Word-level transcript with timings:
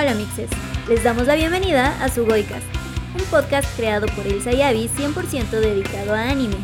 Hola 0.00 0.14
mixes, 0.14 0.48
les 0.88 1.04
damos 1.04 1.26
la 1.26 1.34
bienvenida 1.34 2.02
a 2.02 2.08
su 2.08 2.22
un 2.22 3.24
podcast 3.30 3.68
creado 3.76 4.06
por 4.06 4.26
Elsa 4.26 4.50
y 4.50 4.62
Abby 4.62 4.88
100% 4.88 5.50
dedicado 5.50 6.14
a 6.14 6.30
anime. 6.30 6.56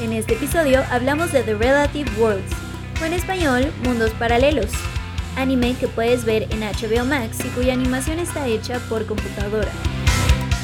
En 0.00 0.12
este 0.12 0.34
episodio 0.34 0.82
hablamos 0.90 1.30
de 1.30 1.44
The 1.44 1.54
Relative 1.54 2.10
Worlds, 2.18 2.50
o 3.00 3.04
en 3.04 3.12
español, 3.12 3.72
Mundos 3.84 4.10
Paralelos, 4.18 4.72
anime 5.36 5.76
que 5.78 5.86
puedes 5.86 6.24
ver 6.24 6.48
en 6.50 6.62
HBO 6.62 7.04
Max 7.04 7.38
y 7.44 7.48
cuya 7.50 7.72
animación 7.72 8.18
está 8.18 8.48
hecha 8.48 8.80
por 8.88 9.06
computadora. 9.06 9.70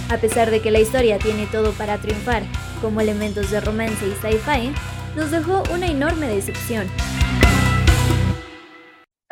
A 0.08 0.16
pesar 0.16 0.50
de 0.50 0.60
que 0.60 0.72
la 0.72 0.80
historia 0.80 1.20
tiene 1.20 1.46
todo 1.46 1.70
para 1.70 1.98
triunfar, 1.98 2.42
como 2.80 3.00
elementos 3.00 3.52
de 3.52 3.60
romance 3.60 4.04
y 4.04 4.14
sci-fi, 4.16 4.72
nos 5.14 5.30
dejó 5.30 5.62
una 5.72 5.86
enorme 5.86 6.26
decepción. 6.26 6.88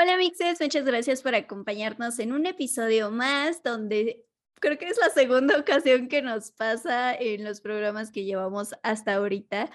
Hola 0.03 0.17
mixes, 0.17 0.59
muchas 0.63 0.87
gracias 0.87 1.21
por 1.21 1.35
acompañarnos 1.35 2.19
en 2.21 2.33
un 2.33 2.47
episodio 2.47 3.11
más 3.11 3.63
donde 3.63 4.25
creo 4.55 4.79
que 4.79 4.89
es 4.89 4.97
la 4.97 5.11
segunda 5.11 5.59
ocasión 5.61 6.09
que 6.09 6.23
nos 6.23 6.53
pasa 6.53 7.15
en 7.15 7.45
los 7.45 7.61
programas 7.61 8.11
que 8.11 8.25
llevamos 8.25 8.75
hasta 8.83 9.17
ahorita. 9.17 9.71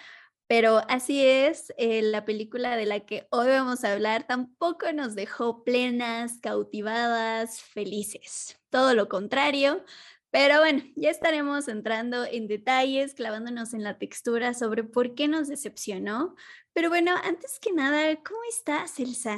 Pero 0.47 0.81
así 0.89 1.23
es, 1.23 1.71
eh, 1.77 2.01
la 2.01 2.25
película 2.25 2.75
de 2.75 2.87
la 2.87 3.01
que 3.01 3.27
hoy 3.29 3.49
vamos 3.49 3.83
a 3.83 3.93
hablar 3.93 4.25
tampoco 4.25 4.91
nos 4.93 5.13
dejó 5.13 5.63
plenas, 5.63 6.39
cautivadas, 6.41 7.61
felices. 7.61 8.59
Todo 8.71 8.95
lo 8.95 9.07
contrario. 9.07 9.85
Pero 10.31 10.57
bueno, 10.57 10.81
ya 10.95 11.11
estaremos 11.11 11.67
entrando 11.67 12.25
en 12.25 12.47
detalles, 12.47 13.13
clavándonos 13.13 13.75
en 13.75 13.83
la 13.83 13.99
textura 13.99 14.55
sobre 14.55 14.83
por 14.83 15.13
qué 15.13 15.27
nos 15.27 15.47
decepcionó. 15.47 16.35
Pero 16.73 16.89
bueno, 16.89 17.13
antes 17.23 17.59
que 17.59 17.71
nada, 17.71 18.15
¿cómo 18.23 18.39
estás, 18.49 18.99
Elsa? 18.99 19.37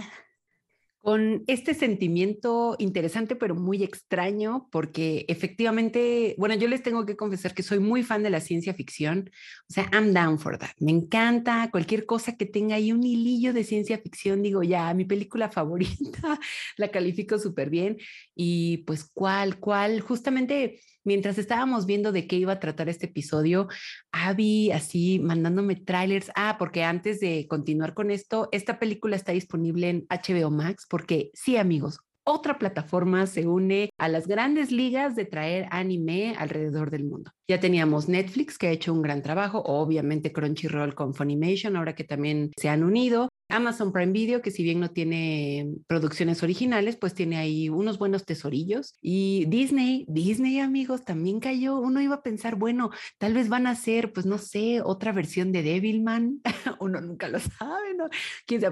Con 1.07 1.45
este 1.47 1.73
sentimiento 1.73 2.75
interesante 2.79 3.37
pero 3.37 3.55
muy 3.55 3.81
extraño 3.81 4.67
porque 4.73 5.23
efectivamente, 5.29 6.35
bueno, 6.37 6.55
yo 6.55 6.67
les 6.67 6.83
tengo 6.83 7.05
que 7.05 7.15
confesar 7.15 7.53
que 7.53 7.63
soy 7.63 7.79
muy 7.79 8.03
fan 8.03 8.23
de 8.23 8.29
la 8.29 8.41
ciencia 8.41 8.73
ficción, 8.73 9.31
o 9.69 9.73
sea, 9.73 9.89
I'm 9.93 10.11
down 10.11 10.37
for 10.37 10.57
that. 10.57 10.71
Me 10.79 10.91
encanta 10.91 11.69
cualquier 11.71 12.05
cosa 12.05 12.35
que 12.35 12.45
tenga 12.45 12.75
ahí 12.75 12.91
un 12.91 13.05
hilillo 13.05 13.53
de 13.53 13.63
ciencia 13.63 13.97
ficción, 13.99 14.43
digo, 14.43 14.63
ya, 14.63 14.93
mi 14.93 15.05
película 15.05 15.49
favorita, 15.57 16.41
la 16.75 16.91
califico 16.91 17.39
súper 17.39 17.69
bien 17.69 17.95
y 18.35 18.79
pues 18.79 19.09
cuál, 19.13 19.61
cuál, 19.61 20.01
justamente 20.01 20.81
mientras 21.07 21.39
estábamos 21.39 21.87
viendo 21.87 22.11
de 22.11 22.27
qué 22.27 22.35
iba 22.35 22.53
a 22.53 22.59
tratar 22.59 22.89
este 22.89 23.07
episodio, 23.07 23.67
Abby 24.11 24.71
así 24.71 25.19
mandándome 25.19 25.75
trailers. 25.75 26.29
Ah, 26.35 26.57
porque 26.59 26.83
antes 26.83 27.19
de 27.19 27.47
continuar 27.47 27.95
con 27.95 28.11
esto, 28.11 28.49
esta 28.51 28.77
película 28.77 29.15
está 29.15 29.31
disponible 29.31 29.89
en 29.89 30.07
HBO 30.09 30.51
Max, 30.51 30.85
porque 30.87 31.31
sí, 31.33 31.57
amigos, 31.57 31.99
otra 32.25 32.59
plataforma 32.59 33.25
se 33.25 33.47
une 33.47 33.89
a 33.97 34.09
las 34.09 34.27
grandes 34.27 34.69
ligas 34.69 35.15
de 35.15 35.23
traer 35.23 35.67
anime 35.71 36.35
alrededor 36.37 36.91
del 36.91 37.05
mundo. 37.05 37.31
Ya 37.47 37.61
teníamos 37.61 38.09
Netflix, 38.09 38.57
que 38.57 38.67
ha 38.67 38.71
hecho 38.71 38.91
un 38.91 39.01
gran 39.01 39.21
trabajo, 39.21 39.63
obviamente 39.65 40.33
Crunchyroll 40.33 40.93
con 40.93 41.13
Funimation, 41.13 41.77
ahora 41.77 41.95
que 41.95 42.03
también 42.03 42.51
se 42.59 42.67
han 42.67 42.83
unido. 42.83 43.29
Amazon 43.49 43.91
Prime 43.91 44.11
Video, 44.11 44.41
que 44.41 44.51
si 44.51 44.63
bien 44.63 44.79
no 44.79 44.89
tiene 44.89 45.69
producciones 45.87 46.43
originales, 46.43 46.97
pues 46.97 47.13
tiene 47.13 47.37
ahí 47.37 47.69
unos 47.69 47.97
buenos 47.97 48.25
tesorillos. 48.25 48.95
Y 49.01 49.45
Disney, 49.47 50.05
Disney 50.09 50.59
amigos, 50.59 51.05
también 51.05 51.39
cayó. 51.39 51.77
Uno 51.79 52.01
iba 52.01 52.15
a 52.15 52.23
pensar, 52.23 52.55
bueno, 52.55 52.89
tal 53.17 53.33
vez 53.33 53.49
van 53.49 53.67
a 53.67 53.71
hacer, 53.71 54.11
pues 54.13 54.25
no 54.25 54.37
sé, 54.37 54.81
otra 54.83 55.11
versión 55.11 55.51
de 55.51 55.63
Devilman. 55.63 56.41
Uno 56.79 57.01
nunca 57.01 57.29
lo 57.29 57.39
sabe, 57.39 57.93
¿no? 57.95 58.09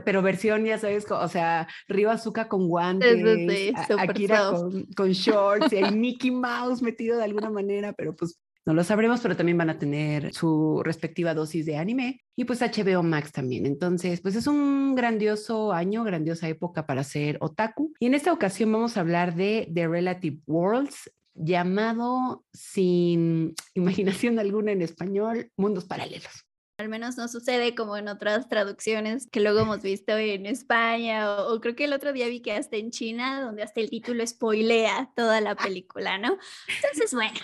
Pero 0.04 0.22
versión, 0.22 0.66
ya 0.66 0.78
sabes, 0.78 1.06
o 1.10 1.28
sea, 1.28 1.68
Río 1.88 2.12
Azúcar 2.12 2.48
con 2.48 2.68
guantes, 2.68 3.74
Akira 3.98 4.50
con, 4.52 4.86
con, 4.96 5.12
shorts, 5.12 5.74
y 5.74 5.78
hay 5.78 5.92
Mickey 5.96 6.32
Mouse 6.32 6.82
metido 6.82 7.18
de 7.18 7.24
alguna 7.24 7.50
manera, 7.50 7.94
pero 7.94 8.16
pues 8.16 8.40
no 8.66 8.74
lo 8.74 8.84
sabremos, 8.84 9.22
pero 9.22 9.38
también 9.38 9.58
van 9.58 9.70
a 9.70 9.78
tener 9.78 10.34
su 10.34 10.82
respectiva 10.84 11.36
dosis 11.36 11.66
de 11.66 11.78
anime 11.78 12.22
y 12.36 12.46
pues 12.46 12.62
HBO 12.62 13.04
Max 13.04 13.32
también. 13.32 13.66
Entonces, 13.66 14.22
pues 14.22 14.36
es 14.36 14.48
un 14.48 14.96
grandioso 14.96 15.72
año, 15.72 16.04
grandiosa 16.04 16.48
época 16.48 16.86
para 16.88 17.04
ser 17.04 17.38
otaku. 17.42 17.94
Y 18.00 18.08
en 18.08 18.16
esta 18.16 18.34
ocasión 18.34 18.72
vamos 18.72 18.98
a 18.98 19.02
hablar 19.02 19.36
de 19.36 19.70
The 19.74 19.88
Relative 19.88 20.40
Worlds, 20.48 21.12
llamado 21.36 22.44
sin 22.54 23.54
imaginación 23.76 24.40
alguna 24.40 24.72
en 24.72 24.82
español, 24.82 25.52
Mundos 25.58 25.86
Paralelos. 25.86 26.46
Al 26.78 26.90
menos 26.90 27.16
no 27.16 27.30
sucede 27.30 27.74
como 27.74 27.96
en 27.96 28.10
otras 28.10 28.50
traducciones 28.50 29.30
que 29.32 29.40
luego 29.40 29.62
hemos 29.62 29.82
visto 29.82 30.18
en 30.18 30.46
España 30.46 31.32
o, 31.32 31.62
creo 31.62 31.74
que 31.74 31.86
el 31.86 31.94
otro 31.94 32.12
día 32.12 32.28
vi 32.28 32.42
que 32.42 32.52
hasta 32.52 32.76
en 32.76 32.92
China, 32.92 33.42
donde 33.42 33.64
hasta 33.64 33.80
el 33.80 33.90
título 33.90 34.28
spoilea 34.28 35.10
toda 35.16 35.40
la 35.40 35.56
película, 35.56 36.18
¿no? 36.18 36.38
Entonces, 36.68 37.14
bueno, 37.14 37.40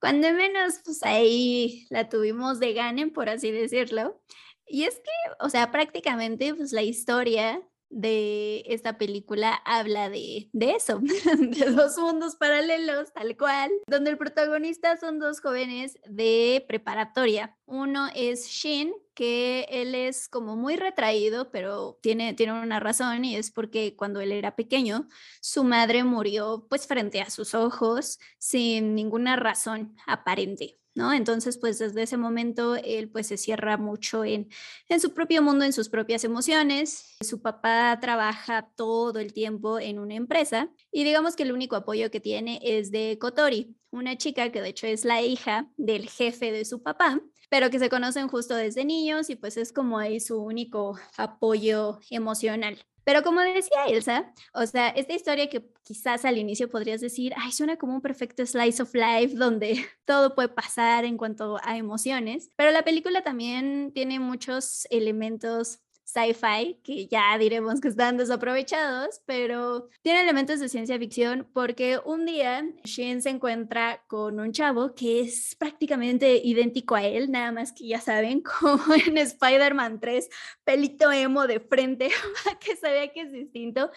cuando 0.00 0.32
menos, 0.32 0.80
pues 0.84 1.02
ahí 1.02 1.86
la 1.90 2.08
tuvimos 2.08 2.60
de 2.60 2.72
ganen, 2.74 3.12
por 3.12 3.28
así 3.28 3.50
decirlo. 3.52 4.20
Y 4.66 4.84
es 4.84 4.96
que, 4.96 5.10
o 5.40 5.48
sea, 5.50 5.70
prácticamente, 5.70 6.54
pues 6.54 6.72
la 6.72 6.82
historia 6.82 7.62
de 7.90 8.64
esta 8.66 8.98
película 8.98 9.54
habla 9.64 10.10
de, 10.10 10.48
de 10.52 10.72
eso, 10.72 11.00
de 11.38 11.70
dos 11.70 11.96
mundos 11.98 12.36
paralelos, 12.36 13.12
tal 13.12 13.36
cual, 13.36 13.70
donde 13.86 14.10
el 14.10 14.18
protagonista 14.18 14.96
son 14.96 15.18
dos 15.18 15.40
jóvenes 15.40 15.98
de 16.08 16.64
preparatoria. 16.66 17.56
Uno 17.66 18.08
es 18.14 18.46
Shin, 18.48 18.92
que 19.14 19.66
él 19.70 19.94
es 19.94 20.28
como 20.28 20.56
muy 20.56 20.76
retraído, 20.76 21.50
pero 21.50 21.98
tiene, 22.02 22.34
tiene 22.34 22.52
una 22.60 22.80
razón 22.80 23.24
y 23.24 23.36
es 23.36 23.50
porque 23.50 23.96
cuando 23.96 24.20
él 24.20 24.32
era 24.32 24.56
pequeño, 24.56 25.08
su 25.40 25.64
madre 25.64 26.04
murió 26.04 26.66
pues 26.68 26.86
frente 26.86 27.20
a 27.20 27.30
sus 27.30 27.54
ojos 27.54 28.18
sin 28.38 28.94
ninguna 28.94 29.36
razón 29.36 29.96
aparente. 30.06 30.78
¿No? 30.94 31.12
Entonces, 31.12 31.58
pues 31.58 31.78
desde 31.78 32.02
ese 32.02 32.16
momento 32.16 32.76
él 32.76 33.10
pues 33.10 33.26
se 33.26 33.36
cierra 33.36 33.76
mucho 33.76 34.24
en, 34.24 34.48
en 34.88 35.00
su 35.00 35.12
propio 35.12 35.42
mundo, 35.42 35.64
en 35.64 35.72
sus 35.72 35.88
propias 35.88 36.24
emociones. 36.24 37.16
Su 37.20 37.42
papá 37.42 37.98
trabaja 38.00 38.70
todo 38.76 39.18
el 39.18 39.32
tiempo 39.32 39.78
en 39.80 39.98
una 39.98 40.14
empresa 40.14 40.70
y 40.92 41.04
digamos 41.04 41.36
que 41.36 41.42
el 41.42 41.52
único 41.52 41.76
apoyo 41.76 42.10
que 42.10 42.20
tiene 42.20 42.60
es 42.62 42.90
de 42.90 43.18
Kotori, 43.20 43.76
una 43.90 44.16
chica 44.16 44.50
que 44.50 44.62
de 44.62 44.68
hecho 44.68 44.86
es 44.86 45.04
la 45.04 45.22
hija 45.22 45.70
del 45.76 46.08
jefe 46.08 46.52
de 46.52 46.64
su 46.64 46.82
papá, 46.82 47.20
pero 47.50 47.70
que 47.70 47.78
se 47.78 47.88
conocen 47.88 48.28
justo 48.28 48.54
desde 48.54 48.84
niños 48.84 49.30
y 49.30 49.36
pues 49.36 49.56
es 49.56 49.72
como 49.72 49.98
ahí 49.98 50.20
su 50.20 50.40
único 50.42 50.98
apoyo 51.16 51.98
emocional. 52.10 52.84
Pero 53.04 53.22
como 53.22 53.40
decía 53.40 53.84
Elsa, 53.86 54.32
o 54.52 54.66
sea, 54.66 54.88
esta 54.88 55.14
historia 55.14 55.48
que 55.48 55.70
quizás 55.82 56.24
al 56.24 56.38
inicio 56.38 56.70
podrías 56.70 57.00
decir, 57.00 57.32
ay, 57.36 57.52
suena 57.52 57.76
como 57.76 57.94
un 57.94 58.00
perfecto 58.00 58.44
slice 58.46 58.82
of 58.82 58.94
life 58.94 59.34
donde 59.36 59.86
todo 60.04 60.34
puede 60.34 60.48
pasar 60.48 61.04
en 61.04 61.16
cuanto 61.16 61.58
a 61.62 61.76
emociones, 61.76 62.50
pero 62.56 62.70
la 62.70 62.82
película 62.82 63.22
también 63.22 63.92
tiene 63.94 64.18
muchos 64.20 64.86
elementos 64.90 65.80
sci-fi, 66.14 66.78
que 66.82 67.06
ya 67.06 67.36
diremos 67.38 67.80
que 67.80 67.88
están 67.88 68.16
desaprovechados, 68.16 69.20
pero 69.26 69.88
tiene 70.02 70.22
elementos 70.22 70.60
de 70.60 70.68
ciencia 70.68 70.98
ficción 70.98 71.46
porque 71.52 71.98
un 72.04 72.24
día 72.24 72.64
Shin 72.84 73.20
se 73.20 73.30
encuentra 73.30 74.02
con 74.06 74.38
un 74.38 74.52
chavo 74.52 74.94
que 74.94 75.20
es 75.20 75.56
prácticamente 75.56 76.40
idéntico 76.44 76.94
a 76.94 77.02
él, 77.02 77.30
nada 77.30 77.50
más 77.50 77.72
que 77.72 77.88
ya 77.88 78.00
saben, 78.00 78.42
como 78.60 78.94
en 78.94 79.18
Spider-Man 79.18 80.00
3, 80.00 80.28
pelito 80.62 81.10
emo 81.10 81.46
de 81.46 81.60
frente, 81.60 82.10
que 82.60 82.78
vea 82.80 83.08
que 83.08 83.22
es 83.22 83.32
distinto. 83.32 83.90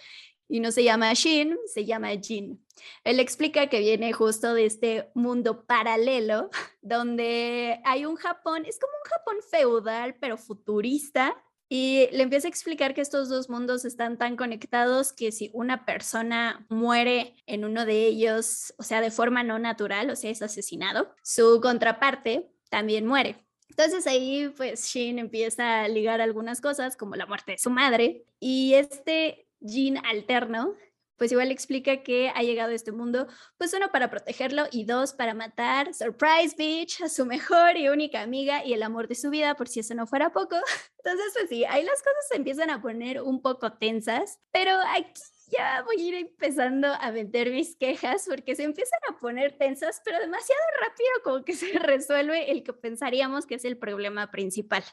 Y 0.49 0.61
no 0.61 0.71
se 0.71 0.83
llama 0.83 1.13
Shin, 1.13 1.57
se 1.65 1.83
llama 1.85 2.09
Jin. 2.21 2.63
Él 3.03 3.19
explica 3.19 3.67
que 3.67 3.79
viene 3.79 4.13
justo 4.13 4.53
de 4.53 4.65
este 4.65 5.09
mundo 5.13 5.65
paralelo 5.65 6.49
donde 6.81 7.81
hay 7.83 8.05
un 8.05 8.15
Japón, 8.15 8.63
es 8.65 8.79
como 8.79 8.93
un 8.93 9.09
Japón 9.09 9.35
feudal, 9.51 10.15
pero 10.15 10.37
futurista, 10.37 11.35
y 11.69 12.07
le 12.11 12.23
empieza 12.23 12.47
a 12.47 12.49
explicar 12.49 12.93
que 12.93 13.01
estos 13.01 13.29
dos 13.29 13.49
mundos 13.49 13.83
están 13.83 14.17
tan 14.17 14.37
conectados 14.37 15.11
que 15.11 15.31
si 15.31 15.49
una 15.53 15.85
persona 15.85 16.65
muere 16.69 17.35
en 17.45 17.65
uno 17.65 17.85
de 17.85 18.05
ellos, 18.05 18.73
o 18.77 18.83
sea, 18.83 19.01
de 19.01 19.11
forma 19.11 19.43
no 19.43 19.59
natural, 19.59 20.09
o 20.09 20.15
sea, 20.15 20.31
es 20.31 20.41
asesinado, 20.41 21.13
su 21.23 21.59
contraparte 21.61 22.49
también 22.69 23.05
muere. 23.05 23.35
Entonces 23.69 24.07
ahí 24.07 24.51
pues 24.55 24.85
Shin 24.85 25.19
empieza 25.19 25.81
a 25.81 25.87
ligar 25.87 26.21
algunas 26.21 26.61
cosas 26.61 26.97
como 26.97 27.15
la 27.15 27.25
muerte 27.25 27.53
de 27.53 27.57
su 27.57 27.69
madre 27.69 28.25
y 28.39 28.73
este 28.73 29.47
Jin 29.61 29.97
alterno 30.05 30.73
pues 31.17 31.31
igual 31.31 31.51
explica 31.51 32.03
que 32.03 32.29
ha 32.33 32.41
llegado 32.41 32.71
a 32.71 32.75
este 32.75 32.91
mundo, 32.91 33.27
pues 33.57 33.73
uno 33.73 33.91
para 33.91 34.09
protegerlo 34.09 34.65
y 34.71 34.85
dos 34.85 35.13
para 35.13 35.33
matar, 35.33 35.93
surprise 35.93 36.55
bitch, 36.57 37.01
a 37.01 37.09
su 37.09 37.25
mejor 37.25 37.77
y 37.77 37.89
única 37.89 38.21
amiga 38.21 38.63
y 38.63 38.73
el 38.73 38.83
amor 38.83 39.07
de 39.07 39.15
su 39.15 39.29
vida, 39.29 39.55
por 39.55 39.67
si 39.67 39.79
eso 39.81 39.93
no 39.95 40.07
fuera 40.07 40.31
poco. 40.31 40.55
Entonces, 41.03 41.33
pues 41.33 41.49
sí, 41.49 41.65
ahí 41.65 41.83
las 41.83 41.99
cosas 41.99 42.27
se 42.29 42.37
empiezan 42.37 42.69
a 42.69 42.81
poner 42.81 43.21
un 43.21 43.41
poco 43.41 43.73
tensas, 43.73 44.39
pero 44.51 44.71
aquí 44.95 45.21
ya 45.49 45.81
voy 45.83 46.01
a 46.01 46.03
ir 46.03 46.13
empezando 46.15 46.87
a 46.87 47.11
meter 47.11 47.51
mis 47.51 47.75
quejas 47.75 48.25
porque 48.27 48.55
se 48.55 48.63
empiezan 48.63 48.99
a 49.09 49.17
poner 49.17 49.57
tensas, 49.57 50.01
pero 50.03 50.19
demasiado 50.19 50.61
rápido 50.81 51.09
como 51.23 51.43
que 51.43 51.53
se 51.55 51.79
resuelve 51.79 52.51
el 52.51 52.63
que 52.63 52.73
pensaríamos 52.73 53.45
que 53.45 53.55
es 53.55 53.65
el 53.65 53.77
problema 53.77 54.31
principal, 54.31 54.83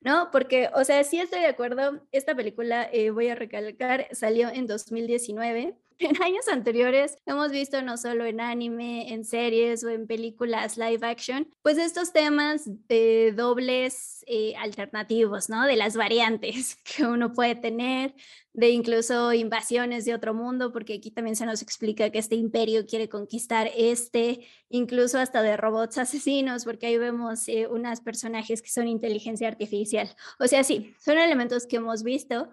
¿no? 0.00 0.30
Porque, 0.30 0.70
o 0.74 0.84
sea, 0.84 1.02
sí 1.04 1.20
estoy 1.20 1.40
de 1.40 1.46
acuerdo, 1.46 2.06
esta 2.12 2.34
película, 2.34 2.88
eh, 2.92 3.10
voy 3.10 3.28
a 3.28 3.34
recalcar, 3.34 4.08
salió 4.12 4.48
en 4.48 4.66
2019 4.66 5.76
En 5.98 6.22
años 6.22 6.48
anteriores 6.48 7.16
hemos 7.26 7.50
visto 7.50 7.82
no 7.82 7.96
solo 7.96 8.24
en 8.24 8.40
anime, 8.40 9.12
en 9.12 9.24
series 9.24 9.84
o 9.84 9.88
en 9.88 10.06
películas 10.06 10.76
live 10.76 11.06
action, 11.06 11.48
pues 11.62 11.78
estos 11.78 12.12
temas 12.12 12.62
de 12.88 13.32
dobles 13.36 14.24
eh, 14.26 14.54
alternativos, 14.56 15.48
¿no? 15.48 15.66
De 15.66 15.76
las 15.76 15.96
variantes 15.96 16.76
que 16.84 17.04
uno 17.04 17.32
puede 17.32 17.54
tener, 17.54 18.14
de 18.52 18.70
incluso 18.70 19.32
invasiones 19.32 20.04
de 20.04 20.14
otro 20.14 20.34
mundo, 20.34 20.72
porque 20.72 20.94
aquí 20.94 21.10
también 21.10 21.36
se 21.36 21.46
nos 21.46 21.62
explica 21.62 22.10
que 22.10 22.18
este 22.18 22.36
imperio 22.36 22.86
quiere 22.86 23.08
conquistar 23.08 23.70
este, 23.76 24.46
incluso 24.68 25.18
hasta 25.18 25.42
de 25.42 25.56
robots 25.56 25.98
asesinos, 25.98 26.64
porque 26.64 26.86
ahí 26.86 26.98
vemos 26.98 27.48
eh, 27.48 27.66
unas 27.66 28.00
personajes 28.00 28.60
que 28.60 28.70
son 28.70 28.88
inteligencia 28.88 29.48
artificial. 29.48 30.14
O 30.38 30.46
sea, 30.46 30.64
sí, 30.64 30.94
son 30.98 31.18
elementos 31.18 31.66
que 31.66 31.76
hemos 31.76 32.02
visto, 32.02 32.50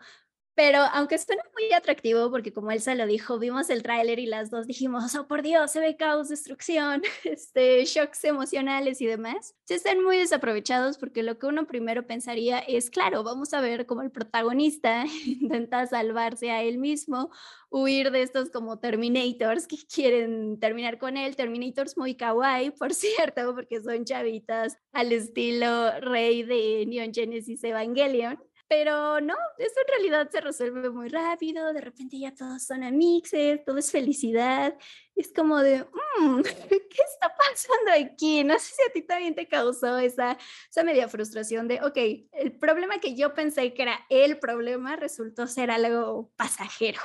pero 0.59 0.79
aunque 0.91 1.17
suena 1.17 1.41
muy 1.53 1.71
atractivo, 1.71 2.29
porque 2.29 2.51
como 2.51 2.69
Elsa 2.69 2.94
lo 2.94 3.07
dijo, 3.07 3.39
vimos 3.39 3.69
el 3.69 3.81
tráiler 3.81 4.19
y 4.19 4.25
las 4.25 4.51
dos 4.51 4.67
dijimos, 4.67 5.15
oh 5.15 5.25
por 5.25 5.41
Dios, 5.41 5.71
se 5.71 5.79
ve 5.79 5.95
caos, 5.95 6.27
destrucción, 6.27 7.01
este, 7.23 7.85
shocks 7.85 8.25
emocionales 8.25 9.00
y 9.00 9.06
demás, 9.06 9.56
se 9.63 9.75
están 9.75 10.03
muy 10.03 10.17
desaprovechados 10.17 10.97
porque 10.97 11.23
lo 11.23 11.39
que 11.39 11.45
uno 11.45 11.65
primero 11.65 12.06
pensaría 12.06 12.59
es, 12.59 12.89
claro, 12.89 13.23
vamos 13.23 13.53
a 13.53 13.61
ver 13.61 13.85
cómo 13.85 14.01
el 14.01 14.11
protagonista 14.11 15.06
intenta 15.25 15.88
salvarse 15.88 16.51
a 16.51 16.61
él 16.61 16.77
mismo, 16.77 17.31
huir 17.69 18.11
de 18.11 18.23
estos 18.23 18.50
como 18.50 18.79
Terminators 18.79 19.65
que 19.65 19.77
quieren 19.77 20.59
terminar 20.59 20.97
con 20.97 21.15
él, 21.15 21.38
Terminators 21.38 21.97
muy 21.97 22.15
kawaii, 22.15 22.71
por 22.71 22.94
cierto, 22.94 23.56
porque 23.56 23.81
son 23.81 24.03
chavitas 24.03 24.77
al 24.91 25.13
estilo 25.13 26.01
rey 26.01 26.44
de 26.44 26.85
Neon 26.85 27.13
Genesis 27.13 27.63
Evangelion 27.63 28.38
pero 28.69 29.19
no, 29.19 29.33
eso 29.57 29.74
en 29.81 29.88
realidad 29.88 30.30
se 30.31 30.42
resuelve 30.42 30.92
muy 30.92 31.10
rápido, 31.10 31.74
de 31.74 31.81
repente 31.81 32.19
ya 32.19 32.36
todos 32.36 32.63
son 32.63 32.83
amixes, 32.83 33.66
todo 33.66 33.80
es 33.80 33.92
felicidad, 33.92 34.77
es 35.16 35.33
como 35.33 35.57
de, 35.57 35.80
mm, 35.80 36.42
¿qué 36.69 37.04
está 37.04 37.33
pasando 37.36 37.92
aquí? 38.00 38.44
No 38.44 38.54
sé 38.60 38.75
si 38.75 38.81
a 38.88 38.94
ti 38.94 39.01
también 39.01 39.33
te 39.33 39.48
causó 39.48 39.98
esa, 39.98 40.38
esa 40.69 40.83
media 40.83 41.10
frustración 41.10 41.68
de, 41.68 41.81
ok, 41.81 41.98
el 42.31 42.51
problema 42.60 43.00
que 43.00 43.16
yo 43.16 43.33
pensé 43.33 43.74
que 43.74 43.81
era 43.81 44.06
el 44.07 44.38
problema 44.38 44.95
resultó 44.95 45.48
ser 45.48 45.71
algo 45.71 46.31
pasajero. 46.36 47.01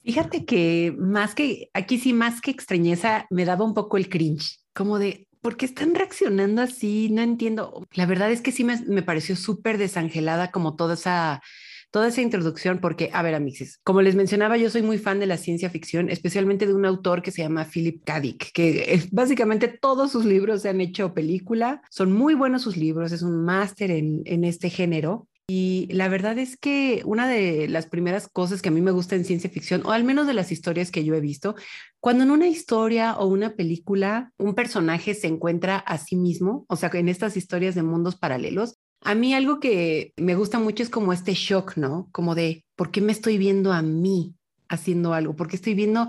Fíjate 0.00 0.46
que 0.46 0.94
más 0.96 1.34
que, 1.34 1.70
aquí 1.74 1.98
sí, 1.98 2.14
más 2.14 2.40
que 2.40 2.50
extrañeza, 2.50 3.26
me 3.28 3.44
daba 3.44 3.66
un 3.66 3.74
poco 3.74 3.98
el 3.98 4.08
cringe, 4.08 4.58
como 4.74 4.98
de, 4.98 5.28
¿por 5.44 5.58
qué 5.58 5.66
están 5.66 5.94
reaccionando 5.94 6.62
así? 6.62 7.10
No 7.10 7.20
entiendo. 7.20 7.86
La 7.92 8.06
verdad 8.06 8.32
es 8.32 8.40
que 8.40 8.50
sí 8.50 8.64
me, 8.64 9.02
pareció 9.02 9.36
súper 9.36 9.76
desangelada 9.76 10.50
como 10.50 10.74
toda 10.74 10.94
esa, 10.94 11.42
toda 11.90 12.08
esa 12.08 12.22
introducción, 12.22 12.78
porque, 12.78 13.10
a 13.12 13.20
ver, 13.20 13.34
amixes, 13.34 13.78
como 13.84 14.00
les 14.00 14.14
mencionaba, 14.14 14.56
yo 14.56 14.70
soy 14.70 14.80
muy 14.80 14.96
fan 14.96 15.20
de 15.20 15.26
la 15.26 15.36
ciencia 15.36 15.68
ficción, 15.68 16.08
especialmente 16.08 16.66
de 16.66 16.72
un 16.72 16.86
autor 16.86 17.20
que 17.20 17.30
se 17.30 17.42
llama 17.42 17.66
Philip 17.66 18.02
K. 18.04 18.20
Dick, 18.20 18.52
que 18.52 19.02
básicamente 19.12 19.68
todos 19.68 20.12
sus 20.12 20.24
libros 20.24 20.62
se 20.62 20.70
han 20.70 20.80
hecho 20.80 21.12
película, 21.12 21.82
son 21.90 22.10
muy 22.10 22.32
buenos 22.32 22.62
sus 22.62 22.78
libros, 22.78 23.12
es 23.12 23.20
un 23.20 23.44
máster 23.44 23.90
en, 23.90 24.22
en 24.24 24.44
este 24.44 24.70
género. 24.70 25.28
Y 25.46 25.88
la 25.90 26.08
verdad 26.08 26.38
es 26.38 26.56
que 26.56 27.02
una 27.04 27.28
de 27.28 27.68
las 27.68 27.86
primeras 27.86 28.28
cosas 28.28 28.62
que 28.62 28.70
a 28.70 28.72
mí 28.72 28.80
me 28.80 28.92
gusta 28.92 29.14
en 29.14 29.26
ciencia 29.26 29.50
ficción, 29.50 29.82
o 29.84 29.92
al 29.92 30.02
menos 30.02 30.26
de 30.26 30.32
las 30.32 30.50
historias 30.50 30.90
que 30.90 31.04
yo 31.04 31.14
he 31.14 31.20
visto, 31.20 31.54
cuando 32.00 32.24
en 32.24 32.30
una 32.30 32.48
historia 32.48 33.16
o 33.18 33.26
una 33.26 33.54
película 33.54 34.32
un 34.38 34.54
personaje 34.54 35.12
se 35.12 35.26
encuentra 35.26 35.76
a 35.76 35.98
sí 35.98 36.16
mismo, 36.16 36.64
o 36.68 36.76
sea, 36.76 36.90
en 36.94 37.10
estas 37.10 37.36
historias 37.36 37.74
de 37.74 37.82
mundos 37.82 38.16
paralelos, 38.16 38.76
a 39.02 39.14
mí 39.14 39.34
algo 39.34 39.60
que 39.60 40.14
me 40.16 40.34
gusta 40.34 40.58
mucho 40.58 40.82
es 40.82 40.88
como 40.88 41.12
este 41.12 41.34
shock, 41.34 41.76
¿no? 41.76 42.08
Como 42.10 42.34
de, 42.34 42.64
¿por 42.74 42.90
qué 42.90 43.02
me 43.02 43.12
estoy 43.12 43.36
viendo 43.36 43.74
a 43.74 43.82
mí 43.82 44.34
haciendo 44.70 45.12
algo? 45.12 45.36
¿Por 45.36 45.48
qué 45.48 45.56
estoy 45.56 45.74
viendo 45.74 46.08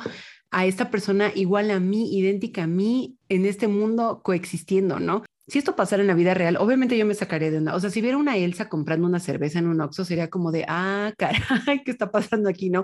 a 0.49 0.65
esta 0.65 0.89
persona 0.89 1.33
igual 1.35 1.71
a 1.71 1.81
mí, 1.81 2.17
idéntica 2.17 2.63
a 2.63 2.67
mí, 2.67 3.17
en 3.27 3.45
este 3.45 3.67
mundo 3.67 4.21
coexistiendo, 4.23 5.01
¿no? 5.01 5.24
Si 5.47 5.59
esto 5.59 5.75
pasara 5.75 6.01
en 6.01 6.07
la 6.07 6.15
vida 6.15 6.33
real, 6.33 6.57
obviamente 6.57 6.97
yo 6.97 7.05
me 7.05 7.13
sacaría 7.13 7.51
de 7.51 7.57
onda. 7.57 7.75
O 7.75 7.79
sea, 7.79 7.89
si 7.89 8.01
viera 8.01 8.17
una 8.17 8.37
Elsa 8.37 8.67
comprando 8.67 9.07
una 9.07 9.19
cerveza 9.19 9.59
en 9.59 9.67
un 9.67 9.81
Oxxo, 9.81 10.05
sería 10.05 10.29
como 10.29 10.51
de, 10.51 10.65
ah, 10.67 11.13
caray, 11.17 11.83
¿qué 11.83 11.91
está 11.91 12.11
pasando 12.11 12.49
aquí, 12.49 12.69
no? 12.69 12.83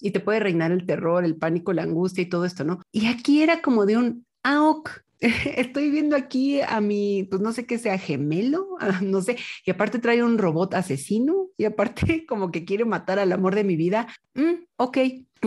Y 0.00 0.10
te 0.10 0.20
puede 0.20 0.40
reinar 0.40 0.72
el 0.72 0.86
terror, 0.86 1.24
el 1.24 1.36
pánico, 1.36 1.72
la 1.72 1.82
angustia 1.82 2.22
y 2.22 2.28
todo 2.28 2.44
esto, 2.44 2.64
¿no? 2.64 2.80
Y 2.92 3.06
aquí 3.06 3.42
era 3.42 3.62
como 3.62 3.86
de 3.86 3.96
un, 3.96 4.26
ah, 4.42 4.62
ok, 4.62 4.90
estoy 5.56 5.90
viendo 5.90 6.16
aquí 6.16 6.60
a 6.60 6.80
mi, 6.80 7.24
pues 7.30 7.40
no 7.40 7.52
sé 7.52 7.64
qué 7.64 7.78
sea, 7.78 7.98
gemelo, 7.98 8.66
no 9.02 9.22
sé, 9.22 9.38
y 9.64 9.70
aparte 9.70 9.98
trae 9.98 10.22
un 10.22 10.38
robot 10.38 10.74
asesino, 10.74 11.48
y 11.56 11.64
aparte 11.64 12.26
como 12.26 12.50
que 12.50 12.64
quiere 12.64 12.84
matar 12.84 13.18
al 13.18 13.32
amor 13.32 13.54
de 13.54 13.64
mi 13.64 13.76
vida. 13.76 14.08
Mm, 14.34 14.64
ok, 14.76 14.98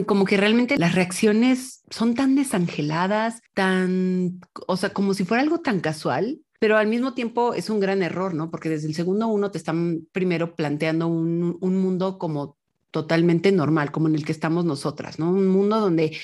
como 0.05 0.25
que 0.25 0.37
realmente 0.37 0.77
las 0.77 0.95
reacciones 0.95 1.83
son 1.89 2.15
tan 2.15 2.35
desangeladas, 2.35 3.41
tan, 3.53 4.39
o 4.67 4.77
sea, 4.77 4.91
como 4.91 5.13
si 5.13 5.25
fuera 5.25 5.43
algo 5.43 5.59
tan 5.59 5.79
casual, 5.79 6.41
pero 6.65 6.77
al 6.77 6.87
mismo 6.87 7.13
tiempo 7.13 7.53
es 7.53 7.69
un 7.69 7.79
gran 7.79 8.01
error, 8.01 8.33
¿no? 8.33 8.49
Porque 8.49 8.69
desde 8.69 8.87
el 8.87 8.95
segundo 8.95 9.27
uno 9.27 9.51
te 9.51 9.59
están 9.59 10.07
primero 10.11 10.55
planteando 10.55 11.05
un, 11.05 11.59
mundo 11.61 12.17
como 12.17 12.57
totalmente 12.89 13.51
normal, 13.51 13.91
como 13.91 14.07
en 14.07 14.15
el 14.15 14.25
que 14.25 14.31
estamos 14.31 14.65
nosotras, 14.65 15.19
¿no? 15.19 15.29
Un 15.29 15.45
mundo 15.45 15.79
donde, 15.79 16.17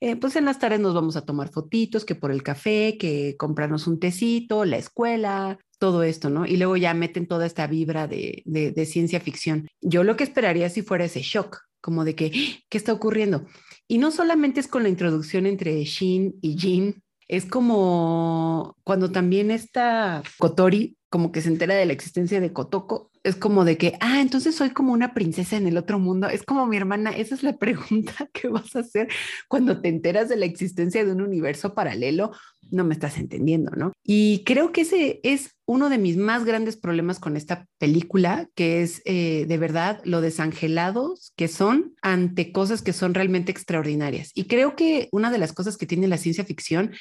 eh, 0.00 0.14
pues 0.14 0.36
en 0.36 0.44
las 0.44 0.60
tardes 0.60 0.78
nos 0.78 0.94
vamos 0.94 1.16
a 1.16 1.24
tomar 1.24 1.48
fotitos, 1.48 2.04
que 2.04 2.14
por 2.14 2.30
el 2.30 2.44
café, 2.44 2.96
que 2.96 3.34
comprarnos 3.36 3.88
un 3.88 3.98
tecito, 3.98 4.64
la 4.64 4.76
escuela, 4.76 5.58
todo 5.80 6.04
esto, 6.04 6.30
¿no? 6.30 6.46
Y 6.46 6.58
luego 6.58 6.76
ya 6.76 6.94
meten 6.94 7.26
toda 7.26 7.44
esta 7.44 7.66
vibra 7.66 8.06
de, 8.06 8.44
de 8.46 8.86
ciencia 8.86 9.18
ficción. 9.18 9.66
Yo 9.80 10.04
lo 10.04 10.16
que 10.16 10.22
esperaría 10.22 10.70
si 10.70 10.82
fuera 10.82 11.06
ese 11.06 11.22
shock, 11.22 11.58
como 11.80 12.04
de 12.04 12.14
que, 12.14 12.26
¡Ah! 12.32 12.62
¿qué 12.68 12.78
está 12.78 12.92
ocurriendo? 12.92 13.46
Y 13.88 13.98
no 13.98 14.12
solamente 14.12 14.60
es 14.60 14.68
con 14.68 14.84
la 14.84 14.90
introducción 14.90 15.44
entre 15.44 15.82
Shin 15.82 16.38
y 16.40 16.56
Jin, 16.56 17.02
es 17.28 17.44
como 17.46 18.76
cuando 18.84 19.12
también 19.12 19.50
está 19.50 20.22
Kotori, 20.38 20.98
como 21.10 21.32
que 21.32 21.40
se 21.40 21.48
entera 21.48 21.74
de 21.74 21.86
la 21.86 21.92
existencia 21.92 22.40
de 22.40 22.52
Kotoko, 22.52 23.10
es 23.24 23.36
como 23.36 23.64
de 23.64 23.76
que, 23.76 23.94
ah, 24.00 24.20
entonces 24.20 24.54
soy 24.54 24.70
como 24.70 24.92
una 24.92 25.14
princesa 25.14 25.56
en 25.56 25.66
el 25.66 25.76
otro 25.76 25.98
mundo. 25.98 26.28
Es 26.28 26.42
como 26.42 26.66
mi 26.66 26.76
hermana, 26.76 27.10
esa 27.10 27.34
es 27.34 27.42
la 27.42 27.56
pregunta 27.58 28.28
que 28.32 28.48
vas 28.48 28.74
a 28.76 28.80
hacer 28.80 29.08
cuando 29.48 29.80
te 29.80 29.88
enteras 29.88 30.28
de 30.28 30.36
la 30.36 30.46
existencia 30.46 31.04
de 31.04 31.12
un 31.12 31.22
universo 31.22 31.74
paralelo. 31.74 32.32
No 32.70 32.84
me 32.84 32.92
estás 32.94 33.18
entendiendo, 33.18 33.70
¿no? 33.72 33.92
Y 34.04 34.44
creo 34.44 34.72
que 34.72 34.82
ese 34.82 35.20
es 35.22 35.56
uno 35.64 35.88
de 35.88 35.98
mis 35.98 36.18
más 36.18 36.44
grandes 36.44 36.76
problemas 36.76 37.18
con 37.18 37.36
esta 37.36 37.66
película, 37.78 38.48
que 38.54 38.82
es 38.82 39.00
eh, 39.06 39.46
de 39.48 39.58
verdad 39.58 40.00
lo 40.04 40.20
desangelados 40.20 41.32
que 41.36 41.48
son 41.48 41.94
ante 42.02 42.52
cosas 42.52 42.82
que 42.82 42.92
son 42.92 43.14
realmente 43.14 43.52
extraordinarias. 43.52 44.32
Y 44.34 44.44
creo 44.44 44.76
que 44.76 45.08
una 45.12 45.30
de 45.30 45.38
las 45.38 45.52
cosas 45.52 45.78
que 45.78 45.86
tiene 45.86 46.08
la 46.08 46.18
ciencia 46.18 46.44
ficción 46.44 46.92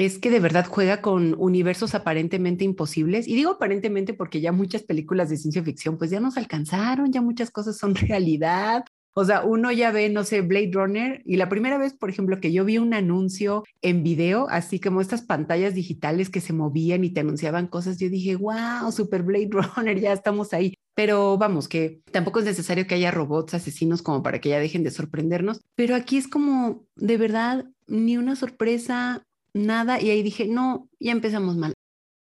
es 0.00 0.18
que 0.18 0.30
de 0.30 0.40
verdad 0.40 0.66
juega 0.68 1.00
con 1.00 1.34
universos 1.38 1.94
aparentemente 1.94 2.64
imposibles. 2.64 3.26
Y 3.28 3.34
digo 3.34 3.52
aparentemente 3.52 4.14
porque 4.14 4.40
ya 4.40 4.52
muchas 4.52 4.82
películas 4.82 5.30
de 5.30 5.36
ciencia 5.36 5.62
ficción 5.62 5.98
pues 5.98 6.10
ya 6.10 6.20
nos 6.20 6.36
alcanzaron, 6.36 7.12
ya 7.12 7.22
muchas 7.22 7.50
cosas 7.50 7.76
son 7.76 7.94
realidad. 7.94 8.84
O 9.12 9.24
sea, 9.24 9.44
uno 9.44 9.72
ya 9.72 9.90
ve, 9.90 10.08
no 10.08 10.22
sé, 10.22 10.40
Blade 10.40 10.70
Runner 10.72 11.22
y 11.24 11.36
la 11.36 11.48
primera 11.48 11.78
vez, 11.78 11.94
por 11.94 12.10
ejemplo, 12.10 12.40
que 12.40 12.52
yo 12.52 12.64
vi 12.64 12.78
un 12.78 12.94
anuncio 12.94 13.64
en 13.82 14.04
video, 14.04 14.46
así 14.50 14.78
como 14.78 15.00
estas 15.00 15.22
pantallas 15.22 15.74
digitales 15.74 16.30
que 16.30 16.40
se 16.40 16.52
movían 16.52 17.02
y 17.02 17.10
te 17.10 17.20
anunciaban 17.20 17.66
cosas, 17.66 17.98
yo 17.98 18.08
dije, 18.08 18.36
wow, 18.36 18.92
super 18.92 19.24
Blade 19.24 19.50
Runner, 19.76 19.98
ya 19.98 20.12
estamos 20.12 20.52
ahí. 20.52 20.74
Pero 20.94 21.38
vamos, 21.38 21.66
que 21.66 22.02
tampoco 22.12 22.38
es 22.38 22.44
necesario 22.44 22.86
que 22.86 22.94
haya 22.94 23.10
robots 23.10 23.54
asesinos 23.54 24.02
como 24.02 24.22
para 24.22 24.40
que 24.40 24.50
ya 24.50 24.60
dejen 24.60 24.84
de 24.84 24.90
sorprendernos, 24.90 25.60
pero 25.74 25.96
aquí 25.96 26.16
es 26.16 26.28
como, 26.28 26.84
de 26.94 27.16
verdad, 27.16 27.66
ni 27.86 28.16
una 28.16 28.36
sorpresa, 28.36 29.24
nada, 29.54 30.00
y 30.00 30.10
ahí 30.10 30.22
dije, 30.22 30.46
no, 30.46 30.88
ya 30.98 31.12
empezamos 31.12 31.56
mal. 31.56 31.74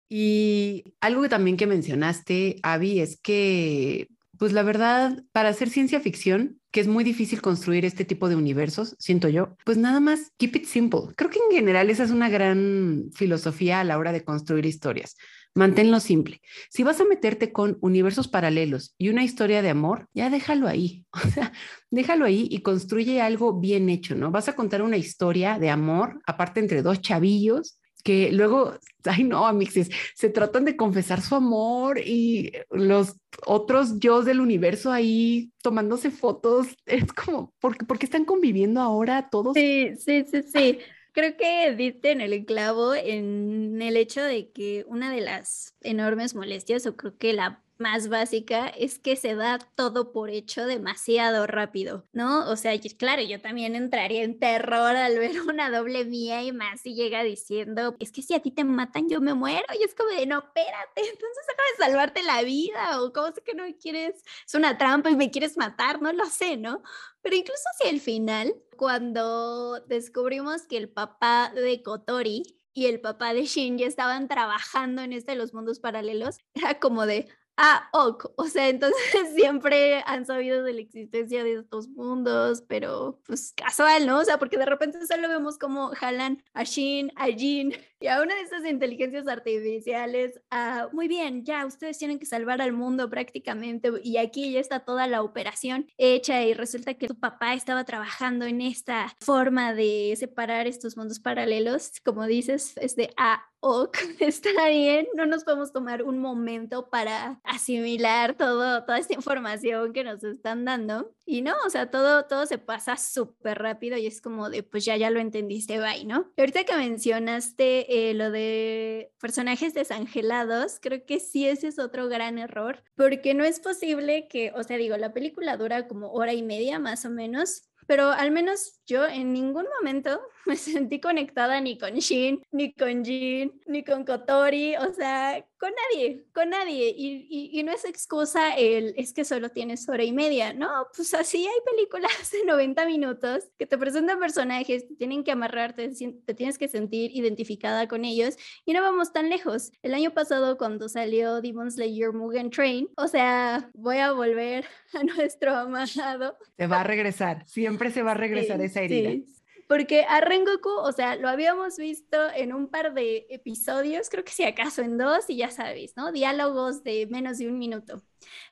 Y 0.09 0.95
algo 1.01 1.23
que 1.23 1.29
también 1.29 1.57
que 1.57 1.67
mencionaste, 1.67 2.57
Avi, 2.63 3.01
es 3.01 3.19
que, 3.21 4.09
pues 4.39 4.53
la 4.53 4.63
verdad, 4.63 5.25
para 5.33 5.49
hacer 5.49 5.69
ciencia 5.69 6.01
ficción, 6.01 6.61
que 6.71 6.81
es 6.81 6.89
muy 6.89 7.05
difícil 7.05 7.41
construir 7.41 7.85
este 7.85 8.05
tipo 8.05 8.29
de 8.29 8.37
universos, 8.37 8.97
siento 8.99 9.29
yo, 9.29 9.57
pues 9.65 9.79
nada 9.79 9.99
más, 9.99 10.33
keep 10.37 10.57
it 10.57 10.67
simple. 10.67 11.15
Creo 11.17 11.31
que 11.31 11.39
en 11.39 11.57
general 11.57 11.91
esa 11.91 12.05
es 12.05 12.11
una 12.11 12.29
gran 12.29 13.11
filosofía 13.15 13.81
a 13.81 13.85
la 13.85 13.99
hora 13.99 14.13
de 14.13 14.25
construir 14.25 14.67
historias. 14.67 15.17
Manténlo 15.57 16.01
simple. 16.01 16.43
Si 16.69 16.83
vas 16.83 17.01
a 17.01 17.07
meterte 17.07 17.51
con 17.51 17.79
universos 17.81 18.29
paralelos 18.29 18.95
y 18.99 19.09
una 19.09 19.25
historia 19.25 19.63
de 19.63 19.71
amor, 19.71 20.07
ya 20.13 20.29
déjalo 20.29 20.69
ahí. 20.69 21.07
O 21.27 21.31
sea, 21.31 21.53
déjalo 21.91 22.27
ahí 22.27 22.47
y 22.51 22.61
construye 22.61 23.23
algo 23.23 23.59
bien 23.59 23.89
hecho, 23.89 24.15
¿no? 24.15 24.31
Vas 24.31 24.49
a 24.49 24.55
contar 24.55 24.83
una 24.83 24.99
historia 24.99 25.59
de 25.59 25.71
amor, 25.71 26.21
aparte 26.27 26.61
entre 26.61 26.83
dos 26.83 27.01
chavillos, 27.01 27.81
que 28.05 28.31
luego, 28.33 28.75
ay 29.05 29.25
no, 29.25 29.47
amixes, 29.47 29.89
se 30.15 30.29
tratan 30.29 30.67
de 30.67 30.77
confesar 30.77 31.23
su 31.23 31.35
amor 31.35 31.99
y 31.99 32.53
los 32.71 33.17
otros 33.47 33.99
yo 33.99 34.23
del 34.23 34.41
universo 34.41 34.93
ahí 34.93 35.53
tomándose 35.63 36.11
fotos, 36.11 36.69
es 36.85 37.11
como, 37.15 37.55
¿por, 37.61 37.79
¿por 37.87 37.99
qué 37.99 38.05
están 38.05 38.27
conviviendo 38.27 38.83
ahora 38.83 39.31
todos? 39.31 39.55
Sí, 39.55 39.93
sí, 39.97 40.23
sí, 40.31 40.43
sí 40.43 40.79
creo 41.17 41.35
que 41.39 41.75
diste 41.75 42.11
en 42.13 42.21
el 42.21 42.45
clavo 42.45 42.95
en 42.95 43.81
el 43.81 43.97
hecho 43.97 44.23
de 44.23 44.51
que 44.53 44.85
una 44.87 45.11
de 45.11 45.23
las 45.23 45.75
enormes 45.81 46.35
molestias, 46.35 46.87
o 46.87 46.95
creo 46.95 47.17
que 47.17 47.33
la 47.33 47.65
más 47.79 48.09
básica 48.09 48.69
es 48.69 48.99
que 48.99 49.17
se 49.17 49.35
da 49.35 49.59
todo 49.75 50.13
por 50.13 50.31
hecho 50.31 50.67
demasiado 50.67 51.47
rápido, 51.47 52.07
¿no? 52.13 52.51
O 52.51 52.57
sea, 52.57 52.73
claro, 52.99 53.23
yo 53.23 53.41
también 53.41 53.75
entraría 53.75 54.23
en 54.23 54.39
terror 54.39 54.97
al 54.97 55.19
ver 55.19 55.41
una 55.49 55.71
doble 55.71 56.05
mía 56.05 56.43
y 56.43 56.53
más 56.53 56.81
si 56.81 56.95
llega 56.95 57.23
diciendo, 57.23 57.97
es 57.99 58.13
que 58.13 58.23
si 58.23 58.35
a 58.35 58.41
ti 58.41 58.51
te 58.51 58.65
matan 58.65 59.09
yo 59.09 59.21
me 59.21 59.35
muero 59.35 59.67
y 59.79 59.85
es 59.85 59.95
como 59.95 60.11
de, 60.11 60.27
no, 60.27 60.39
espérate, 60.39 60.97
entonces 60.97 61.47
deja 61.49 61.63
de 61.71 61.85
salvarte 61.85 62.23
la 62.23 62.43
vida 62.43 63.01
o 63.03 63.13
cómo 63.13 63.33
que 63.45 63.55
no 63.55 63.65
quieres, 63.81 64.23
es 64.47 64.55
una 64.55 64.79
trampa 64.79 65.11
y 65.11 65.17
me 65.17 65.31
quieres 65.31 65.57
matar, 65.57 66.01
no 66.01 66.13
lo 66.13 66.27
sé, 66.27 66.57
¿no? 66.57 66.83
Pero 67.23 67.37
incluso 67.37 67.63
hacia 67.75 67.91
el 67.91 68.01
final, 68.01 68.55
cuando 68.77 69.81
descubrimos 69.87 70.67
que 70.67 70.77
el 70.77 70.89
papá 70.89 71.53
de 71.55 71.83
Kotori 71.83 72.43
y 72.73 72.87
el 72.87 73.01
papá 73.01 73.33
de 73.33 73.47
Shin 73.47 73.79
ya 73.79 73.87
estaban 73.87 74.29
trabajando 74.29 75.03
en 75.03 75.13
este 75.13 75.33
de 75.33 75.39
los 75.39 75.55
mundos 75.55 75.81
paralelos, 75.81 76.37
era 76.55 76.79
como 76.79 77.07
de, 77.07 77.27
ah, 77.57 77.89
ok, 77.93 78.33
o 78.37 78.47
sea, 78.47 78.69
entonces 78.69 78.99
siempre 79.35 80.03
han 80.07 80.27
sabido 80.27 80.63
de 80.63 80.75
la 80.75 80.81
existencia 80.81 81.45
de 81.45 81.55
estos 81.55 81.89
mundos, 81.89 82.63
pero 82.69 83.21
pues 83.27 83.53
casual, 83.57 84.07
¿no? 84.07 84.21
O 84.21 84.25
sea, 84.25 84.39
porque 84.39 84.59
de 84.59 84.67
repente 84.67 85.07
solo 85.07 85.29
vemos 85.29 85.59
como 85.59 85.89
jalan 85.91 86.43
a 86.55 86.65
Shin, 86.65 87.13
a 87.17 87.27
Jin 87.27 87.73
a 88.09 88.23
una 88.23 88.35
de 88.35 88.43
estas 88.43 88.65
inteligencias 88.65 89.27
artificiales, 89.29 90.41
ah, 90.51 90.89
muy 90.93 91.09
bien, 91.09 91.45
ya 91.45 91.67
ustedes 91.67 91.99
tienen 91.99 92.19
que 92.19 92.27
salvar 92.27 92.61
al 92.63 92.73
mundo 92.73 93.09
prácticamente 93.11 93.91
y 94.03 94.17
aquí 94.19 94.53
ya 94.53 94.61
está 94.61 94.81
toda 94.81 95.07
la 95.07 95.23
operación 95.23 95.87
hecha 95.99 96.43
y 96.45 96.55
resulta 96.55 96.95
que 96.95 97.09
tu 97.09 97.19
papá 97.19 97.55
estaba 97.55 97.85
trabajando 97.85 98.45
en 98.47 98.61
esta 98.61 99.15
forma 99.21 99.75
de 99.75 100.15
separar 100.17 100.67
estos 100.67 100.97
mundos 100.97 101.21
paralelos, 101.21 101.93
como 102.05 102.27
dices, 102.27 102.75
es 102.77 102.97
de, 102.97 103.13
ah, 103.17 103.45
ok, 103.61 103.97
está 104.21 104.69
bien, 104.69 105.09
no 105.15 105.27
nos 105.27 105.45
podemos 105.45 105.73
tomar 105.73 106.03
un 106.03 106.19
momento 106.19 106.89
para 106.89 107.41
asimilar 107.45 108.35
todo, 108.35 108.85
toda 108.85 108.99
esta 108.99 109.15
información 109.15 109.93
que 109.93 110.05
nos 110.05 110.23
están 110.23 110.65
dando. 110.65 111.13
Y 111.25 111.43
no, 111.43 111.55
o 111.67 111.71
sea, 111.71 111.91
todo, 111.91 112.27
todo 112.27 112.47
se 112.47 112.59
pasa 112.59 112.97
súper 112.97 113.59
rápido 113.59 113.97
y 113.97 114.07
es 114.07 114.21
como 114.21 114.49
de, 114.49 114.63
pues 114.63 114.85
ya, 114.85 114.97
ya 114.97 115.11
lo 115.11 115.19
entendiste, 115.19 115.81
bye, 115.81 116.05
¿no? 116.05 116.31
Ahorita 116.37 116.63
que 116.65 116.77
mencionaste 116.77 117.96
eh, 117.97 118.15
lo 118.15 118.31
de 118.31 119.13
personajes 119.21 119.75
desangelados, 119.75 120.79
creo 120.81 121.05
que 121.07 121.21
sí 121.21 121.47
ese 121.49 121.69
es 121.69 121.79
otro 121.79 122.09
gran 122.09 122.39
error, 122.39 122.83
porque 122.95 123.35
no 123.35 123.45
es 123.45 123.61
posible 123.61 124.29
que, 124.29 124.53
o 124.55 124.63
sea, 124.63 124.77
digo, 124.77 124.97
la 124.97 125.13
película 125.13 125.57
dura 125.57 125.87
como 125.89 126.13
hora 126.13 126.33
y 126.33 126.43
media 126.43 126.79
más 126.79 127.05
o 127.05 127.11
menos, 127.11 127.63
pero 127.87 128.11
al 128.11 128.31
menos 128.31 128.81
yo 128.87 129.07
en 129.07 129.33
ningún 129.33 129.67
momento 129.79 130.21
me 130.57 130.57
sentí 130.57 131.01
conectada 131.01 131.61
ni 131.61 131.79
con 131.79 131.95
Shin, 131.95 132.43
ni 132.53 132.73
con 132.73 133.05
Jin, 133.05 133.61
ni 133.67 133.85
con 133.85 134.05
Kotori, 134.05 134.77
o 134.77 134.93
sea, 134.93 135.45
con 135.59 135.71
nadie, 135.71 136.25
con 136.33 136.51
nadie. 136.51 136.95
Y, 136.97 137.51
y, 137.53 137.63
no 137.63 137.73
es 137.73 137.85
excusa 137.85 138.55
el, 138.57 138.95
es 138.97 139.13
que 139.13 139.25
solo 139.25 139.49
tienes 139.49 139.89
hora 139.89 140.05
y 140.05 140.13
media, 140.13 140.53
no, 140.53 140.87
pues 140.95 141.15
así 141.15 141.47
hay 141.47 141.61
películas 141.65 142.11
de 142.33 142.45
90 142.45 142.87
minutos 142.87 143.51
que 143.59 143.67
te 143.67 143.77
presentan 143.77 144.21
personajes, 144.21 144.87
te 144.87 144.95
tienen 144.95 145.25
que 145.25 145.33
amarrarte, 145.33 145.89
te 145.89 146.35
tienes 146.35 146.59
que 146.59 146.69
sentir 146.69 147.11
identificada 147.15 147.89
con 147.89 148.05
ellos 148.05 148.37
y 148.65 148.73
no 148.73 148.83
vamos 148.83 149.13
tan 149.13 149.29
lejos. 149.29 149.73
El 149.83 149.95
año 149.95 150.13
pasado 150.13 150.57
cuando 150.59 150.89
salió 150.89 151.41
Demon 151.41 151.71
Slayer 151.71 152.13
Mugen 152.13 152.51
Train, 152.51 152.89
o 152.97 153.09
sea, 153.09 153.71
voy 153.75 153.99
a 153.99 154.13
volver 154.13 154.67
a 154.95 155.03
nuestro 155.03 155.55
amado. 155.55 156.37
Se 156.57 156.67
va 156.67 156.81
a 156.81 156.85
regresar, 156.85 157.47
siempre 157.47 157.91
se 157.91 158.03
va 158.03 158.13
a 158.13 158.15
regresar 158.15 158.61
esa 158.61 158.83
herida. 158.83 159.11
Sí 159.11 159.36
porque 159.69 160.05
a 160.09 160.21
Rengoku, 160.21 160.71
o 160.71 160.93
sea, 160.93 161.17
lo 161.17 161.29
habíamos 161.29 161.77
visto 161.77 162.17
en 162.35 162.55
un 162.55 162.69
par 162.69 162.95
de 162.95 163.27
episodios, 163.31 164.09
creo 164.09 164.25
que 164.25 164.33
si 164.33 164.45
acaso 164.45 164.83
en 164.83 164.99
dos, 164.99 165.29
y 165.29 165.37
ya 165.39 165.51
sabéis, 165.51 165.97
¿no? 165.97 166.13
Diálogos 166.13 166.85
de 166.85 167.07
menos 167.11 167.39
de 167.39 167.49
un 167.49 167.59
minuto. 167.59 168.03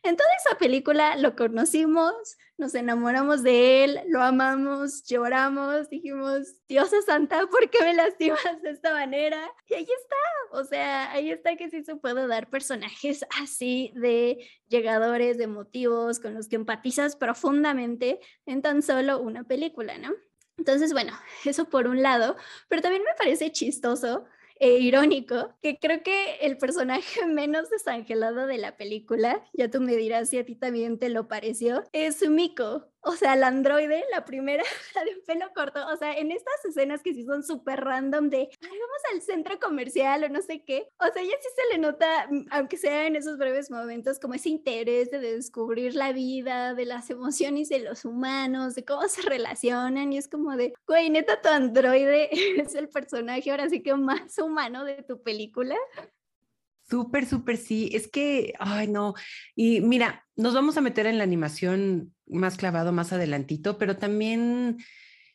En 0.02 0.16
toda 0.16 0.28
esa 0.44 0.58
película 0.58 1.16
lo 1.16 1.34
conocimos, 1.36 2.12
nos 2.56 2.74
enamoramos 2.74 3.42
de 3.42 3.84
él, 3.84 4.00
lo 4.06 4.22
amamos, 4.22 5.04
lloramos, 5.04 5.88
dijimos, 5.88 6.60
Diosa 6.68 7.00
Santa, 7.02 7.46
¿por 7.46 7.70
qué 7.70 7.78
me 7.82 7.94
lastimas 7.94 8.62
de 8.62 8.70
esta 8.70 8.92
manera? 8.92 9.40
Y 9.66 9.74
ahí 9.74 9.82
está, 9.82 10.58
o 10.58 10.64
sea, 10.64 11.10
ahí 11.12 11.30
está 11.30 11.56
que 11.56 11.70
sí 11.70 11.82
se 11.82 11.96
puede 11.96 12.26
dar 12.26 12.50
personajes 12.50 13.24
así 13.40 13.92
de 13.96 14.46
llegadores, 14.68 15.38
de 15.38 15.46
motivos, 15.46 16.20
con 16.20 16.34
los 16.34 16.48
que 16.48 16.56
empatizas 16.56 17.16
profundamente 17.16 18.20
en 18.46 18.62
tan 18.62 18.82
solo 18.82 19.20
una 19.20 19.44
película, 19.44 19.98
¿no? 19.98 20.12
Entonces, 20.56 20.92
bueno, 20.92 21.12
eso 21.44 21.66
por 21.66 21.86
un 21.86 22.02
lado, 22.02 22.36
pero 22.68 22.82
también 22.82 23.02
me 23.02 23.14
parece 23.18 23.52
chistoso 23.52 24.24
e 24.60 24.78
irónico 24.78 25.54
que 25.62 25.78
creo 25.78 26.02
que 26.02 26.36
el 26.36 26.58
personaje 26.58 27.26
menos 27.26 27.70
desangelado 27.70 28.46
de 28.46 28.58
la 28.58 28.76
película, 28.76 29.44
ya 29.52 29.70
tú 29.70 29.80
me 29.80 29.96
dirás 29.96 30.30
si 30.30 30.38
a 30.38 30.44
ti 30.44 30.54
también 30.54 30.98
te 30.98 31.08
lo 31.08 31.28
pareció, 31.28 31.84
es 31.92 32.28
Miko. 32.28 32.88
O 33.04 33.12
sea, 33.12 33.36
la 33.36 33.48
androide, 33.48 34.04
la 34.10 34.24
primera, 34.24 34.62
la 34.94 35.04
de 35.04 35.16
pelo 35.26 35.46
corto, 35.54 35.80
o 35.86 35.96
sea, 35.96 36.16
en 36.16 36.30
estas 36.30 36.64
escenas 36.64 37.02
que 37.02 37.14
sí 37.14 37.24
son 37.24 37.42
súper 37.42 37.80
random 37.80 38.30
de, 38.30 38.48
vamos 38.60 39.02
al 39.12 39.20
centro 39.20 39.58
comercial 39.58 40.24
o 40.24 40.28
no 40.28 40.40
sé 40.40 40.64
qué, 40.64 40.88
o 40.98 41.12
sea, 41.12 41.22
ya 41.22 41.30
sí 41.40 41.48
se 41.54 41.74
le 41.74 41.78
nota, 41.78 42.28
mm, 42.30 42.46
aunque 42.50 42.76
sea 42.76 43.06
en 43.06 43.16
esos 43.16 43.36
breves 43.38 43.70
momentos, 43.70 44.18
como 44.18 44.34
ese 44.34 44.48
interés 44.48 45.10
de 45.10 45.20
descubrir 45.20 45.94
la 45.94 46.12
vida, 46.12 46.74
de 46.74 46.86
las 46.86 47.10
emociones 47.10 47.68
de 47.68 47.80
los 47.80 48.04
humanos, 48.04 48.74
de 48.74 48.84
cómo 48.84 49.06
se 49.08 49.22
relacionan, 49.22 50.12
y 50.12 50.18
es 50.18 50.28
como 50.28 50.56
de, 50.56 50.74
güey, 50.86 51.10
neta, 51.10 51.40
tu 51.40 51.48
androide 51.48 52.28
es 52.60 52.74
el 52.74 52.88
personaje 52.88 53.50
ahora 53.50 53.68
sí 53.68 53.82
que 53.82 53.94
más 53.94 54.38
humano 54.38 54.84
de 54.84 55.02
tu 55.02 55.22
película. 55.22 55.76
Súper, 56.88 57.24
súper, 57.26 57.56
sí. 57.56 57.90
Es 57.92 58.08
que, 58.08 58.52
ay, 58.58 58.88
no. 58.88 59.14
Y 59.54 59.80
mira, 59.80 60.26
nos 60.36 60.54
vamos 60.54 60.76
a 60.76 60.82
meter 60.82 61.06
en 61.06 61.16
la 61.18 61.24
animación 61.24 62.13
más 62.26 62.56
clavado 62.56 62.92
más 62.92 63.12
adelantito, 63.12 63.78
pero 63.78 63.96
también, 63.96 64.78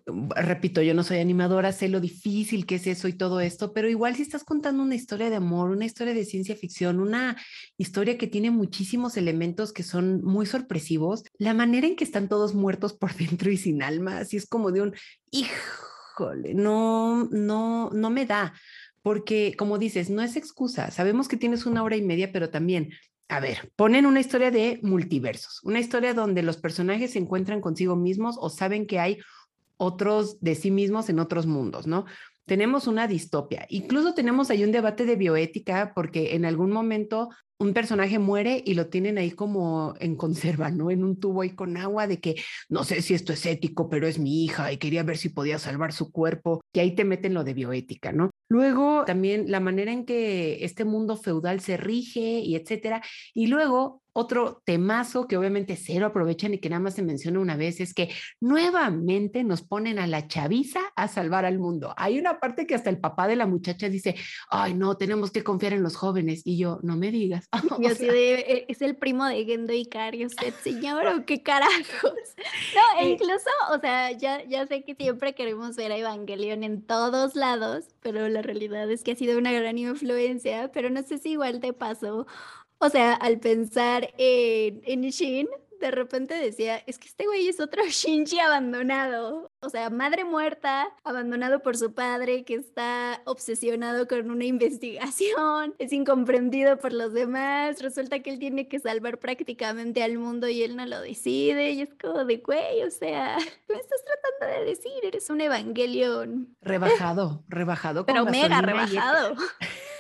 mm, 0.05 0.29
repito, 0.35 0.81
yo 0.81 0.93
no 0.93 1.03
soy 1.03 1.19
animadora, 1.19 1.71
sé 1.71 1.89
lo 1.89 1.99
difícil 1.99 2.65
que 2.65 2.75
es 2.75 2.87
eso 2.87 3.07
y 3.07 3.13
todo 3.13 3.39
esto, 3.39 3.73
pero 3.73 3.89
igual 3.89 4.15
si 4.15 4.23
estás 4.23 4.43
contando 4.43 4.83
una 4.83 4.95
historia 4.95 5.29
de 5.29 5.35
amor, 5.35 5.69
una 5.69 5.85
historia 5.85 6.13
de 6.13 6.25
ciencia 6.25 6.55
ficción, 6.55 6.99
una 6.99 7.37
historia 7.77 8.17
que 8.17 8.27
tiene 8.27 8.51
muchísimos 8.51 9.17
elementos 9.17 9.73
que 9.73 9.83
son 9.83 10.23
muy 10.23 10.45
sorpresivos, 10.45 11.23
la 11.37 11.53
manera 11.53 11.87
en 11.87 11.95
que 11.95 12.03
están 12.03 12.29
todos 12.29 12.53
muertos 12.53 12.93
por 12.93 13.13
dentro 13.15 13.51
y 13.51 13.57
sin 13.57 13.83
alma, 13.83 14.19
así 14.19 14.37
es 14.37 14.47
como 14.47 14.71
de 14.71 14.81
un, 14.81 14.93
híjole, 15.31 16.53
no, 16.53 17.25
no, 17.31 17.89
no 17.91 18.09
me 18.09 18.25
da 18.25 18.53
porque 19.01 19.55
como 19.57 19.77
dices, 19.77 20.09
no 20.09 20.21
es 20.21 20.35
excusa, 20.35 20.91
sabemos 20.91 21.27
que 21.27 21.37
tienes 21.37 21.65
una 21.65 21.83
hora 21.83 21.95
y 21.95 22.01
media, 22.01 22.31
pero 22.31 22.49
también, 22.49 22.91
a 23.29 23.39
ver, 23.39 23.71
ponen 23.75 24.07
una 24.07 24.19
historia 24.19 24.49
de 24.49 24.79
multiversos, 24.81 25.61
una 25.63 25.79
historia 25.79 26.15
donde 26.15 26.41
los 26.41 26.57
personajes 26.57 27.11
se 27.11 27.19
encuentran 27.19 27.61
consigo 27.61 27.95
mismos 27.95 28.37
o 28.39 28.49
saben 28.49 28.87
que 28.87 28.99
hay 28.99 29.19
otros 29.77 30.41
de 30.41 30.55
sí 30.55 30.71
mismos 30.71 31.09
en 31.09 31.19
otros 31.19 31.45
mundos, 31.45 31.85
¿no? 31.85 32.05
Tenemos 32.45 32.87
una 32.87 33.07
distopia, 33.07 33.67
incluso 33.69 34.15
tenemos 34.15 34.49
ahí 34.49 34.63
un 34.63 34.71
debate 34.71 35.05
de 35.05 35.15
bioética 35.15 35.93
porque 35.93 36.33
en 36.33 36.43
algún 36.43 36.71
momento 36.71 37.29
un 37.59 37.73
personaje 37.73 38.17
muere 38.17 38.63
y 38.65 38.73
lo 38.73 38.87
tienen 38.87 39.19
ahí 39.19 39.31
como 39.31 39.93
en 39.99 40.15
conserva, 40.15 40.71
¿no? 40.71 40.89
En 40.89 41.03
un 41.03 41.19
tubo 41.19 41.41
ahí 41.41 41.51
con 41.51 41.77
agua 41.77 42.07
de 42.07 42.19
que 42.19 42.35
no 42.67 42.83
sé 42.83 43.03
si 43.03 43.13
esto 43.13 43.33
es 43.33 43.45
ético, 43.45 43.89
pero 43.89 44.07
es 44.07 44.17
mi 44.17 44.43
hija 44.43 44.71
y 44.71 44.77
quería 44.77 45.03
ver 45.03 45.17
si 45.17 45.29
podía 45.29 45.59
salvar 45.59 45.93
su 45.93 46.11
cuerpo, 46.11 46.61
y 46.73 46.79
ahí 46.79 46.95
te 46.95 47.05
meten 47.05 47.35
lo 47.35 47.43
de 47.43 47.53
bioética, 47.53 48.11
¿no? 48.11 48.31
Luego 48.49 49.05
también 49.05 49.51
la 49.51 49.59
manera 49.59 49.91
en 49.91 50.05
que 50.05 50.63
este 50.65 50.83
mundo 50.83 51.15
feudal 51.17 51.59
se 51.61 51.77
rige 51.77 52.39
y 52.39 52.55
etcétera. 52.55 53.01
Y 53.33 53.47
luego 53.47 54.01
otro 54.19 54.61
temazo 54.65 55.27
que 55.27 55.37
obviamente 55.37 55.77
cero 55.77 56.07
aprovechan 56.07 56.53
y 56.53 56.57
que 56.59 56.69
nada 56.69 56.81
más 56.81 56.95
se 56.95 57.03
menciona 57.03 57.39
una 57.39 57.55
vez 57.55 57.79
es 57.79 57.93
que 57.93 58.09
nuevamente 58.41 59.43
nos 59.43 59.61
ponen 59.61 59.97
a 59.97 60.07
la 60.07 60.27
chaviza 60.27 60.81
a 60.95 61.07
salvar 61.07 61.45
al 61.45 61.57
mundo. 61.57 61.93
Hay 61.95 62.19
una 62.19 62.39
parte 62.39 62.67
que 62.67 62.75
hasta 62.75 62.89
el 62.89 62.99
papá 62.99 63.27
de 63.27 63.37
la 63.37 63.47
muchacha 63.47 63.87
dice, 63.87 64.15
ay 64.49 64.73
no, 64.73 64.97
tenemos 64.97 65.31
que 65.31 65.43
confiar 65.43 65.73
en 65.73 65.83
los 65.83 65.95
jóvenes. 65.95 66.41
Y 66.43 66.57
yo, 66.57 66.79
no 66.83 66.97
me 66.97 67.11
digas. 67.11 67.47
Yo 67.79 67.95
sí 67.95 68.07
e, 68.09 68.65
es 68.67 68.81
el 68.81 68.97
primo 68.97 69.25
de 69.25 69.45
Gendo 69.45 69.73
Icario, 69.73 70.27
usted 70.27 70.53
señor, 70.61 71.07
o 71.07 71.25
qué 71.25 71.41
carajos. 71.41 71.79
No, 72.73 73.01
e 73.01 73.09
incluso, 73.09 73.49
o 73.73 73.79
sea, 73.79 74.11
ya, 74.11 74.43
ya 74.45 74.65
sé 74.67 74.83
que 74.83 74.95
siempre 74.95 75.33
queremos 75.33 75.75
ver 75.75 75.91
a 75.91 75.97
Evangelion 75.97 76.63
en 76.63 76.81
todos 76.81 77.35
lados, 77.35 77.85
pero 78.01 78.27
la 78.29 78.41
realidad 78.41 78.89
es 78.91 79.03
que 79.03 79.11
ha 79.11 79.15
sido 79.15 79.37
una 79.37 79.51
gran 79.51 79.77
influencia, 79.77 80.71
pero 80.71 80.89
no 80.89 81.03
sé 81.03 81.17
si 81.17 81.31
igual 81.31 81.59
te 81.59 81.73
pasó. 81.73 82.27
O 82.79 82.89
sea, 82.89 83.13
al 83.13 83.39
pensar 83.39 84.13
en, 84.17 84.81
en 84.85 85.01
Shin, 85.09 85.47
de 85.79 85.91
repente 85.91 86.33
decía, 86.35 86.77
es 86.87 86.99
que 86.99 87.07
este 87.07 87.25
güey 87.25 87.47
es 87.47 87.59
otro 87.59 87.83
Shinji 87.87 88.39
abandonado. 88.39 89.51
O 89.61 89.69
sea, 89.69 89.89
madre 89.89 90.23
muerta, 90.23 90.87
abandonado 91.03 91.61
por 91.61 91.77
su 91.77 91.93
padre, 91.93 92.43
que 92.43 92.55
está 92.55 93.21
obsesionado 93.25 94.07
con 94.07 94.29
una 94.29 94.45
investigación, 94.45 95.75
es 95.79 95.93
incomprendido 95.93 96.77
por 96.77 96.93
los 96.93 97.13
demás. 97.13 97.81
Resulta 97.81 98.19
que 98.19 98.29
él 98.31 98.39
tiene 98.39 98.67
que 98.67 98.79
salvar 98.79 99.19
prácticamente 99.19 100.03
al 100.03 100.17
mundo 100.17 100.47
y 100.47 100.63
él 100.63 100.75
no 100.75 100.85
lo 100.85 101.01
decide. 101.01 101.71
Y 101.71 101.81
es 101.81 101.89
como 101.99 102.25
de, 102.25 102.37
güey, 102.37 102.83
o 102.83 102.91
sea, 102.91 103.37
¿qué 103.37 103.73
me 103.73 103.79
estás 103.79 104.01
tratando 104.03 104.59
de 104.59 104.65
decir? 104.65 104.91
Eres 105.03 105.29
un 105.29 105.41
evangelion. 105.41 106.55
Rebajado, 106.61 107.43
rebajado. 107.47 108.05
Pero 108.05 108.25
mega 108.25 108.61
rebajado. 108.61 109.35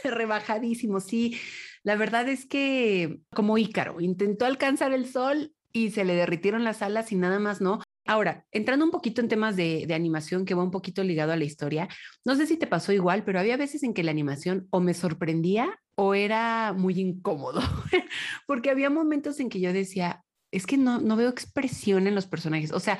rebajadísimo, 0.03 0.99
sí. 0.99 1.39
La 1.83 1.95
verdad 1.95 2.27
es 2.27 2.45
que 2.45 3.21
como 3.33 3.57
Ícaro, 3.57 4.01
intentó 4.01 4.45
alcanzar 4.45 4.93
el 4.93 5.05
sol 5.05 5.53
y 5.71 5.91
se 5.91 6.05
le 6.05 6.15
derritieron 6.15 6.63
las 6.63 6.81
alas 6.81 7.11
y 7.11 7.15
nada 7.15 7.39
más 7.39 7.61
no. 7.61 7.81
Ahora, 8.05 8.45
entrando 8.51 8.85
un 8.85 8.91
poquito 8.91 9.21
en 9.21 9.27
temas 9.27 9.55
de, 9.55 9.85
de, 9.87 9.93
animación 9.93 10.43
que 10.43 10.55
va 10.55 10.63
un 10.63 10.71
poquito 10.71 11.03
ligado 11.03 11.31
a 11.31 11.37
la 11.37 11.43
historia, 11.43 11.87
no 12.25 12.35
sé 12.35 12.47
si 12.47 12.57
te 12.57 12.65
pasó 12.65 12.91
igual, 12.91 13.23
pero 13.23 13.39
había 13.39 13.55
veces 13.55 13.83
en 13.83 13.93
que 13.93 14.03
la 14.03 14.11
animación 14.11 14.67
o 14.71 14.79
me 14.79 14.95
sorprendía 14.95 15.79
o 15.95 16.15
era 16.15 16.73
muy 16.73 16.99
incómodo, 16.99 17.61
porque 18.47 18.71
había 18.71 18.89
momentos 18.89 19.39
en 19.39 19.49
que 19.49 19.59
yo 19.59 19.73
decía, 19.73 20.23
es 20.51 20.65
que 20.65 20.77
no, 20.77 20.99
no 20.99 21.15
veo 21.15 21.29
expresión 21.29 22.07
en 22.07 22.15
los 22.15 22.25
personajes. 22.25 22.71
O 22.71 22.79
sea, 22.79 22.99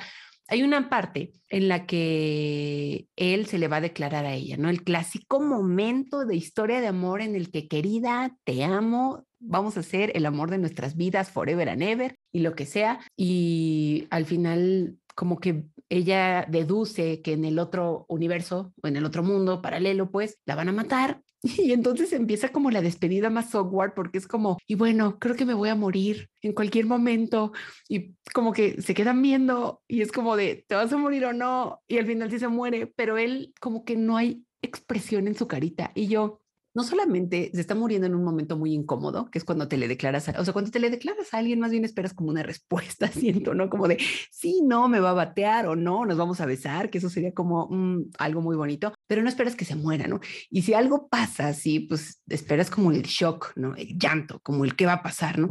hay 0.50 0.64
una 0.64 0.88
parte 0.88 1.32
en 1.48 1.68
la 1.68 1.86
que 1.86 3.06
él 3.16 3.46
se 3.46 3.58
le 3.58 3.68
va 3.68 3.76
a 3.76 3.80
declarar 3.80 4.26
a 4.26 4.34
ella, 4.34 4.56
¿no? 4.56 4.68
El 4.68 4.82
clásico 4.82 5.40
momento 5.40 6.26
de 6.26 6.34
historia 6.34 6.80
de 6.80 6.88
amor 6.88 7.22
en 7.22 7.36
el 7.36 7.52
que, 7.52 7.68
querida, 7.68 8.36
te 8.44 8.64
amo, 8.64 9.24
vamos 9.38 9.76
a 9.76 9.80
hacer 9.80 10.10
el 10.14 10.26
amor 10.26 10.50
de 10.50 10.58
nuestras 10.58 10.96
vidas 10.96 11.30
forever 11.30 11.68
and 11.68 11.82
ever 11.82 12.16
y 12.32 12.40
lo 12.40 12.56
que 12.56 12.66
sea. 12.66 12.98
Y 13.16 14.08
al 14.10 14.26
final, 14.26 14.98
como 15.14 15.38
que 15.38 15.66
ella 15.88 16.44
deduce 16.48 17.22
que 17.22 17.32
en 17.32 17.44
el 17.44 17.60
otro 17.60 18.04
universo 18.08 18.72
o 18.82 18.88
en 18.88 18.96
el 18.96 19.04
otro 19.04 19.22
mundo 19.22 19.62
paralelo, 19.62 20.10
pues 20.10 20.38
la 20.46 20.56
van 20.56 20.68
a 20.68 20.72
matar 20.72 21.22
y 21.58 21.72
entonces 21.72 22.12
empieza 22.12 22.50
como 22.50 22.70
la 22.70 22.82
despedida 22.82 23.30
más 23.30 23.54
awkward 23.54 23.94
porque 23.94 24.18
es 24.18 24.26
como, 24.26 24.58
y 24.66 24.74
bueno, 24.74 25.18
creo 25.18 25.36
que 25.36 25.46
me 25.46 25.54
voy 25.54 25.68
a 25.70 25.74
morir 25.74 26.28
en 26.42 26.52
cualquier 26.52 26.86
momento. 26.86 27.52
Y 27.88 28.14
como 28.34 28.52
que 28.52 28.80
se 28.82 28.94
quedan 28.94 29.22
viendo 29.22 29.82
y 29.88 30.02
es 30.02 30.12
como 30.12 30.36
de, 30.36 30.64
¿te 30.68 30.74
vas 30.74 30.92
a 30.92 30.96
morir 30.96 31.24
o 31.24 31.32
no? 31.32 31.82
Y 31.88 31.98
al 31.98 32.06
final 32.06 32.30
sí 32.30 32.38
se 32.38 32.48
muere, 32.48 32.86
pero 32.86 33.18
él 33.18 33.54
como 33.60 33.84
que 33.84 33.96
no 33.96 34.16
hay 34.16 34.44
expresión 34.62 35.26
en 35.26 35.34
su 35.34 35.48
carita. 35.48 35.92
Y 35.94 36.08
yo, 36.08 36.39
no 36.74 36.84
solamente 36.84 37.50
se 37.52 37.60
está 37.60 37.74
muriendo 37.74 38.06
en 38.06 38.14
un 38.14 38.24
momento 38.24 38.56
muy 38.56 38.72
incómodo, 38.72 39.30
que 39.30 39.38
es 39.38 39.44
cuando 39.44 39.68
te 39.68 39.76
le 39.76 39.88
declaras, 39.88 40.28
a, 40.28 40.40
o 40.40 40.44
sea, 40.44 40.52
cuando 40.52 40.70
te 40.70 40.78
le 40.78 40.90
declaras 40.90 41.32
a 41.32 41.38
alguien, 41.38 41.60
más 41.60 41.70
bien 41.70 41.84
esperas 41.84 42.14
como 42.14 42.30
una 42.30 42.42
respuesta, 42.42 43.08
siento, 43.12 43.54
¿no? 43.54 43.68
Como 43.70 43.88
de, 43.88 43.98
sí, 44.30 44.62
no, 44.64 44.88
me 44.88 45.00
va 45.00 45.10
a 45.10 45.14
batear 45.14 45.66
o 45.66 45.76
no, 45.76 46.04
nos 46.06 46.16
vamos 46.18 46.40
a 46.40 46.46
besar, 46.46 46.90
que 46.90 46.98
eso 46.98 47.10
sería 47.10 47.32
como 47.34 47.68
mm, 47.70 48.10
algo 48.18 48.40
muy 48.40 48.56
bonito, 48.56 48.94
pero 49.06 49.22
no 49.22 49.28
esperas 49.28 49.56
que 49.56 49.64
se 49.64 49.76
muera, 49.76 50.06
¿no? 50.06 50.20
Y 50.50 50.62
si 50.62 50.74
algo 50.74 51.08
pasa 51.08 51.52
sí, 51.54 51.80
pues 51.80 52.22
esperas 52.28 52.70
como 52.70 52.92
el 52.92 53.02
shock, 53.02 53.52
¿no? 53.56 53.74
El 53.76 53.98
llanto, 53.98 54.40
como 54.40 54.64
el 54.64 54.76
qué 54.76 54.86
va 54.86 54.94
a 54.94 55.02
pasar, 55.02 55.38
¿no? 55.38 55.50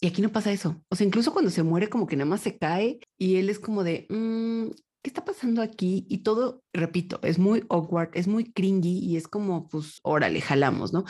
Y 0.00 0.06
aquí 0.06 0.22
no 0.22 0.32
pasa 0.32 0.50
eso. 0.50 0.82
O 0.88 0.96
sea, 0.96 1.06
incluso 1.06 1.32
cuando 1.32 1.50
se 1.50 1.62
muere, 1.62 1.88
como 1.88 2.06
que 2.06 2.16
nada 2.16 2.30
más 2.30 2.40
se 2.40 2.56
cae 2.56 3.00
y 3.18 3.36
él 3.36 3.50
es 3.50 3.58
como 3.58 3.84
de, 3.84 4.06
mm, 4.08 4.70
¿qué 5.02 5.10
está 5.10 5.24
pasando 5.24 5.62
aquí? 5.62 6.06
Y 6.08 6.18
todo, 6.18 6.62
repito, 6.72 7.20
es 7.22 7.38
muy 7.38 7.64
awkward, 7.68 8.10
es 8.14 8.28
muy 8.28 8.52
cringy 8.52 8.98
y 8.98 9.16
es 9.16 9.28
como, 9.28 9.68
pues, 9.68 10.00
órale, 10.02 10.40
jalamos, 10.40 10.92
¿no? 10.92 11.04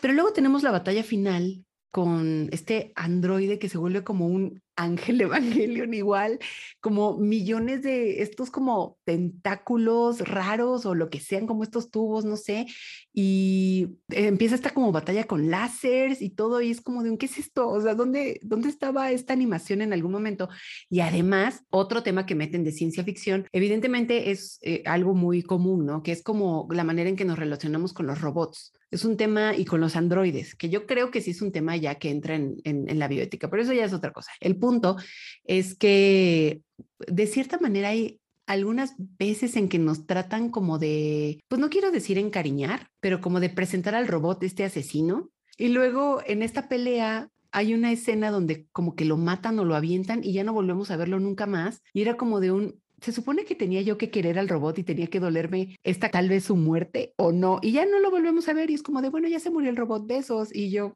Pero 0.00 0.14
luego 0.14 0.32
tenemos 0.32 0.62
la 0.62 0.70
batalla 0.70 1.02
final 1.02 1.64
con 1.90 2.48
este 2.52 2.92
androide 2.94 3.58
que 3.58 3.68
se 3.68 3.78
vuelve 3.78 4.04
como 4.04 4.26
un 4.26 4.62
ángel 4.76 5.20
Evangelion 5.20 5.94
igual, 5.94 6.38
como 6.80 7.16
millones 7.16 7.82
de 7.82 8.22
estos 8.22 8.50
como 8.50 8.98
tentáculos 9.04 10.20
raros 10.20 10.86
o 10.86 10.94
lo 10.94 11.10
que 11.10 11.20
sean, 11.20 11.46
como 11.46 11.62
estos 11.62 11.90
tubos, 11.90 12.24
no 12.24 12.36
sé, 12.36 12.66
y 13.12 13.96
empieza 14.10 14.54
esta 14.54 14.70
como 14.70 14.92
batalla 14.92 15.24
con 15.24 15.50
láseres 15.50 16.22
y 16.22 16.30
todo, 16.30 16.60
y 16.60 16.70
es 16.70 16.80
como 16.80 17.02
de, 17.02 17.16
¿qué 17.18 17.26
es 17.26 17.38
esto? 17.38 17.68
O 17.68 17.80
sea, 17.80 17.94
¿dónde, 17.94 18.38
dónde 18.42 18.68
estaba 18.68 19.10
esta 19.10 19.32
animación 19.32 19.82
en 19.82 19.92
algún 19.92 20.12
momento? 20.12 20.48
Y 20.90 21.00
además, 21.00 21.64
otro 21.70 22.02
tema 22.02 22.26
que 22.26 22.34
meten 22.34 22.62
de 22.62 22.72
ciencia 22.72 23.04
ficción, 23.04 23.46
evidentemente 23.52 24.30
es 24.30 24.58
eh, 24.62 24.82
algo 24.84 25.14
muy 25.14 25.42
común, 25.42 25.86
¿no? 25.86 26.02
Que 26.02 26.12
es 26.12 26.22
como 26.22 26.68
la 26.70 26.84
manera 26.84 27.08
en 27.08 27.16
que 27.16 27.24
nos 27.24 27.38
relacionamos 27.38 27.92
con 27.92 28.06
los 28.06 28.20
robots. 28.20 28.72
Es 28.90 29.04
un 29.04 29.16
tema 29.16 29.56
y 29.56 29.64
con 29.64 29.80
los 29.80 29.96
androides, 29.96 30.54
que 30.54 30.68
yo 30.68 30.86
creo 30.86 31.10
que 31.10 31.20
sí 31.20 31.32
es 31.32 31.42
un 31.42 31.50
tema 31.50 31.76
ya 31.76 31.96
que 31.96 32.10
entra 32.10 32.36
en, 32.36 32.56
en, 32.64 32.88
en 32.88 32.98
la 32.98 33.08
bioética, 33.08 33.50
pero 33.50 33.62
eso 33.62 33.72
ya 33.72 33.84
es 33.84 33.92
otra 33.92 34.12
cosa. 34.12 34.30
El 34.40 34.56
punto 34.66 34.96
es 35.44 35.76
que 35.76 36.60
de 37.06 37.26
cierta 37.26 37.58
manera 37.58 37.90
hay 37.90 38.20
algunas 38.46 38.94
veces 38.98 39.56
en 39.56 39.68
que 39.68 39.78
nos 39.78 40.06
tratan 40.06 40.50
como 40.50 40.78
de, 40.78 41.40
pues 41.48 41.60
no 41.60 41.68
quiero 41.68 41.90
decir 41.90 42.18
encariñar, 42.18 42.90
pero 43.00 43.20
como 43.20 43.38
de 43.38 43.50
presentar 43.50 43.94
al 43.94 44.08
robot 44.08 44.42
este 44.42 44.64
asesino. 44.64 45.30
Y 45.56 45.68
luego 45.68 46.20
en 46.26 46.42
esta 46.42 46.68
pelea 46.68 47.28
hay 47.52 47.74
una 47.74 47.92
escena 47.92 48.30
donde 48.30 48.66
como 48.72 48.94
que 48.94 49.04
lo 49.04 49.16
matan 49.16 49.58
o 49.58 49.64
lo 49.64 49.76
avientan 49.76 50.22
y 50.22 50.32
ya 50.32 50.44
no 50.44 50.52
volvemos 50.52 50.90
a 50.90 50.96
verlo 50.96 51.20
nunca 51.20 51.46
más. 51.46 51.82
Y 51.92 52.02
era 52.02 52.16
como 52.16 52.40
de 52.40 52.50
un, 52.50 52.80
se 53.00 53.12
supone 53.12 53.44
que 53.44 53.54
tenía 53.54 53.82
yo 53.82 53.98
que 53.98 54.10
querer 54.10 54.38
al 54.38 54.48
robot 54.48 54.78
y 54.78 54.84
tenía 54.84 55.06
que 55.08 55.20
dolerme 55.20 55.78
esta 55.84 56.10
tal 56.10 56.28
vez 56.28 56.44
su 56.44 56.56
muerte 56.56 57.12
o 57.16 57.32
no. 57.32 57.58
Y 57.62 57.72
ya 57.72 57.86
no 57.86 57.98
lo 58.00 58.10
volvemos 58.10 58.48
a 58.48 58.54
ver 58.54 58.70
y 58.70 58.74
es 58.74 58.82
como 58.82 59.02
de, 59.02 59.10
bueno, 59.10 59.28
ya 59.28 59.38
se 59.38 59.50
murió 59.50 59.70
el 59.70 59.76
robot, 59.76 60.06
besos. 60.06 60.54
Y 60.54 60.70
yo, 60.70 60.94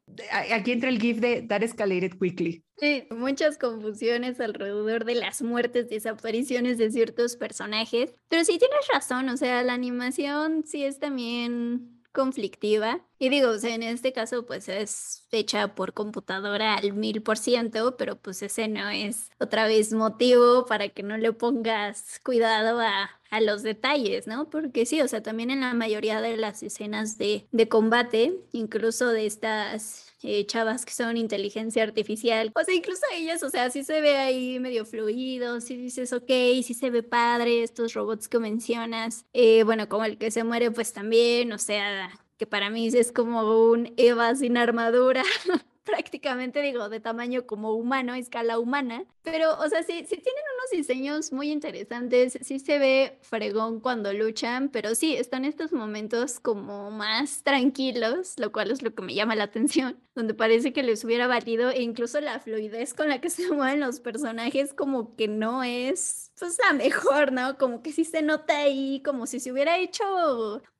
aquí 0.51 0.71
entra 0.71 0.89
el 0.89 0.99
GIF 0.99 1.19
de 1.19 1.43
That 1.43 1.63
escalated 1.63 2.13
quickly. 2.19 2.63
Sí, 2.77 3.03
muchas 3.11 3.59
confusiones 3.59 4.39
alrededor 4.39 5.05
de 5.05 5.15
las 5.15 5.43
muertes, 5.43 5.89
desapariciones 5.89 6.79
de 6.79 6.89
ciertos 6.89 7.35
personajes. 7.35 8.11
Pero 8.27 8.43
sí 8.43 8.57
tienes 8.57 8.87
razón, 8.91 9.29
o 9.29 9.37
sea, 9.37 9.61
la 9.61 9.73
animación 9.73 10.63
sí 10.65 10.83
es 10.83 10.97
también 10.97 12.00
conflictiva. 12.11 13.05
Y 13.19 13.29
digo, 13.29 13.53
en 13.63 13.83
este 13.83 14.13
caso, 14.13 14.45
pues 14.45 14.69
es 14.69 15.27
hecha 15.31 15.75
por 15.75 15.93
computadora 15.93 16.75
al 16.75 16.93
mil 16.93 17.21
por 17.23 17.37
ciento, 17.37 17.97
pero 17.97 18.17
pues 18.17 18.41
ese 18.41 18.67
no 18.67 18.89
es 18.89 19.29
otra 19.39 19.67
vez 19.67 19.93
motivo 19.93 20.65
para 20.65 20.89
que 20.89 21.03
no 21.03 21.17
le 21.17 21.33
pongas 21.33 22.19
cuidado 22.23 22.79
a, 22.81 23.20
a 23.31 23.41
los 23.41 23.63
detalles, 23.63 24.27
¿no? 24.27 24.49
Porque 24.49 24.85
sí, 24.85 25.01
o 25.01 25.07
sea, 25.07 25.23
también 25.23 25.49
en 25.49 25.61
la 25.61 25.73
mayoría 25.73 26.21
de 26.21 26.37
las 26.37 26.61
escenas 26.61 27.17
de, 27.17 27.47
de 27.51 27.67
combate, 27.69 28.35
incluso 28.51 29.07
de 29.07 29.25
estas 29.25 30.13
eh, 30.21 30.45
chavas 30.45 30.85
que 30.85 30.93
son 30.93 31.17
inteligencia 31.17 31.81
artificial, 31.81 32.51
o 32.53 32.63
sea, 32.63 32.75
incluso 32.75 33.01
ellas, 33.15 33.41
o 33.41 33.49
sea, 33.49 33.71
sí 33.71 33.83
se 33.83 34.01
ve 34.01 34.17
ahí 34.17 34.59
medio 34.59 34.85
fluido, 34.85 35.61
sí 35.61 35.77
dices, 35.77 36.11
ok, 36.13 36.29
sí 36.61 36.73
se 36.73 36.89
ve 36.89 37.03
padre, 37.03 37.63
estos 37.63 37.93
robots 37.93 38.27
que 38.27 38.37
mencionas, 38.37 39.25
eh, 39.33 39.63
bueno, 39.63 39.87
como 39.87 40.03
el 40.05 40.17
que 40.17 40.29
se 40.29 40.43
muere, 40.43 40.69
pues 40.69 40.91
también, 40.93 41.53
o 41.53 41.57
sea, 41.57 42.11
que 42.37 42.45
para 42.45 42.69
mí 42.69 42.87
es 42.87 43.11
como 43.11 43.71
un 43.71 43.93
Eva 43.97 44.35
sin 44.35 44.57
armadura. 44.57 45.23
prácticamente 45.85 46.61
digo, 46.61 46.89
de 46.89 46.99
tamaño 46.99 47.45
como 47.45 47.73
humano, 47.73 48.13
escala 48.13 48.59
humana, 48.59 49.05
pero, 49.23 49.57
o 49.59 49.67
sea, 49.69 49.83
sí, 49.83 50.05
sí 50.07 50.17
tienen 50.17 50.43
unos 50.57 50.71
diseños 50.71 51.31
muy 51.31 51.51
interesantes, 51.51 52.37
sí 52.41 52.59
se 52.59 52.79
ve 52.79 53.17
fregón 53.21 53.79
cuando 53.79 54.13
luchan, 54.13 54.69
pero 54.69 54.95
sí, 54.95 55.15
están 55.15 55.45
estos 55.45 55.73
momentos 55.73 56.39
como 56.39 56.91
más 56.91 57.43
tranquilos, 57.43 58.35
lo 58.37 58.51
cual 58.51 58.71
es 58.71 58.81
lo 58.81 58.93
que 58.93 59.01
me 59.01 59.13
llama 59.13 59.35
la 59.35 59.43
atención, 59.45 59.99
donde 60.15 60.33
parece 60.33 60.73
que 60.73 60.83
les 60.83 61.03
hubiera 61.03 61.27
valido 61.27 61.69
e 61.69 61.81
incluso 61.81 62.19
la 62.21 62.39
fluidez 62.39 62.93
con 62.93 63.09
la 63.09 63.21
que 63.21 63.29
se 63.29 63.51
mueven 63.51 63.79
los 63.79 63.99
personajes 63.99 64.73
como 64.73 65.15
que 65.15 65.27
no 65.27 65.63
es, 65.63 66.30
pues, 66.41 66.57
la 66.67 66.73
mejor, 66.73 67.31
¿no? 67.31 67.55
Como 67.57 67.83
que 67.83 67.91
sí 67.91 68.03
se 68.03 68.23
nota 68.23 68.57
ahí, 68.57 69.01
como 69.05 69.27
si 69.27 69.39
se 69.39 69.51
hubiera 69.51 69.77
hecho 69.77 70.03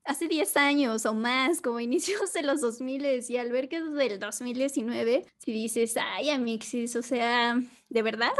hace 0.03 0.27
10 0.27 0.57
años 0.57 1.05
o 1.05 1.13
más, 1.13 1.61
como 1.61 1.79
inicios 1.79 2.33
de 2.33 2.41
los 2.41 2.61
2000 2.61 3.23
y 3.29 3.37
al 3.37 3.51
ver 3.51 3.69
que 3.69 3.77
es 3.77 3.93
del 3.93 4.19
2019, 4.19 5.25
si 5.37 5.51
dices, 5.51 5.95
ay, 5.97 6.31
Amixis, 6.31 6.95
o 6.95 7.03
sea, 7.03 7.61
¿de 7.89 8.01
verdad? 8.01 8.31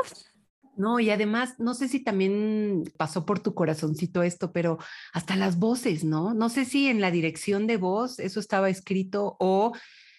No, 0.76 1.00
y 1.00 1.12
además, 1.12 1.60
no 1.60 1.76
sé 1.76 1.88
si 1.88 2.00
también 2.00 2.92
pasó 2.98 3.24
por 3.24 3.40
tu 3.40 3.54
corazoncito 3.54 4.24
esto, 4.24 4.52
pero 4.52 4.80
hasta 5.14 5.36
las 5.36 5.60
voces, 5.60 6.04
¿no? 6.04 6.34
No 6.34 6.50
sé 6.50 6.66
si 6.66 6.88
en 6.88 7.02
la 7.02 7.12
dirección 7.12 7.68
de 7.68 7.78
voz 7.78 8.18
eso 8.18 8.40
estaba 8.40 8.70
escrito 8.70 9.36
o 9.40 9.74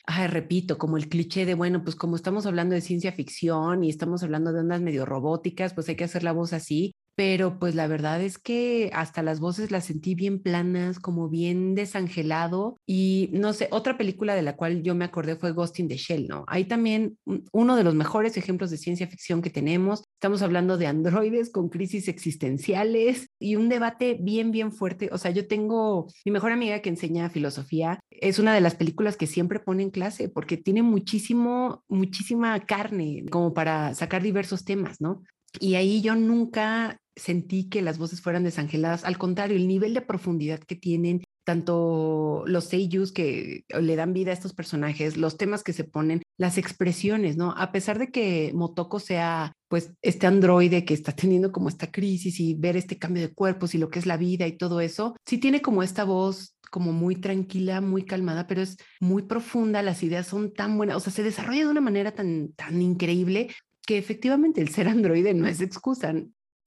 Ay, 0.05 0.27
repito, 0.27 0.79
como 0.79 0.97
el 0.97 1.09
cliché 1.09 1.47
de, 1.47 1.55
bueno, 1.55 1.83
pues 1.85 1.95
como 1.97 2.17
estamos 2.17 2.45
hablando 2.47 2.75
de 2.75 2.81
ciencia 2.81 3.13
ficción 3.13 3.85
y 3.85 3.89
estamos 3.91 4.23
hablando 4.23 4.53
de 4.53 4.61
ondas 4.61 4.81
medio 4.81 5.07
robóticas, 5.07 5.75
pues 5.75 5.89
hay 5.89 5.97
que 5.97 6.05
hacer 6.05 6.25
la 6.25 6.33
voz 6.33 6.53
así 6.53 6.95
pero 7.15 7.59
pues 7.59 7.75
la 7.75 7.87
verdad 7.87 8.23
es 8.23 8.39
que 8.39 8.91
hasta 8.95 9.23
las 9.23 9.39
voces 9.41 9.71
las 9.71 9.85
sentí 9.85 10.15
bien 10.15 10.41
planas, 10.41 10.99
como 10.99 11.29
bien 11.29 11.75
desangelado 11.75 12.77
y 12.87 13.29
no 13.33 13.53
sé, 13.53 13.69
otra 13.71 13.99
película 13.99 14.35
de 14.35 14.43
la 14.43 14.57
cual 14.57 14.83
yo 14.83 14.95
me 14.95 15.05
acordé 15.05 15.37
fue 15.37 15.53
Ghost 15.53 15.79
in 15.81 15.89
the 15.89 15.97
Shell, 15.97 16.29
¿no? 16.29 16.45
Ahí 16.49 16.65
también 16.65 17.19
uno 17.53 17.77
de 17.77 17.85
los 17.85 17.95
mejores 17.95 18.37
ejemplos 18.37 18.71
de 18.71 18.79
ciencia 18.79 19.07
ficción 19.07 19.43
que 19.43 19.51
tenemos. 19.51 20.05
Estamos 20.15 20.43
hablando 20.43 20.79
de 20.79 20.87
androides 20.87 21.51
con 21.51 21.69
crisis 21.69 22.09
existenciales 22.09 23.29
y 23.39 23.57
un 23.57 23.69
debate 23.69 24.17
bien, 24.21 24.51
bien 24.51 24.73
fuerte. 24.73 25.11
O 25.13 25.19
sea, 25.19 25.31
yo 25.31 25.47
tengo 25.47 26.07
mi 26.25 26.33
mejor 26.33 26.53
amiga 26.53 26.81
que 26.81 26.89
enseña 26.89 27.29
filosofía, 27.29 28.01
es 28.11 28.39
una 28.39 28.55
de 28.55 28.61
las 28.61 28.75
películas 28.75 29.17
que 29.17 29.27
siempre 29.27 29.61
pone 29.61 29.83
en 29.83 29.91
clase 29.91 30.29
porque 30.29 30.57
tiene 30.57 30.83
muchísimo, 30.83 31.85
muchísima 31.89 32.59
carne 32.61 33.25
como 33.31 33.53
para 33.53 33.95
sacar 33.95 34.23
diversos 34.23 34.65
temas, 34.65 35.01
¿no? 35.01 35.23
Y 35.61 35.75
ahí 35.75 36.01
yo 36.01 36.15
nunca 36.15 36.99
sentí 37.17 37.69
que 37.69 37.83
las 37.83 37.99
voces 37.99 38.21
fueran 38.21 38.45
desangeladas. 38.45 39.05
Al 39.05 39.19
contrario, 39.19 39.57
el 39.57 39.69
nivel 39.69 39.95
de 39.95 40.01
profundidad 40.03 40.61
que 40.61 40.77
tienen, 40.77 41.25
tanto 41.45 42.45
los 42.47 42.65
seiyus 42.65 43.13
que 43.13 43.65
le 43.69 43.97
dan 43.97 44.13
vida 44.13 44.31
a 44.31 44.35
estos 44.35 44.55
personajes, 44.55 45.17
los 45.17 45.37
temas 45.37 45.63
que 45.63 45.73
se 45.73 45.85
ponen, 45.85 46.23
las 46.39 46.59
expresiones, 46.59 47.37
¿no? 47.37 47.53
A 47.57 47.73
pesar 47.73 47.99
de 47.99 48.11
que 48.11 48.53
Motoko 48.55 49.01
sea 49.01 49.53
pues 49.69 49.93
este 50.03 50.27
androide 50.27 50.85
que 50.85 50.95
está 50.95 51.13
teniendo 51.17 51.53
como 51.53 51.69
esta 51.69 51.91
crisis 51.91 52.41
y 52.41 52.55
ver 52.55 52.77
este 52.77 52.99
cambio 52.99 53.23
de 53.23 53.35
cuerpos 53.35 53.75
y 53.75 53.79
lo 53.79 53.91
que 53.91 53.99
es 53.99 54.07
la 54.07 54.17
vida 54.17 54.47
y 54.47 54.57
todo 54.57 54.81
eso, 54.81 55.17
sí 55.27 55.39
tiene 55.39 55.63
como 55.63 55.83
esta 55.83 56.05
voz 56.05 56.57
como 56.71 56.93
muy 56.93 57.17
tranquila, 57.17 57.83
muy 57.83 58.05
calmada, 58.05 58.47
pero 58.47 58.63
es 58.63 58.79
muy 58.99 59.23
profunda, 59.25 59.83
las 59.83 60.03
ideas 60.03 60.27
son 60.27 60.55
tan 60.55 60.79
buenas, 60.79 60.97
o 60.97 61.01
sea, 61.01 61.13
se 61.13 61.23
desarrolla 61.23 61.65
de 61.65 61.71
una 61.71 61.83
manera 61.83 62.13
tan, 62.13 62.53
tan 62.55 62.81
increíble 62.81 63.51
que 63.87 63.99
efectivamente 63.99 64.63
el 64.63 64.71
ser 64.71 64.89
androide 64.89 65.35
no 65.35 65.47
es 65.47 65.61
excusa. 65.61 66.15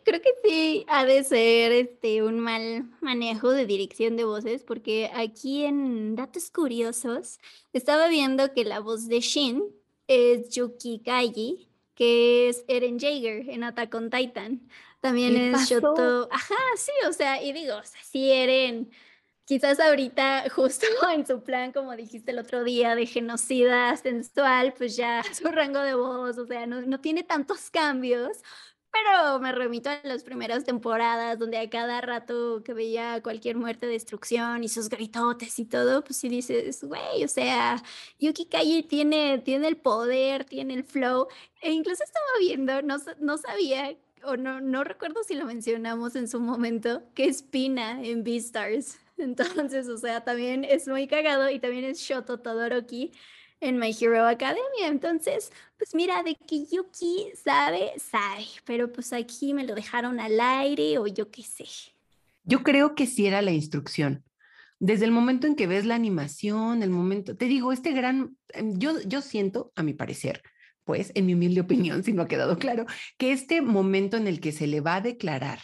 Creo 0.06 0.22
que 0.22 0.30
sí 0.44 0.86
ha 0.88 1.04
de 1.04 1.24
ser 1.24 1.72
este 1.72 2.22
un 2.22 2.40
mal 2.40 2.92
manejo 3.02 3.50
de 3.50 3.66
dirección 3.66 4.16
de 4.16 4.24
voces, 4.24 4.64
porque 4.64 5.10
aquí 5.16 5.66
en 5.66 6.16
datos 6.16 6.52
curiosos 6.52 7.40
estaba 7.74 8.08
viendo 8.08 8.54
que 8.54 8.66
la 8.66 8.80
voz 8.80 9.08
de 9.08 9.20
Shin 9.20 9.64
es 10.08 10.50
Yuki 10.50 11.00
Kaji, 11.00 11.68
que 11.96 12.50
es 12.50 12.64
Eren 12.68 13.00
Jaeger 13.00 13.50
en 13.50 13.64
Attack 13.64 13.96
on 13.96 14.12
Titan. 14.12 14.70
También 15.02 15.36
es 15.36 15.70
Shoto. 15.70 16.30
Ajá, 16.32 16.56
sí, 16.78 16.92
o 17.10 17.12
sea, 17.12 17.42
y 17.42 17.52
digo, 17.52 17.76
o 17.76 17.84
sea, 17.84 18.02
sí 18.04 18.32
Eren 18.32 18.92
quizás 19.46 19.80
ahorita 19.80 20.46
justo 20.56 20.86
en 21.12 21.26
su 21.26 21.42
plan, 21.42 21.72
como 21.72 21.96
dijiste 21.96 22.30
el 22.30 22.38
otro 22.38 22.64
día, 22.64 22.94
de 22.94 23.08
genocida 23.08 23.96
sensual, 23.98 24.74
pues 24.78 24.96
ya 24.96 25.24
su 25.34 25.48
rango 25.48 25.80
de 25.80 25.96
voz, 25.96 26.38
o 26.38 26.46
sea, 26.46 26.68
no, 26.68 26.82
no 26.82 27.00
tiene 27.00 27.24
tantos 27.24 27.72
cambios, 27.72 28.44
pero 28.96 29.40
me 29.40 29.52
remito 29.52 29.90
a 29.90 30.00
las 30.04 30.24
primeras 30.24 30.64
temporadas 30.64 31.38
donde 31.38 31.58
a 31.58 31.70
cada 31.70 32.00
rato 32.02 32.64
que 32.64 32.74
veía 32.74 33.22
cualquier 33.22 33.58
muerte, 33.58 33.88
destrucción 33.88 34.64
y 34.64 34.70
sus 34.70 34.88
gritotes 34.90 35.60
y 35.60 35.66
todo, 35.66 36.04
pues 36.04 36.18
sí 36.18 36.30
dices, 36.30 36.84
güey, 36.84 37.24
o 37.24 37.28
sea, 37.28 37.84
Yuki 38.20 38.46
Kaji 38.46 38.84
tiene, 38.84 39.40
tiene 39.40 39.68
el 39.68 39.78
poder, 39.78 40.46
tiene 40.46 40.76
el 40.76 40.84
flow, 40.86 41.28
e 41.62 41.72
incluso 41.72 42.04
estaba 42.04 42.26
viendo, 42.40 42.82
no, 42.84 42.98
no 43.20 43.38
sabía 43.38 43.98
o 44.24 44.38
no, 44.38 44.62
no 44.62 44.84
recuerdo 44.84 45.24
si 45.24 45.36
lo 45.36 45.46
mencionamos 45.46 46.16
en 46.16 46.28
su 46.28 46.40
momento, 46.40 47.04
que 47.14 47.26
es 47.26 47.44
Pina 47.44 48.02
en 48.02 48.24
Beastars. 48.24 49.00
Entonces, 49.18 49.88
o 49.88 49.98
sea, 49.98 50.24
también 50.24 50.64
es 50.64 50.88
muy 50.88 51.08
cagado 51.08 51.50
y 51.50 51.60
también 51.60 51.86
es 51.86 52.00
Shoto 52.00 52.40
Todoroki 52.40 53.12
en 53.60 53.78
My 53.78 53.96
Hero 54.00 54.26
Academia. 54.28 54.88
Entonces, 54.88 55.52
pues 55.78 55.96
mira, 55.96 56.24
de 56.24 56.36
que 56.36 56.66
Yuki 56.66 57.32
sabe, 57.42 57.94
sabe, 57.98 58.46
pero 58.66 58.92
pues 58.92 59.14
aquí 59.14 59.54
me 59.54 59.66
lo 59.66 59.76
dejaron 59.76 60.20
al 60.20 60.40
aire 60.40 60.98
o 60.98 61.08
yo 61.08 61.32
qué 61.32 61.44
sé. 61.44 61.66
Yo 62.44 62.64
creo 62.64 62.96
que 62.96 63.08
sí 63.08 63.26
era 63.26 63.42
la 63.42 63.52
instrucción. 63.52 64.24
Desde 64.80 65.06
el 65.06 65.12
momento 65.12 65.48
en 65.48 65.56
que 65.56 65.68
ves 65.68 65.86
la 65.86 65.96
animación, 65.96 66.84
el 66.84 66.90
momento, 66.90 67.36
te 67.36 67.46
digo, 67.46 67.72
este 67.72 67.92
gran, 67.92 68.38
em, 68.50 68.78
yo, 68.78 69.00
yo 69.02 69.22
siento, 69.22 69.72
a 69.76 69.84
mi 69.84 69.94
parecer, 69.94 70.44
pues, 70.84 71.12
en 71.16 71.26
mi 71.26 71.34
humilde 71.34 71.62
opinión, 71.62 72.04
si 72.04 72.14
no 72.14 72.24
ha 72.24 72.28
quedado 72.28 72.58
claro, 72.58 72.86
que 73.18 73.32
este 73.32 73.62
momento 73.62 74.18
en 74.18 74.28
el 74.28 74.40
que 74.40 74.52
se 74.52 74.68
le 74.68 74.82
va 74.82 74.98
a 74.98 75.02
declarar 75.02 75.60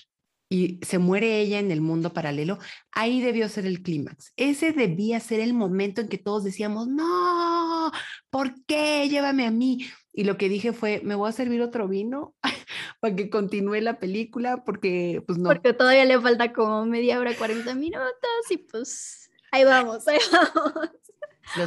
y 0.52 0.82
se 0.86 1.00
muere 1.00 1.40
ella 1.40 1.60
en 1.60 1.72
el 1.72 1.80
mundo 1.80 2.12
paralelo, 2.12 2.60
ahí 2.92 3.22
debió 3.22 3.48
ser 3.48 3.66
el 3.66 3.82
clímax. 3.82 4.34
Ese 4.36 4.74
debía 4.74 5.22
ser 5.22 5.40
el 5.40 5.54
momento 5.54 6.02
en 6.02 6.10
que 6.10 6.18
todos 6.18 6.44
decíamos, 6.44 6.90
no, 6.90 7.90
¿por 8.30 8.54
qué? 8.66 9.08
Llévame 9.08 9.48
a 9.48 9.52
mí. 9.52 9.88
Y 10.12 10.26
lo 10.26 10.36
que 10.38 10.50
dije 10.50 10.74
fue, 10.74 11.00
me 11.06 11.16
voy 11.16 11.30
a 11.30 11.32
servir 11.32 11.62
otro 11.62 11.88
vino 11.88 12.36
para 13.00 13.16
que 13.16 13.30
continúe 13.30 13.80
la 13.80 13.98
película, 13.98 14.66
porque 14.66 15.24
pues 15.26 15.40
no. 15.40 15.48
Porque 15.48 15.72
todavía 15.72 16.04
le 16.04 16.20
falta 16.20 16.52
como 16.52 16.86
media 16.86 17.18
hora, 17.18 17.34
40 17.34 17.74
minutos 17.76 18.12
y 18.50 18.58
pues 18.58 19.32
ahí 19.54 19.64
vamos, 19.64 20.06
ahí 20.10 20.20
vamos. 20.34 20.90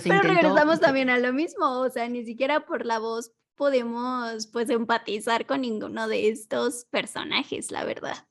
Pero 0.05 0.21
regresamos 0.21 0.81
también 0.81 1.09
a 1.09 1.19
lo 1.19 1.33
mismo, 1.33 1.81
o 1.81 1.89
sea, 1.89 2.07
ni 2.11 2.23
siquiera 2.27 2.67
por 2.67 2.85
la 2.85 2.99
voz 2.99 3.33
podemos 3.55 4.47
pues 4.49 4.69
empatizar 4.69 5.47
con 5.47 5.63
ninguno 5.63 6.07
de 6.07 6.29
estos 6.29 6.85
personajes, 6.91 7.71
la 7.71 7.85
verdad. 7.85 8.27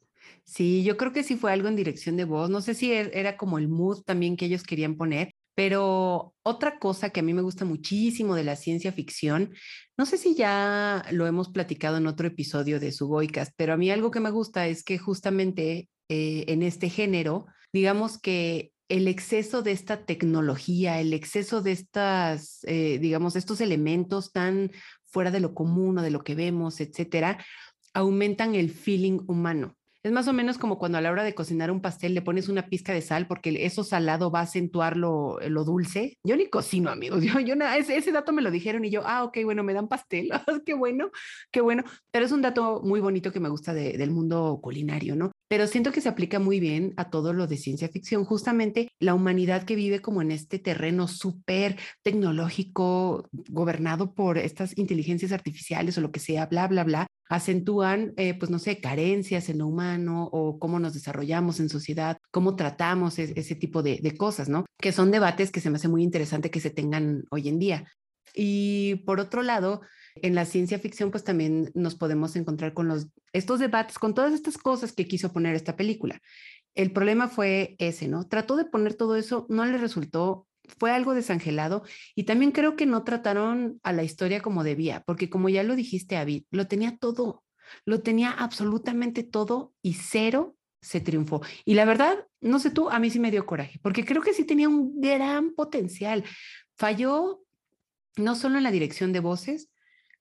Sí, 0.46 0.84
yo 0.84 0.98
creo 0.98 1.14
que 1.14 1.24
sí 1.24 1.36
fue 1.38 1.52
algo 1.52 1.68
en 1.68 1.76
dirección 1.76 2.18
de 2.18 2.26
voz. 2.26 2.50
No 2.50 2.62
sé 2.62 2.74
si 2.74 2.92
e, 2.92 3.12
era 3.14 3.38
como 3.38 3.58
el 3.58 3.70
mood 3.70 4.02
también 4.04 4.38
que 4.38 4.46
ellos 4.46 4.64
querían 4.64 4.96
poner, 4.98 5.34
pero 5.56 6.34
otra 6.44 6.80
cosa 6.80 7.10
que 7.12 7.20
a 7.22 7.24
mí 7.24 7.34
me 7.34 7.42
gusta 7.42 7.66
muchísimo 7.66 8.36
de 8.36 8.44
la 8.44 8.56
ciencia 8.56 8.92
ficción, 8.92 9.54
no 9.98 10.06
sé 10.06 10.18
si 10.18 10.36
ya 10.36 11.06
lo 11.12 11.28
hemos 11.28 11.50
platicado 11.50 11.98
en 11.98 12.08
otro 12.08 12.28
episodio 12.28 12.80
de 12.80 12.92
su 12.92 13.08
Boycast, 13.08 13.54
pero 13.56 13.74
a 13.74 13.78
mí 13.78 13.92
algo 13.92 14.12
que 14.12 14.20
me 14.20 14.32
gusta 14.32 14.68
es 14.68 14.84
que 14.84 14.98
justamente 14.98 15.90
eh, 16.10 16.46
en 16.48 16.64
este 16.64 16.90
género, 16.90 17.46
digamos 17.72 18.20
que 18.20 18.72
el 18.90 19.08
exceso 19.08 19.62
de 19.62 19.72
esta 19.72 20.06
tecnología, 20.06 21.00
el 21.00 21.14
exceso 21.14 21.62
de 21.62 21.72
estas, 21.72 22.60
eh, 22.64 23.00
digamos, 23.00 23.36
estos 23.36 23.62
elementos 23.62 24.32
tan 24.32 24.72
fuera 25.06 25.32
de 25.32 25.40
lo 25.40 25.54
común 25.54 25.98
o 25.98 26.02
de 26.02 26.12
lo 26.12 26.24
que 26.24 26.36
vemos, 26.36 26.82
etcétera, 26.82 27.44
aumentan 27.94 28.56
el 28.56 28.72
feeling 28.72 29.20
humano. 29.28 29.78
Es 30.04 30.12
más 30.12 30.28
o 30.28 30.34
menos 30.34 30.58
como 30.58 30.78
cuando 30.78 30.98
a 30.98 31.02
la 31.02 31.12
hora 31.12 31.24
de 31.24 31.34
cocinar 31.34 31.72
un 31.72 31.80
pastel 31.80 32.13
le 32.13 32.22
pones 32.22 32.50
una 32.50 32.68
pizca 32.68 32.92
de 32.92 33.02
sal 33.02 33.26
porque 33.26 33.66
eso 33.66 33.86
salado 33.86 34.30
va 34.32 34.42
a 34.42 34.44
acentuar 34.44 34.98
lo, 34.98 35.39
lo 35.48 35.63
dulce. 35.63 36.18
Yo 36.26 36.36
ni 36.36 36.50
cocino, 36.50 36.89
amigos. 36.89 37.24
Yo, 37.24 37.39
yo 37.39 37.56
ese, 37.78 37.96
ese, 37.96 38.12
dato 38.12 38.34
me 38.34 38.42
lo 38.42 38.52
dijeron 38.52 38.84
y 38.84 38.89
yo, 38.89 39.02
ah, 39.06 39.24
ok, 39.24 39.38
bueno, 39.46 39.63
me 39.63 39.74
dan 39.74 39.88
pastel. 39.88 40.30
qué 40.66 40.74
bueno, 40.74 41.10
qué 41.52 41.62
bueno. 41.62 41.86
Pero 42.12 42.26
es 42.26 42.34
un 42.34 42.42
dato 42.42 42.82
muy 42.84 43.00
bonito 43.00 43.32
que 43.32 43.39
me 43.39 43.48
gusta 43.48 43.74
del 43.74 44.12
mundo 44.12 44.60
culinario, 44.62 45.16
¿no? 45.16 45.32
Pero 45.48 45.68
siento 45.68 45.94
que 45.94 46.02
se 46.02 46.10
aplica 46.10 46.38
muy 46.39 46.60
bien 46.60 46.94
a 46.98 47.10
todo 47.10 47.32
lo 47.32 47.48
de 47.48 47.56
ciencia 47.56 47.88
ficción. 47.88 48.26
Justamente 48.26 48.89
la 49.00 49.13
humanidad 49.13 49.63
que 49.63 49.76
vive 49.76 50.02
como 50.02 50.22
en 50.22 50.32
este 50.32 50.60
terreno 50.60 51.08
súper 51.08 51.78
tecnológico, 52.02 53.30
gobernado 53.32 54.13
por 54.13 54.38
estas 54.38 54.78
inteligencias 54.78 55.32
artificiales 55.32 55.98
o 55.98 56.02
lo 56.02 56.12
que 56.12 56.20
sea, 56.20 56.48
bla, 56.48 56.68
bla, 56.68 56.84
bla 56.84 57.08
acentúan, 57.30 58.14
eh, 58.18 58.38
pues 58.38 58.52
no 58.52 58.60
sé, 58.60 58.80
carencias 58.80 59.50
en 59.50 59.60
lo 59.60 59.68
humano 59.68 60.30
o 60.32 60.60
cómo 60.60 60.80
nos 60.80 60.94
desarrollamos 60.94 61.60
en 61.60 61.70
sociedad, 61.70 62.18
cómo 62.32 62.56
tratamos 62.56 63.20
ese 63.20 63.56
tipo 63.56 63.82
de, 63.82 64.00
de, 64.02 64.16
cosas, 64.16 64.50
¿no? 64.50 64.66
Que 64.80 64.92
son 64.92 65.12
debates 65.12 65.52
que 65.52 65.62
se 65.62 65.70
me 65.70 65.78
hace 65.78 65.88
muy 65.88 66.04
interesante 66.04 66.52
que 66.52 66.60
se 66.60 66.70
tengan 66.70 67.24
hoy 67.32 67.48
en 67.50 67.60
día. 67.60 67.86
Y 68.36 68.96
por 69.06 69.20
otro 69.20 69.44
lado, 69.44 69.82
en 70.16 70.36
la 70.36 70.46
ciencia 70.46 70.80
ficción, 70.80 71.12
pues 71.12 71.24
también 71.24 71.72
nos 71.74 71.96
podemos 71.96 72.36
encontrar 72.36 72.74
con 72.74 72.88
los, 72.88 73.08
estos 73.32 73.60
debates, 73.60 74.00
con 74.00 74.14
todas 74.14 74.34
estas 74.34 74.58
cosas 74.58 74.94
que 74.94 75.08
quiso 75.08 75.32
poner 75.32 75.56
esta 75.56 75.76
película. 75.76 76.20
El 76.76 76.92
problema 76.92 77.28
fue 77.28 77.76
ese, 77.80 78.08
¿no? 78.08 78.28
Trató 78.28 78.56
de 78.56 78.66
poner 78.66 78.96
todo 78.96 79.16
eso, 79.16 79.46
no 79.50 79.66
le 79.66 79.78
resultó 79.78 80.48
fue 80.78 80.91
algo 80.91 81.13
desangelado 81.13 81.84
y 82.15 82.23
también 82.23 82.52
creo 82.52 82.76
que 82.76 82.86
no 82.86 83.04
trataron 83.04 83.80
a 83.84 83.93
la 83.93 84.04
historia 84.04 84.41
como 84.41 84.63
debía, 84.63 85.04
porque 85.06 85.30
como 85.30 85.49
ya 85.49 85.63
lo 85.63 85.76
dijiste, 85.76 86.17
Avid, 86.17 86.43
lo 86.52 86.67
tenía 86.67 86.97
todo, 86.97 87.43
lo 87.86 88.02
tenía 88.02 88.32
absolutamente 88.32 89.23
todo 89.23 89.73
y 89.82 89.93
cero 89.93 90.56
se 90.82 90.99
triunfó. 90.99 91.41
Y 91.65 91.76
la 91.76 91.86
verdad, 91.86 92.28
no 92.41 92.60
sé 92.60 92.69
tú, 92.69 92.89
a 92.89 92.99
mí 92.99 93.10
sí 93.10 93.19
me 93.19 93.32
dio 93.32 93.45
coraje, 93.45 93.80
porque 93.82 94.06
creo 94.06 94.21
que 94.21 94.34
sí 94.34 94.45
tenía 94.45 94.67
un 94.69 94.99
gran 94.99 95.54
potencial. 95.54 96.23
Falló 96.76 97.43
no 98.17 98.36
solo 98.36 98.58
en 98.58 98.63
la 98.63 98.71
dirección 98.71 99.13
de 99.13 99.19
voces, 99.19 99.69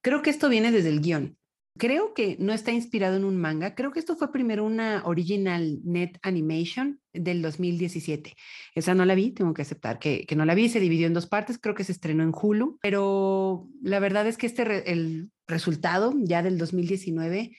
creo 0.00 0.22
que 0.22 0.30
esto 0.30 0.48
viene 0.48 0.72
desde 0.72 0.88
el 0.88 1.00
guion. 1.00 1.36
Creo 1.78 2.12
que 2.12 2.36
no 2.38 2.52
está 2.52 2.70
inspirado 2.70 3.16
en 3.16 3.24
un 3.24 3.38
manga. 3.38 3.74
Creo 3.74 3.92
que 3.92 3.98
esto 3.98 4.14
fue 4.14 4.30
primero 4.30 4.64
una 4.64 5.02
original 5.06 5.80
net 5.84 6.18
animation 6.22 7.00
del 7.14 7.40
2017. 7.40 8.34
Esa 8.74 8.94
no 8.94 9.06
la 9.06 9.14
vi, 9.14 9.30
tengo 9.30 9.54
que 9.54 9.62
aceptar 9.62 9.98
que, 9.98 10.26
no 10.36 10.44
la 10.44 10.54
vi. 10.54 10.68
Se 10.68 10.80
dividió 10.80 11.06
en 11.06 11.14
dos 11.14 11.26
partes. 11.26 11.58
Creo 11.58 11.74
que 11.74 11.84
se 11.84 11.92
estrenó 11.92 12.22
en 12.24 12.32
Hulu, 12.34 12.78
pero 12.82 13.68
la 13.82 14.00
verdad 14.00 14.26
es 14.26 14.36
que 14.36 14.46
este 14.46 14.92
el 14.92 15.30
resultado 15.46 16.12
ya 16.18 16.42
del 16.42 16.58
2019, 16.58 17.56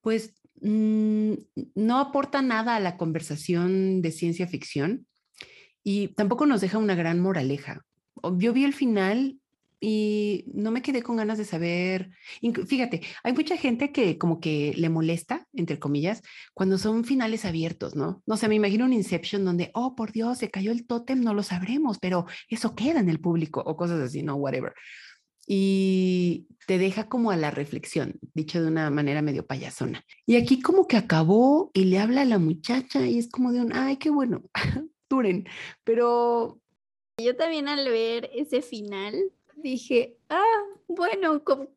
pues 0.00 0.34
mm, 0.60 1.32
no 1.74 1.98
aporta 1.98 2.42
nada 2.42 2.76
a 2.76 2.80
la 2.80 2.96
conversación 2.96 4.00
de 4.00 4.12
ciencia 4.12 4.46
ficción 4.46 5.06
y 5.82 6.08
tampoco 6.14 6.46
nos 6.46 6.60
deja 6.60 6.78
una 6.78 6.94
gran 6.94 7.20
moraleja. 7.20 7.84
Yo 8.38 8.52
vi 8.52 8.64
el 8.64 8.74
final 8.74 9.40
y 9.80 10.44
no 10.54 10.70
me 10.70 10.82
quedé 10.82 11.02
con 11.02 11.16
ganas 11.16 11.38
de 11.38 11.44
saber. 11.44 12.10
Fíjate, 12.66 13.02
hay 13.22 13.32
mucha 13.32 13.56
gente 13.56 13.92
que 13.92 14.18
como 14.18 14.40
que 14.40 14.72
le 14.76 14.88
molesta, 14.88 15.46
entre 15.52 15.78
comillas, 15.78 16.22
cuando 16.54 16.78
son 16.78 17.04
finales 17.04 17.44
abiertos, 17.44 17.94
¿no? 17.94 18.22
No 18.26 18.36
sé, 18.36 18.48
me 18.48 18.54
imagino 18.54 18.84
un 18.84 18.92
Inception 18.92 19.44
donde, 19.44 19.70
oh, 19.74 19.94
por 19.94 20.12
Dios, 20.12 20.38
se 20.38 20.50
cayó 20.50 20.72
el 20.72 20.86
tótem, 20.86 21.20
no 21.20 21.34
lo 21.34 21.42
sabremos, 21.42 21.98
pero 21.98 22.26
eso 22.48 22.74
queda 22.74 23.00
en 23.00 23.08
el 23.08 23.20
público 23.20 23.62
o 23.64 23.76
cosas 23.76 24.00
así, 24.00 24.22
¿no? 24.22 24.36
Whatever. 24.36 24.72
Y 25.46 26.48
te 26.66 26.78
deja 26.78 27.08
como 27.08 27.30
a 27.30 27.36
la 27.36 27.50
reflexión, 27.50 28.18
dicho 28.34 28.60
de 28.60 28.68
una 28.68 28.90
manera 28.90 29.22
medio 29.22 29.46
payasona. 29.46 30.04
Y 30.26 30.36
aquí 30.36 30.60
como 30.60 30.88
que 30.88 30.96
acabó 30.96 31.70
y 31.72 31.84
le 31.84 31.98
habla 31.98 32.22
a 32.22 32.24
la 32.24 32.38
muchacha 32.38 33.06
y 33.06 33.18
es 33.18 33.30
como 33.30 33.52
de 33.52 33.60
un, 33.60 33.72
ay, 33.72 33.98
qué 33.98 34.10
bueno, 34.10 34.42
duren, 35.08 35.46
pero... 35.84 36.60
Yo 37.18 37.34
también 37.34 37.66
al 37.66 37.88
ver 37.88 38.28
ese 38.34 38.60
final, 38.60 39.14
dije, 39.70 40.16
ah, 40.28 40.62
bueno, 40.88 41.42
como, 41.44 41.68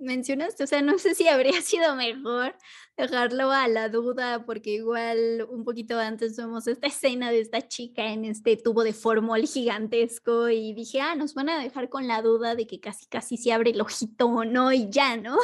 mencionaste, 0.00 0.64
o 0.64 0.66
sea, 0.66 0.82
no 0.82 0.98
sé 0.98 1.14
si 1.14 1.28
habría 1.28 1.52
sido 1.62 1.96
mejor 1.96 2.56
dejarlo 2.96 3.50
a 3.50 3.66
la 3.68 3.88
duda, 3.88 4.44
porque 4.46 4.70
igual 4.70 5.46
un 5.50 5.64
poquito 5.64 5.98
antes 5.98 6.36
vemos 6.36 6.66
esta 6.66 6.86
escena 6.86 7.30
de 7.30 7.40
esta 7.40 7.66
chica 7.66 8.06
en 8.06 8.24
este 8.24 8.56
tubo 8.56 8.84
de 8.84 8.92
formol 8.92 9.42
gigantesco 9.46 10.48
y 10.48 10.72
dije, 10.72 11.00
ah, 11.00 11.14
nos 11.16 11.34
van 11.34 11.48
a 11.48 11.58
dejar 11.58 11.88
con 11.88 12.06
la 12.06 12.22
duda 12.22 12.54
de 12.54 12.66
que 12.66 12.80
casi 12.80 13.06
casi 13.06 13.36
se 13.36 13.52
abre 13.52 13.70
el 13.70 13.80
ojito 13.80 14.26
o 14.26 14.44
no 14.44 14.72
y 14.72 14.88
ya, 14.90 15.16
¿no? 15.16 15.36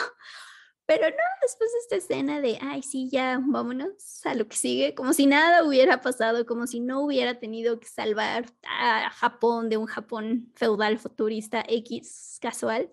Pero 0.90 1.08
no, 1.08 1.22
después 1.40 1.70
de 1.72 1.78
esta 1.78 1.94
escena 1.94 2.40
de, 2.40 2.58
ay, 2.60 2.82
sí, 2.82 3.08
ya, 3.12 3.40
vámonos 3.40 4.26
a 4.26 4.34
lo 4.34 4.48
que 4.48 4.56
sigue, 4.56 4.92
como 4.92 5.12
si 5.12 5.26
nada 5.26 5.62
hubiera 5.62 6.00
pasado, 6.00 6.44
como 6.46 6.66
si 6.66 6.80
no 6.80 7.02
hubiera 7.04 7.38
tenido 7.38 7.78
que 7.78 7.86
salvar 7.86 8.46
a 8.64 9.08
Japón 9.10 9.68
de 9.68 9.76
un 9.76 9.86
Japón 9.86 10.50
feudal 10.56 10.98
futurista 10.98 11.62
X 11.68 12.38
casual. 12.40 12.90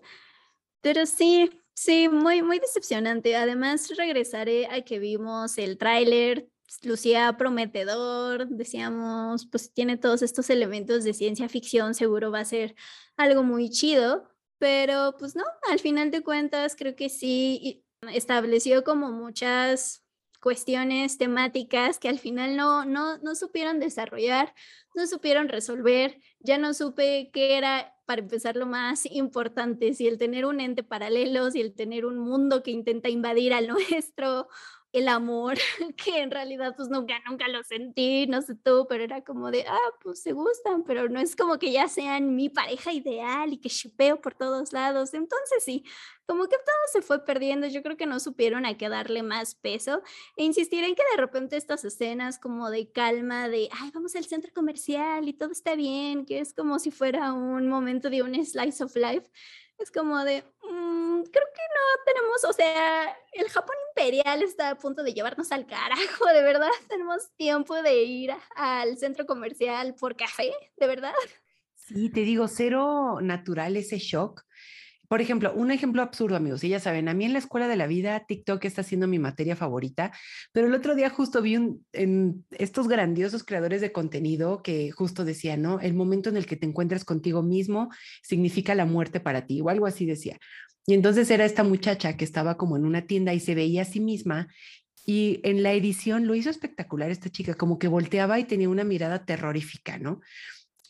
Pero 0.80 1.06
sí, 1.06 1.50
sí, 1.74 2.08
muy, 2.08 2.40
muy 2.40 2.60
decepcionante. 2.60 3.34
Además, 3.34 3.90
regresaré 3.96 4.68
a 4.68 4.82
que 4.82 5.00
vimos 5.00 5.58
el 5.58 5.76
tráiler, 5.76 6.48
lucía 6.84 7.36
prometedor, 7.36 8.46
decíamos, 8.46 9.46
pues 9.46 9.72
tiene 9.72 9.96
todos 9.96 10.22
estos 10.22 10.50
elementos 10.50 11.02
de 11.02 11.14
ciencia 11.14 11.48
ficción, 11.48 11.94
seguro 11.94 12.30
va 12.30 12.38
a 12.38 12.44
ser 12.44 12.76
algo 13.16 13.42
muy 13.42 13.70
chido, 13.70 14.30
pero 14.58 15.16
pues 15.18 15.34
no, 15.34 15.42
al 15.68 15.80
final 15.80 16.12
de 16.12 16.22
cuentas 16.22 16.76
creo 16.76 16.94
que 16.94 17.08
sí 17.08 17.84
estableció 18.12 18.84
como 18.84 19.10
muchas 19.10 20.04
cuestiones 20.40 21.18
temáticas 21.18 21.98
que 21.98 22.08
al 22.08 22.18
final 22.18 22.56
no, 22.56 22.84
no, 22.84 23.18
no 23.18 23.34
supieron 23.34 23.80
desarrollar, 23.80 24.54
no 24.94 25.06
supieron 25.06 25.48
resolver, 25.48 26.20
ya 26.38 26.58
no 26.58 26.74
supe 26.74 27.30
qué 27.32 27.58
era 27.58 27.94
para 28.06 28.22
empezar 28.22 28.56
lo 28.56 28.66
más 28.66 29.04
importante, 29.04 29.92
si 29.94 30.06
el 30.06 30.16
tener 30.16 30.46
un 30.46 30.60
ente 30.60 30.82
paralelo, 30.82 31.50
si 31.50 31.60
el 31.60 31.74
tener 31.74 32.06
un 32.06 32.18
mundo 32.18 32.62
que 32.62 32.70
intenta 32.70 33.08
invadir 33.08 33.52
al 33.52 33.66
nuestro, 33.68 34.48
el 34.92 35.08
amor, 35.08 35.58
que 35.96 36.20
en 36.20 36.30
realidad 36.30 36.74
pues 36.76 36.88
nunca, 36.88 37.20
nunca 37.28 37.48
lo 37.48 37.62
sentí, 37.62 38.26
no 38.26 38.42
sé 38.42 38.54
tú, 38.54 38.86
pero 38.88 39.04
era 39.04 39.22
como 39.22 39.50
de, 39.50 39.64
ah, 39.68 39.78
pues 40.02 40.22
se 40.22 40.32
gustan, 40.32 40.84
pero 40.84 41.08
no 41.08 41.20
es 41.20 41.36
como 41.36 41.58
que 41.58 41.72
ya 41.72 41.88
sean 41.88 42.34
mi 42.36 42.48
pareja 42.48 42.92
ideal 42.92 43.52
y 43.52 43.58
que 43.58 43.68
chupeo 43.68 44.20
por 44.20 44.34
todos 44.34 44.72
lados. 44.72 45.14
Entonces 45.14 45.62
sí, 45.64 45.84
como 46.26 46.44
que 46.44 46.56
todo 46.56 46.76
se 46.92 47.02
fue 47.02 47.24
perdiendo, 47.24 47.66
yo 47.66 47.82
creo 47.82 47.96
que 47.96 48.06
no 48.06 48.20
supieron 48.20 48.66
a 48.66 48.76
qué 48.76 48.88
darle 48.88 49.22
más 49.22 49.54
peso 49.54 50.02
e 50.36 50.44
insistir 50.44 50.84
en 50.84 50.94
que 50.94 51.02
de 51.12 51.20
repente 51.20 51.56
estas 51.56 51.84
escenas 51.84 52.38
como 52.38 52.70
de 52.70 52.90
calma, 52.90 53.48
de, 53.48 53.68
ay, 53.72 53.90
vamos 53.92 54.14
al 54.16 54.24
centro 54.24 54.52
comercial 54.54 55.28
y 55.28 55.34
todo 55.34 55.52
está 55.52 55.74
bien, 55.74 56.24
que 56.24 56.40
es 56.40 56.54
como 56.54 56.78
si 56.78 56.90
fuera 56.90 57.32
un 57.32 57.68
momento 57.68 58.10
de 58.10 58.22
un 58.22 58.34
slice 58.44 58.84
of 58.84 58.96
life 58.96 59.28
es 59.78 59.90
como 59.90 60.24
de, 60.24 60.42
mm, 60.62 61.22
creo 61.22 61.46
que 61.54 61.62
no 61.74 62.04
tenemos, 62.04 62.44
o 62.44 62.52
sea, 62.52 63.16
el 63.32 63.48
Japón 63.48 63.76
imperial 63.90 64.42
está 64.42 64.70
a 64.70 64.78
punto 64.78 65.02
de 65.02 65.14
llevarnos 65.14 65.52
al 65.52 65.66
carajo, 65.66 66.26
de 66.26 66.42
verdad, 66.42 66.68
tenemos 66.88 67.30
tiempo 67.36 67.74
de 67.80 68.02
ir 68.02 68.30
al 68.56 68.98
centro 68.98 69.26
comercial 69.26 69.94
por 69.94 70.16
café, 70.16 70.52
de 70.76 70.86
verdad. 70.86 71.14
Sí, 71.74 72.10
te 72.10 72.20
digo, 72.20 72.48
cero 72.48 73.18
natural 73.22 73.76
ese 73.76 73.98
shock 73.98 74.44
por 75.08 75.20
ejemplo, 75.22 75.52
un 75.54 75.70
ejemplo 75.70 76.02
absurdo, 76.02 76.36
amigos, 76.36 76.62
y 76.64 76.68
ya 76.68 76.80
saben, 76.80 77.08
a 77.08 77.14
mí 77.14 77.24
en 77.24 77.32
la 77.32 77.38
escuela 77.38 77.66
de 77.66 77.76
la 77.76 77.86
vida 77.86 78.24
TikTok 78.26 78.64
está 78.64 78.82
siendo 78.82 79.08
mi 79.08 79.18
materia 79.18 79.56
favorita, 79.56 80.12
pero 80.52 80.66
el 80.66 80.74
otro 80.74 80.94
día 80.94 81.10
justo 81.10 81.40
vi 81.40 81.54
en 81.92 82.44
estos 82.50 82.88
grandiosos 82.88 83.42
creadores 83.42 83.80
de 83.80 83.90
contenido 83.90 84.62
que 84.62 84.90
justo 84.90 85.24
decía, 85.24 85.56
¿no? 85.56 85.80
El 85.80 85.94
momento 85.94 86.28
en 86.28 86.36
el 86.36 86.46
que 86.46 86.56
te 86.56 86.66
encuentras 86.66 87.04
contigo 87.04 87.42
mismo 87.42 87.88
significa 88.22 88.74
la 88.74 88.84
muerte 88.84 89.18
para 89.18 89.46
ti, 89.46 89.60
o 89.62 89.70
algo 89.70 89.86
así 89.86 90.04
decía. 90.06 90.38
Y 90.86 90.94
entonces 90.94 91.30
era 91.30 91.44
esta 91.44 91.64
muchacha 91.64 92.16
que 92.16 92.24
estaba 92.24 92.56
como 92.56 92.76
en 92.76 92.84
una 92.84 93.02
tienda 93.02 93.34
y 93.34 93.40
se 93.40 93.54
veía 93.54 93.82
a 93.82 93.84
sí 93.84 94.00
misma 94.00 94.48
y 95.04 95.40
en 95.42 95.62
la 95.62 95.72
edición 95.72 96.26
lo 96.26 96.34
hizo 96.34 96.50
espectacular 96.50 97.10
esta 97.10 97.30
chica, 97.30 97.54
como 97.54 97.78
que 97.78 97.88
volteaba 97.88 98.38
y 98.38 98.44
tenía 98.44 98.68
una 98.68 98.84
mirada 98.84 99.24
terrorífica, 99.24 99.98
¿no? 99.98 100.20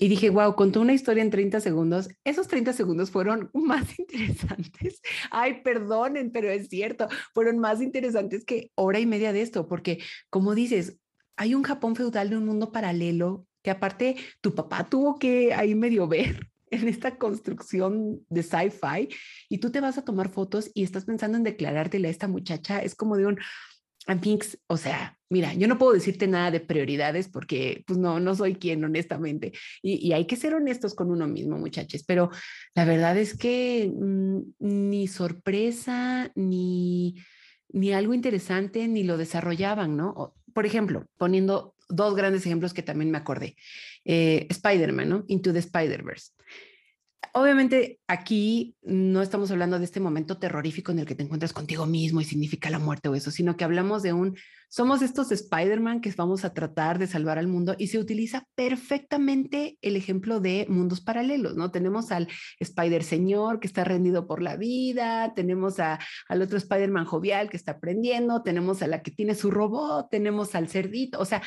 Y 0.01 0.09
dije, 0.09 0.31
wow, 0.31 0.55
contó 0.55 0.81
una 0.81 0.95
historia 0.95 1.23
en 1.23 1.31
30 1.31 1.59
segundos. 1.61 2.09
Esos 2.25 2.47
30 2.47 2.73
segundos 2.73 3.11
fueron 3.11 3.51
más 3.55 3.99
interesantes. 3.99 5.03
Ay, 5.31 5.63
perdonen, 5.63 6.31
pero 6.31 6.49
es 6.49 6.69
cierto, 6.69 7.09
fueron 7.35 7.59
más 7.59 7.83
interesantes 7.83 8.45
que 8.45 8.71
hora 8.77 9.01
y 9.01 9.07
media 9.07 9.33
de 9.33 9.43
esto, 9.43 9.67
porque 9.67 9.99
como 10.31 10.55
dices, 10.55 10.99
hay 11.37 11.55
un 11.55 11.65
Japón 11.65 11.97
feudal 11.97 12.31
de 12.31 12.37
un 12.37 12.47
mundo 12.47 12.73
paralelo 12.73 13.47
que 13.63 13.71
aparte 13.71 14.17
tu 14.41 14.55
papá 14.55 14.89
tuvo 14.89 15.19
que 15.19 15.53
ahí 15.53 15.75
medio 15.75 16.07
ver 16.07 16.49
en 16.71 16.87
esta 16.87 17.17
construcción 17.17 18.21
de 18.29 18.43
sci-fi 18.43 19.09
y 19.49 19.59
tú 19.59 19.71
te 19.71 19.81
vas 19.81 19.99
a 19.99 20.05
tomar 20.05 20.29
fotos 20.29 20.71
y 20.75 20.85
estás 20.85 21.07
pensando 21.07 21.39
en 21.39 21.45
declarártela 21.45 22.09
a 22.09 22.11
esta 22.11 22.29
muchacha. 22.29 22.81
Es 22.81 22.95
como 22.95 23.17
de 23.17 23.27
un, 23.27 23.39
Amix, 24.09 24.59
o 24.67 24.79
sea, 24.79 25.19
mira, 25.29 25.53
yo 25.53 25.69
no 25.69 25.77
puedo 25.77 25.93
decirte 25.93 26.27
nada 26.27 26.51
de 26.51 26.61
prioridades 26.61 27.29
porque 27.29 27.85
pues 27.87 27.99
no, 27.99 28.19
no 28.21 28.35
soy 28.35 28.55
quien, 28.55 28.83
honestamente. 28.83 29.53
Y, 29.83 30.13
hay 30.13 30.27
que 30.27 30.37
ser 30.37 30.55
honestos 30.55 30.95
con 30.95 31.11
uno 31.11 31.29
mismo, 31.29 31.59
muchachos, 31.59 32.05
pero 32.07 32.31
la 32.75 32.87
verdad 32.87 33.19
es 33.19 33.37
que 33.37 33.93
mm, 33.95 34.41
ni 34.61 35.09
sorpresa, 35.09 36.33
ni, 36.35 37.17
ni 37.69 37.93
algo 37.93 38.15
interesante, 38.15 38.89
ni 38.89 39.05
lo 39.05 39.19
desarrollaban, 39.19 39.97
¿no? 39.97 40.35
por 40.55 40.65
ejemplo, 40.65 41.07
poniendo 41.19 41.75
dos 41.89 42.17
grandes 42.17 42.45
ejemplos 42.47 42.75
que 42.75 42.83
también 42.83 43.11
me 43.11 43.19
acordé. 43.19 43.57
Eh, 44.05 44.47
Spider-Man, 44.49 45.09
¿no? 45.09 45.25
Into 45.29 45.53
the 45.53 45.61
Spider-Verse 45.61 46.33
obviamente 47.41 48.01
aquí 48.07 48.77
no 48.83 49.23
estamos 49.23 49.51
hablando 49.51 49.79
de 49.79 49.85
este 49.85 50.01
momento 50.01 50.39
terrorífico 50.39 50.93
en 50.93 51.01
el 51.01 51.07
que 51.07 51.15
te 51.15 51.23
encuentras 51.23 51.53
contigo 51.53 51.87
mismo 51.87 52.21
y 52.21 52.25
significa 52.25 52.71
la 52.71 52.79
muerte 52.79 53.09
o 53.09 53.15
eso, 53.15 53.31
sino 53.31 53.57
que 53.57 53.65
hablamos 53.65 54.03
de 54.03 54.13
un, 54.13 54.37
somos 54.69 55.03
estos 55.03 55.33
Spider-Man 55.33 56.01
que 56.01 56.13
vamos 56.17 56.45
a 56.45 56.53
tratar 56.53 56.99
de 56.99 57.07
salvar 57.07 57.39
al 57.39 57.49
mundo 57.49 57.75
y 57.79 57.89
se 57.89 57.99
utiliza 57.99 58.47
perfectamente 58.55 59.79
el 59.83 59.97
ejemplo 59.97 60.41
de 60.41 60.67
mundos 60.69 61.01
paralelos, 61.01 61.57
¿no? 61.57 61.71
Tenemos 61.71 62.13
al 62.13 62.29
Spider 62.61 63.03
Señor 63.03 63.61
que 63.61 63.67
está 63.67 63.85
rendido 63.85 64.27
por 64.27 64.43
la 64.43 64.57
vida, 64.57 65.33
tenemos 65.35 65.79
al 65.81 66.43
otro 66.43 66.59
Spider-Man 66.59 67.07
jovial 67.07 67.49
que 67.51 67.57
está 67.57 67.73
aprendiendo, 67.73 68.43
tenemos 68.43 68.83
a 68.83 68.87
la 68.87 69.03
que 69.03 69.11
tiene 69.11 69.35
su 69.35 69.51
robot, 69.51 70.09
tenemos 70.11 70.55
al 70.55 70.69
cerdito, 70.69 71.19
o 71.19 71.25
sea, 71.25 71.43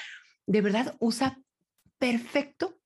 de 0.48 0.62
verdad 0.62 0.96
usa 1.00 1.40
perfecto 1.98 2.81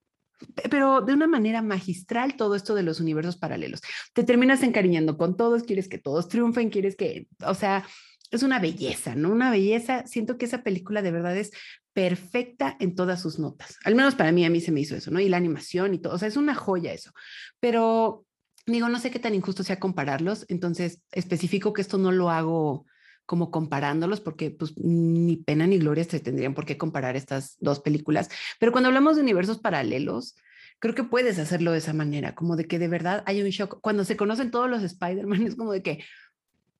pero 0.70 1.00
de 1.00 1.12
una 1.12 1.26
manera 1.26 1.62
magistral 1.62 2.36
todo 2.36 2.54
esto 2.54 2.74
de 2.74 2.82
los 2.82 3.00
universos 3.00 3.36
paralelos. 3.36 3.80
Te 4.12 4.24
terminas 4.24 4.62
encariñando 4.62 5.16
con 5.16 5.36
todos, 5.36 5.62
quieres 5.62 5.88
que 5.88 5.98
todos 5.98 6.28
triunfen, 6.28 6.70
quieres 6.70 6.96
que, 6.96 7.28
o 7.44 7.54
sea, 7.54 7.84
es 8.30 8.42
una 8.42 8.58
belleza, 8.58 9.14
¿no? 9.14 9.30
Una 9.30 9.50
belleza. 9.50 10.06
Siento 10.06 10.36
que 10.36 10.46
esa 10.46 10.62
película 10.62 11.02
de 11.02 11.12
verdad 11.12 11.36
es 11.36 11.52
perfecta 11.92 12.76
en 12.80 12.94
todas 12.94 13.22
sus 13.22 13.38
notas. 13.38 13.78
Al 13.84 13.94
menos 13.94 14.14
para 14.14 14.32
mí, 14.32 14.44
a 14.44 14.50
mí 14.50 14.60
se 14.60 14.72
me 14.72 14.80
hizo 14.80 14.96
eso, 14.96 15.10
¿no? 15.10 15.20
Y 15.20 15.28
la 15.28 15.36
animación 15.36 15.94
y 15.94 15.98
todo, 15.98 16.14
o 16.14 16.18
sea, 16.18 16.28
es 16.28 16.36
una 16.36 16.54
joya 16.54 16.92
eso. 16.92 17.12
Pero 17.60 18.24
digo, 18.66 18.88
no 18.88 18.98
sé 18.98 19.10
qué 19.10 19.18
tan 19.18 19.34
injusto 19.34 19.62
sea 19.62 19.78
compararlos, 19.78 20.44
entonces 20.48 21.00
especifico 21.12 21.72
que 21.72 21.82
esto 21.82 21.98
no 21.98 22.12
lo 22.12 22.30
hago 22.30 22.86
como 23.26 23.50
comparándolos, 23.50 24.20
porque 24.20 24.50
pues 24.50 24.76
ni 24.78 25.36
pena 25.36 25.66
ni 25.66 25.78
gloria 25.78 26.04
se 26.04 26.20
tendrían 26.20 26.54
por 26.54 26.64
qué 26.64 26.78
comparar 26.78 27.16
estas 27.16 27.56
dos 27.60 27.80
películas. 27.80 28.30
Pero 28.58 28.72
cuando 28.72 28.88
hablamos 28.88 29.16
de 29.16 29.22
universos 29.22 29.58
paralelos, 29.58 30.36
creo 30.78 30.94
que 30.94 31.04
puedes 31.04 31.38
hacerlo 31.38 31.72
de 31.72 31.78
esa 31.78 31.92
manera, 31.92 32.34
como 32.34 32.56
de 32.56 32.66
que 32.66 32.78
de 32.78 32.88
verdad 32.88 33.22
hay 33.26 33.42
un 33.42 33.48
shock. 33.50 33.80
Cuando 33.80 34.04
se 34.04 34.16
conocen 34.16 34.50
todos 34.50 34.70
los 34.70 34.82
Spider-Man, 34.82 35.42
es 35.46 35.56
como 35.56 35.72
de 35.72 35.82
que, 35.82 36.04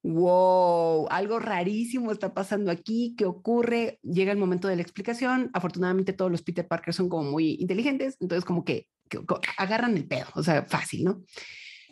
wow, 0.02 1.08
algo 1.10 1.40
rarísimo 1.40 2.12
está 2.12 2.32
pasando 2.32 2.70
aquí, 2.70 3.14
¿qué 3.18 3.24
ocurre? 3.24 3.98
Llega 4.02 4.32
el 4.32 4.38
momento 4.38 4.68
de 4.68 4.76
la 4.76 4.82
explicación. 4.82 5.50
Afortunadamente 5.52 6.12
todos 6.12 6.30
los 6.30 6.42
Peter 6.42 6.66
Parker 6.66 6.94
son 6.94 7.08
como 7.08 7.30
muy 7.30 7.56
inteligentes, 7.60 8.16
entonces 8.20 8.44
como 8.44 8.64
que, 8.64 8.86
que 9.08 9.20
agarran 9.56 9.96
el 9.96 10.06
pedo, 10.06 10.26
o 10.34 10.42
sea, 10.42 10.62
fácil, 10.64 11.04
¿no? 11.04 11.22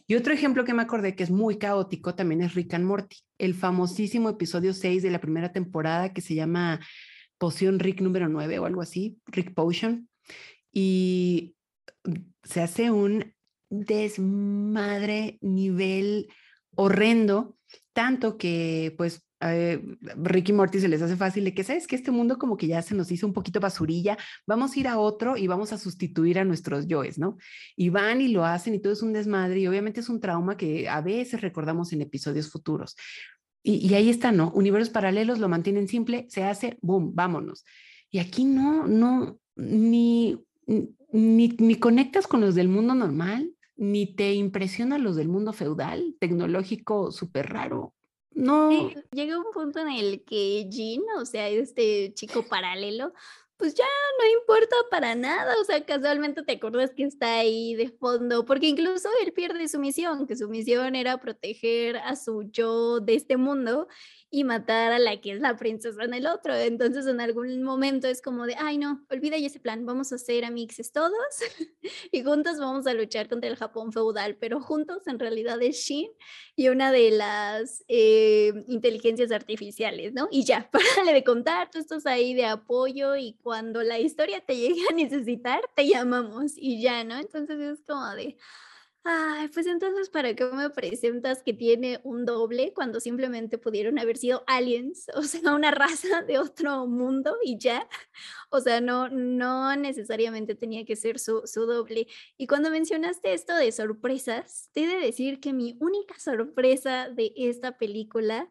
Y 0.06 0.16
otro 0.16 0.34
ejemplo 0.34 0.64
que 0.64 0.74
me 0.74 0.82
acordé 0.82 1.16
que 1.16 1.22
es 1.22 1.30
muy 1.30 1.56
caótico 1.56 2.14
también 2.14 2.42
es 2.42 2.54
Rick 2.54 2.74
and 2.74 2.84
Morty, 2.84 3.16
el 3.38 3.54
famosísimo 3.54 4.28
episodio 4.28 4.74
6 4.74 5.02
de 5.02 5.10
la 5.10 5.20
primera 5.20 5.52
temporada 5.52 6.12
que 6.12 6.20
se 6.20 6.34
llama 6.34 6.80
Poción 7.38 7.78
Rick 7.78 8.02
número 8.02 8.28
9 8.28 8.58
o 8.58 8.66
algo 8.66 8.82
así, 8.82 9.18
Rick 9.26 9.54
Potion. 9.54 10.08
Y 10.72 11.54
se 12.42 12.60
hace 12.60 12.90
un 12.90 13.32
desmadre 13.70 15.38
nivel 15.40 16.28
horrendo, 16.76 17.56
tanto 17.94 18.36
que 18.36 18.92
pues 18.98 19.24
eh, 19.52 19.80
Ricky 20.16 20.52
Morty 20.52 20.80
se 20.80 20.88
les 20.88 21.02
hace 21.02 21.16
fácil 21.16 21.44
de 21.44 21.54
que, 21.54 21.64
¿sabes 21.64 21.86
que 21.86 21.96
Este 21.96 22.10
mundo 22.10 22.38
como 22.38 22.56
que 22.56 22.66
ya 22.66 22.82
se 22.82 22.94
nos 22.94 23.10
hizo 23.10 23.26
un 23.26 23.32
poquito 23.32 23.60
basurilla, 23.60 24.16
vamos 24.46 24.74
a 24.74 24.80
ir 24.80 24.88
a 24.88 24.98
otro 24.98 25.36
y 25.36 25.46
vamos 25.46 25.72
a 25.72 25.78
sustituir 25.78 26.38
a 26.38 26.44
nuestros 26.44 26.86
yoes, 26.86 27.18
¿no? 27.18 27.36
Y 27.76 27.88
van 27.88 28.20
y 28.20 28.28
lo 28.28 28.44
hacen 28.44 28.74
y 28.74 28.80
todo 28.80 28.92
es 28.92 29.02
un 29.02 29.12
desmadre 29.12 29.60
y 29.60 29.66
obviamente 29.66 30.00
es 30.00 30.08
un 30.08 30.20
trauma 30.20 30.56
que 30.56 30.88
a 30.88 31.00
veces 31.00 31.40
recordamos 31.40 31.92
en 31.92 32.02
episodios 32.02 32.50
futuros. 32.50 32.96
Y, 33.62 33.86
y 33.86 33.94
ahí 33.94 34.10
está, 34.10 34.32
¿no? 34.32 34.50
Universos 34.52 34.90
paralelos 34.90 35.38
lo 35.38 35.48
mantienen 35.48 35.88
simple, 35.88 36.26
se 36.28 36.44
hace, 36.44 36.78
boom, 36.82 37.14
vámonos. 37.14 37.64
Y 38.10 38.18
aquí 38.18 38.44
no, 38.44 38.86
no, 38.86 39.38
ni, 39.56 40.38
ni, 41.12 41.48
ni 41.48 41.76
conectas 41.76 42.26
con 42.26 42.40
los 42.40 42.54
del 42.54 42.68
mundo 42.68 42.94
normal, 42.94 43.50
ni 43.76 44.14
te 44.14 44.34
impresiona 44.34 44.98
los 44.98 45.16
del 45.16 45.28
mundo 45.28 45.52
feudal, 45.52 46.16
tecnológico, 46.20 47.10
súper 47.10 47.50
raro. 47.50 47.94
No. 48.34 48.90
llega 49.12 49.38
un 49.38 49.52
punto 49.52 49.80
en 49.80 49.88
el 49.88 50.24
que 50.24 50.66
Jean, 50.68 51.02
o 51.18 51.24
sea, 51.24 51.48
este 51.48 52.12
chico 52.14 52.46
paralelo, 52.48 53.12
pues 53.56 53.74
ya 53.74 53.84
no 54.18 54.40
importa 54.40 54.74
para 54.90 55.14
nada, 55.14 55.54
o 55.60 55.64
sea, 55.64 55.84
casualmente 55.84 56.42
te 56.42 56.54
acuerdas 56.54 56.92
que 56.94 57.04
está 57.04 57.36
ahí 57.36 57.74
de 57.74 57.88
fondo, 57.88 58.44
porque 58.44 58.66
incluso 58.66 59.08
él 59.24 59.32
pierde 59.32 59.68
su 59.68 59.78
misión, 59.78 60.26
que 60.26 60.36
su 60.36 60.48
misión 60.48 60.96
era 60.96 61.18
proteger 61.18 61.96
a 61.98 62.16
su 62.16 62.42
yo 62.50 63.00
de 63.00 63.14
este 63.14 63.36
mundo 63.36 63.86
y 64.34 64.42
matar 64.42 64.90
a 64.90 64.98
la 64.98 65.20
que 65.20 65.30
es 65.30 65.40
la 65.40 65.54
princesa 65.54 66.02
en 66.02 66.12
el 66.12 66.26
otro. 66.26 66.56
Entonces 66.56 67.06
en 67.06 67.20
algún 67.20 67.62
momento 67.62 68.08
es 68.08 68.20
como 68.20 68.46
de, 68.46 68.56
ay 68.58 68.78
no, 68.78 69.06
olvida 69.08 69.36
ese 69.36 69.60
plan, 69.60 69.86
vamos 69.86 70.12
a 70.12 70.18
ser 70.18 70.44
amixes 70.44 70.90
todos 70.90 71.12
y 72.10 72.22
juntos 72.24 72.58
vamos 72.58 72.88
a 72.88 72.94
luchar 72.94 73.28
contra 73.28 73.48
el 73.48 73.54
Japón 73.54 73.92
feudal, 73.92 74.36
pero 74.36 74.60
juntos 74.60 75.06
en 75.06 75.20
realidad 75.20 75.62
es 75.62 75.76
Shin 75.76 76.10
y 76.56 76.68
una 76.68 76.90
de 76.90 77.12
las 77.12 77.84
eh, 77.86 78.52
inteligencias 78.66 79.30
artificiales, 79.30 80.12
¿no? 80.14 80.26
Y 80.32 80.44
ya, 80.44 80.68
párale 80.72 81.12
de 81.12 81.22
contar, 81.22 81.70
tú 81.70 81.78
estás 81.78 82.04
ahí 82.04 82.34
de 82.34 82.46
apoyo 82.46 83.14
y 83.14 83.34
cuando 83.40 83.84
la 83.84 84.00
historia 84.00 84.40
te 84.40 84.56
llegue 84.56 84.82
a 84.90 84.94
necesitar, 84.94 85.60
te 85.76 85.86
llamamos 85.86 86.54
y 86.56 86.82
ya, 86.82 87.04
¿no? 87.04 87.16
Entonces 87.18 87.60
es 87.60 87.84
como 87.86 88.04
de... 88.16 88.36
Ay, 89.06 89.48
pues 89.48 89.66
entonces, 89.66 90.08
¿para 90.08 90.34
qué 90.34 90.46
me 90.46 90.70
presentas 90.70 91.42
que 91.42 91.52
tiene 91.52 92.00
un 92.04 92.24
doble 92.24 92.72
cuando 92.72 93.00
simplemente 93.00 93.58
pudieron 93.58 93.98
haber 93.98 94.16
sido 94.16 94.44
aliens, 94.46 95.06
o 95.14 95.22
sea, 95.22 95.54
una 95.54 95.70
raza 95.70 96.22
de 96.22 96.38
otro 96.38 96.86
mundo 96.86 97.36
y 97.44 97.58
ya? 97.58 97.86
O 98.50 98.60
sea, 98.60 98.80
no, 98.80 99.08
no 99.10 99.76
necesariamente 99.76 100.54
tenía 100.54 100.86
que 100.86 100.96
ser 100.96 101.18
su, 101.18 101.42
su 101.44 101.66
doble. 101.66 102.06
Y 102.38 102.46
cuando 102.46 102.70
mencionaste 102.70 103.34
esto 103.34 103.54
de 103.56 103.72
sorpresas, 103.72 104.70
te 104.72 104.84
he 104.84 104.86
de 104.86 104.96
decir 105.06 105.38
que 105.40 105.52
mi 105.52 105.76
única 105.80 106.18
sorpresa 106.18 107.10
de 107.10 107.32
esta 107.36 107.76
película 107.76 108.48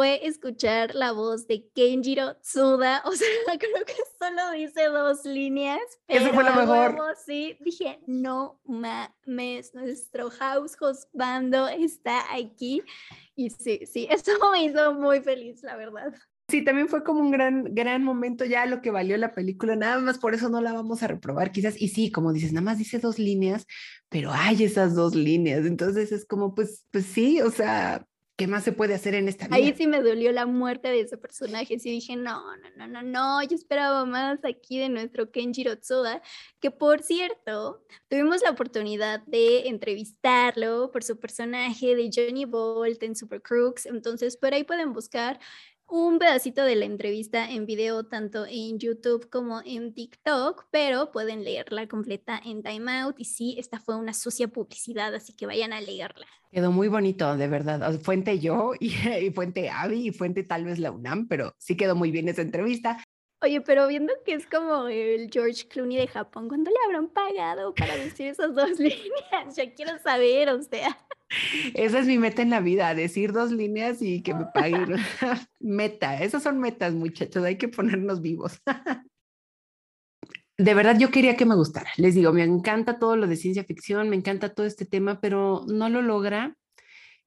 fue 0.00 0.26
escuchar 0.26 0.94
la 0.94 1.12
voz 1.12 1.46
de 1.46 1.68
Kenjiro 1.74 2.34
Tsuda. 2.36 3.02
O 3.04 3.12
sea, 3.12 3.28
creo 3.58 3.84
que 3.84 3.92
solo 4.18 4.52
dice 4.52 4.84
dos 4.86 5.26
líneas. 5.26 5.82
Pero 6.06 6.24
Eso 6.24 6.32
fue 6.32 6.42
lo 6.42 6.54
mejor. 6.54 6.96
sí, 7.26 7.58
dije, 7.60 8.00
no 8.06 8.62
mames, 8.64 9.74
nuestro 9.74 10.30
house 10.30 10.78
bando 11.12 11.68
está 11.68 12.34
aquí. 12.34 12.82
Y 13.36 13.50
sí, 13.50 13.80
sí, 13.84 14.08
eso 14.10 14.32
me 14.52 14.64
hizo 14.64 14.94
muy 14.94 15.20
feliz, 15.20 15.62
la 15.62 15.76
verdad. 15.76 16.14
Sí, 16.48 16.64
también 16.64 16.88
fue 16.88 17.04
como 17.04 17.20
un 17.20 17.30
gran, 17.30 17.74
gran 17.74 18.02
momento 18.02 18.46
ya 18.46 18.64
lo 18.64 18.80
que 18.80 18.90
valió 18.90 19.18
la 19.18 19.34
película, 19.34 19.76
nada 19.76 19.98
más 19.98 20.16
por 20.16 20.34
eso 20.34 20.48
no 20.48 20.62
la 20.62 20.72
vamos 20.72 21.02
a 21.02 21.08
reprobar 21.08 21.52
quizás. 21.52 21.78
Y 21.78 21.88
sí, 21.88 22.10
como 22.10 22.32
dices, 22.32 22.54
nada 22.54 22.64
más 22.64 22.78
dice 22.78 23.00
dos 23.00 23.18
líneas, 23.18 23.66
pero 24.08 24.32
hay 24.32 24.64
esas 24.64 24.94
dos 24.94 25.14
líneas. 25.14 25.66
Entonces 25.66 26.10
es 26.10 26.24
como, 26.24 26.54
pues, 26.54 26.86
pues 26.90 27.04
sí, 27.04 27.42
o 27.42 27.50
sea, 27.50 28.06
¿qué 28.40 28.46
más 28.46 28.64
se 28.64 28.72
puede 28.72 28.94
hacer 28.94 29.14
en 29.14 29.28
esta 29.28 29.48
vida? 29.48 29.56
Ahí 29.56 29.74
sí 29.76 29.86
me 29.86 30.00
dolió 30.00 30.32
la 30.32 30.46
muerte 30.46 30.88
de 30.88 31.00
ese 31.00 31.18
personaje, 31.18 31.78
sí 31.78 31.90
dije, 31.90 32.16
no, 32.16 32.56
no, 32.56 32.70
no, 32.74 32.86
no, 32.88 33.02
no, 33.02 33.42
yo 33.42 33.54
esperaba 33.54 34.06
más 34.06 34.42
aquí 34.46 34.78
de 34.78 34.88
nuestro 34.88 35.30
Kenjiro 35.30 35.76
Tsuda, 35.76 36.22
que 36.58 36.70
por 36.70 37.02
cierto, 37.02 37.84
tuvimos 38.08 38.40
la 38.40 38.48
oportunidad 38.48 39.20
de 39.26 39.68
entrevistarlo 39.68 40.90
por 40.90 41.04
su 41.04 41.20
personaje 41.20 41.94
de 41.94 42.10
Johnny 42.10 42.46
Bolt 42.46 43.02
en 43.02 43.14
Super 43.14 43.42
Crooks, 43.42 43.84
entonces 43.84 44.38
por 44.38 44.54
ahí 44.54 44.64
pueden 44.64 44.94
buscar 44.94 45.38
un 45.90 46.18
pedacito 46.18 46.64
de 46.64 46.76
la 46.76 46.84
entrevista 46.84 47.50
en 47.50 47.66
video 47.66 48.04
tanto 48.04 48.46
en 48.46 48.78
YouTube 48.78 49.28
como 49.28 49.60
en 49.64 49.92
TikTok, 49.92 50.66
pero 50.70 51.10
pueden 51.10 51.42
leerla 51.42 51.88
completa 51.88 52.40
en 52.44 52.62
Time 52.62 53.00
Out 53.00 53.16
y 53.18 53.24
sí, 53.24 53.56
esta 53.58 53.80
fue 53.80 53.96
una 53.96 54.14
sucia 54.14 54.48
publicidad, 54.48 55.14
así 55.14 55.34
que 55.34 55.46
vayan 55.46 55.72
a 55.72 55.80
leerla. 55.80 56.26
Quedó 56.52 56.70
muy 56.72 56.88
bonito, 56.88 57.36
de 57.36 57.48
verdad. 57.48 58.00
Fuente 58.00 58.38
yo 58.38 58.72
y, 58.78 58.90
fuente 59.34 59.68
Abby 59.68 60.08
y 60.08 60.12
fuente 60.12 60.44
tal 60.44 60.64
vez 60.64 60.78
la 60.78 60.92
UNAM, 60.92 61.26
pero 61.28 61.54
sí 61.58 61.76
quedó 61.76 61.96
muy 61.96 62.10
bien 62.10 62.28
esa 62.28 62.42
entrevista. 62.42 63.02
Oye, 63.42 63.62
pero 63.62 63.88
viendo 63.88 64.12
que 64.24 64.34
es 64.34 64.46
como 64.46 64.88
el 64.88 65.30
George 65.32 65.66
Clooney 65.66 65.96
de 65.96 66.08
Japón, 66.08 66.48
¿cuándo 66.48 66.70
le 66.70 66.76
habrán 66.84 67.08
pagado 67.08 67.74
para 67.74 67.96
decir 67.96 68.26
esas 68.26 68.54
dos 68.54 68.70
líneas? 68.78 69.56
Ya 69.56 69.72
quiero 69.72 69.98
saber, 69.98 70.50
o 70.50 70.62
sea. 70.62 70.98
Esa 71.74 72.00
es 72.00 72.06
mi 72.06 72.18
meta 72.18 72.42
en 72.42 72.50
la 72.50 72.60
vida, 72.60 72.94
decir 72.94 73.32
dos 73.32 73.50
líneas 73.50 74.02
y 74.02 74.22
que 74.22 74.34
me 74.34 74.44
paguen. 74.52 74.96
Meta, 75.60 76.22
esas 76.22 76.42
son 76.42 76.58
metas, 76.58 76.92
muchachos, 76.94 77.42
hay 77.44 77.56
que 77.56 77.68
ponernos 77.68 78.20
vivos. 78.20 78.60
De 80.58 80.74
verdad 80.74 80.98
yo 80.98 81.10
quería 81.10 81.36
que 81.36 81.46
me 81.46 81.54
gustara. 81.54 81.90
Les 81.96 82.14
digo, 82.14 82.34
me 82.34 82.44
encanta 82.44 82.98
todo 82.98 83.16
lo 83.16 83.26
de 83.26 83.36
ciencia 83.36 83.64
ficción, 83.64 84.10
me 84.10 84.16
encanta 84.16 84.52
todo 84.52 84.66
este 84.66 84.84
tema, 84.84 85.18
pero 85.18 85.64
no 85.66 85.88
lo 85.88 86.02
logra. 86.02 86.54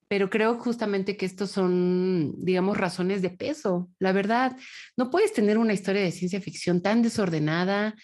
Pero 0.08 0.30
creo 0.30 0.60
justamente 0.60 1.18
que 1.18 1.26
estos 1.26 1.52
son, 1.52 2.34
digamos, 2.38 2.78
razones 2.78 3.22
de 3.22 3.30
peso. 3.30 3.90
La 4.00 4.12
verdad, 4.12 4.58
no 4.98 5.10
puedes 5.10 5.34
tener 5.34 5.58
una 5.58 5.74
historia 5.74 6.02
de 6.02 6.12
ciencia 6.12 6.42
ficción 6.42 6.82
tan 6.82 7.02
desordenada, 7.02 7.96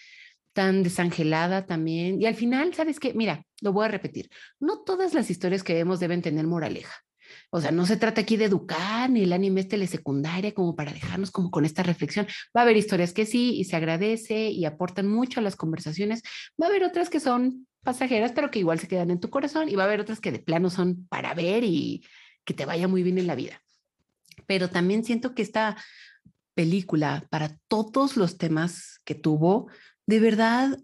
tan 0.52 0.82
desangelada 0.82 1.66
también. 1.66 2.20
Y 2.20 2.26
al 2.26 2.34
final, 2.34 2.74
¿sabes 2.74 2.98
qué? 3.00 3.14
Mira, 3.14 3.44
lo 3.60 3.72
voy 3.72 3.86
a 3.86 3.88
repetir, 3.88 4.28
no 4.58 4.82
todas 4.82 5.14
las 5.14 5.30
historias 5.30 5.62
que 5.62 5.74
vemos 5.74 6.00
deben 6.00 6.22
tener 6.22 6.46
moraleja. 6.46 6.94
O 7.50 7.60
sea, 7.60 7.70
no 7.70 7.86
se 7.86 7.96
trata 7.96 8.20
aquí 8.20 8.36
de 8.36 8.46
educar 8.46 9.10
ni 9.10 9.22
el 9.22 9.32
anime 9.32 9.60
es 9.60 9.68
telesecundaria 9.68 10.52
como 10.52 10.74
para 10.76 10.92
dejarnos 10.92 11.30
como 11.30 11.50
con 11.50 11.64
esta 11.64 11.82
reflexión. 11.82 12.26
Va 12.56 12.60
a 12.60 12.64
haber 12.64 12.76
historias 12.76 13.12
que 13.12 13.26
sí 13.26 13.54
y 13.58 13.64
se 13.64 13.76
agradece 13.76 14.50
y 14.50 14.64
aportan 14.64 15.08
mucho 15.08 15.40
a 15.40 15.42
las 15.42 15.56
conversaciones. 15.56 16.22
Va 16.60 16.66
a 16.66 16.68
haber 16.70 16.84
otras 16.84 17.10
que 17.10 17.20
son 17.20 17.66
pasajeras, 17.82 18.32
pero 18.32 18.50
que 18.50 18.58
igual 18.58 18.78
se 18.78 18.88
quedan 18.88 19.10
en 19.10 19.20
tu 19.20 19.30
corazón 19.30 19.68
y 19.68 19.74
va 19.74 19.84
a 19.84 19.86
haber 19.86 20.00
otras 20.00 20.20
que 20.20 20.32
de 20.32 20.38
plano 20.38 20.70
son 20.70 21.06
para 21.08 21.34
ver 21.34 21.64
y 21.64 22.04
que 22.44 22.54
te 22.54 22.66
vaya 22.66 22.88
muy 22.88 23.02
bien 23.02 23.18
en 23.18 23.26
la 23.26 23.34
vida. 23.34 23.62
Pero 24.46 24.68
también 24.68 25.04
siento 25.04 25.34
que 25.34 25.42
esta 25.42 25.76
película, 26.54 27.26
para 27.30 27.56
todos 27.68 28.16
los 28.16 28.36
temas 28.36 29.00
que 29.04 29.14
tuvo, 29.14 29.68
de 30.06 30.20
verdad, 30.20 30.78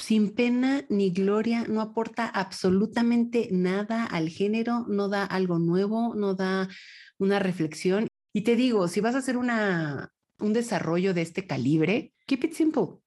sin 0.00 0.34
pena 0.34 0.84
ni 0.88 1.10
gloria, 1.10 1.64
no 1.68 1.80
aporta 1.80 2.26
absolutamente 2.26 3.48
nada 3.52 4.04
al 4.04 4.28
género, 4.28 4.84
no 4.88 5.08
da 5.08 5.24
algo 5.24 5.58
nuevo, 5.58 6.14
no 6.14 6.34
da 6.34 6.68
una 7.18 7.38
reflexión. 7.38 8.08
Y 8.32 8.42
te 8.42 8.56
digo, 8.56 8.88
si 8.88 9.00
vas 9.00 9.14
a 9.14 9.18
hacer 9.18 9.36
una, 9.36 10.10
un 10.38 10.52
desarrollo 10.52 11.14
de 11.14 11.22
este 11.22 11.46
calibre, 11.46 12.12
keep 12.26 12.44
it 12.44 12.54
simple. 12.54 13.00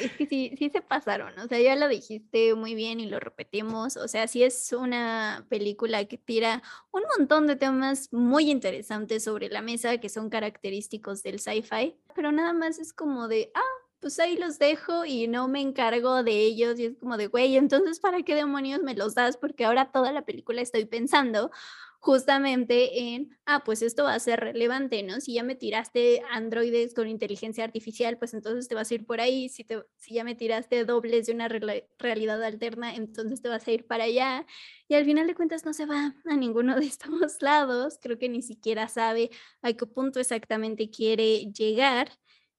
es 0.00 0.12
que 0.12 0.26
sí, 0.26 0.54
sí 0.56 0.70
se 0.70 0.80
pasaron, 0.80 1.36
o 1.38 1.48
sea, 1.48 1.60
ya 1.60 1.74
lo 1.74 1.88
dijiste 1.88 2.54
muy 2.54 2.74
bien 2.74 3.00
y 3.00 3.06
lo 3.06 3.18
repetimos, 3.18 3.96
o 3.96 4.06
sea, 4.06 4.28
sí 4.28 4.44
es 4.44 4.72
una 4.72 5.44
película 5.48 6.04
que 6.04 6.18
tira 6.18 6.62
un 6.92 7.02
montón 7.18 7.48
de 7.48 7.56
temas 7.56 8.08
muy 8.12 8.50
interesantes 8.50 9.24
sobre 9.24 9.48
la 9.48 9.60
mesa 9.60 9.98
que 9.98 10.08
son 10.08 10.30
característicos 10.30 11.22
del 11.24 11.40
sci-fi, 11.40 11.96
pero 12.14 12.30
nada 12.30 12.52
más 12.52 12.78
es 12.78 12.92
como 12.92 13.26
de, 13.26 13.50
ah, 13.54 13.81
pues 14.02 14.18
ahí 14.18 14.36
los 14.36 14.58
dejo 14.58 15.04
y 15.06 15.28
no 15.28 15.46
me 15.48 15.60
encargo 15.60 16.24
de 16.24 16.32
ellos 16.32 16.78
y 16.80 16.86
es 16.86 16.98
como 16.98 17.16
de, 17.16 17.28
güey, 17.28 17.56
entonces 17.56 18.00
¿para 18.00 18.22
qué 18.22 18.34
demonios 18.34 18.82
me 18.82 18.94
los 18.94 19.14
das? 19.14 19.36
Porque 19.36 19.64
ahora 19.64 19.92
toda 19.92 20.12
la 20.12 20.24
película 20.26 20.60
estoy 20.60 20.86
pensando 20.86 21.52
justamente 22.00 23.14
en, 23.14 23.38
ah, 23.46 23.62
pues 23.64 23.80
esto 23.80 24.02
va 24.02 24.14
a 24.14 24.18
ser 24.18 24.40
relevante, 24.40 25.04
¿no? 25.04 25.20
Si 25.20 25.34
ya 25.34 25.44
me 25.44 25.54
tiraste 25.54 26.20
androides 26.32 26.94
con 26.94 27.06
inteligencia 27.06 27.62
artificial, 27.62 28.18
pues 28.18 28.34
entonces 28.34 28.66
te 28.66 28.74
vas 28.74 28.90
a 28.90 28.94
ir 28.94 29.06
por 29.06 29.20
ahí, 29.20 29.48
si, 29.48 29.64
ya 30.08 30.24
me 30.24 30.34
tiraste 30.34 30.84
dobles 30.84 31.26
de 31.26 31.34
una 31.34 31.46
realidad 31.46 32.42
alterna, 32.42 32.96
entonces 32.96 33.40
te 33.40 33.48
vas 33.48 33.68
a 33.68 33.70
ir 33.70 33.86
para 33.86 34.04
allá. 34.04 34.44
Y 34.88 34.94
al 34.94 35.04
final 35.04 35.28
de 35.28 35.36
cuentas 35.36 35.64
no 35.64 35.72
se 35.72 35.86
va 35.86 36.16
a 36.24 36.36
ninguno 36.36 36.74
de 36.74 36.86
estos 36.86 37.40
lados, 37.40 38.00
creo 38.02 38.18
que 38.18 38.28
ni 38.28 38.42
siquiera 38.42 38.88
sabe 38.88 39.30
a 39.62 39.72
qué 39.72 39.86
punto 39.86 40.18
exactamente 40.18 40.90
quiere 40.90 41.52
llegar. 41.52 42.10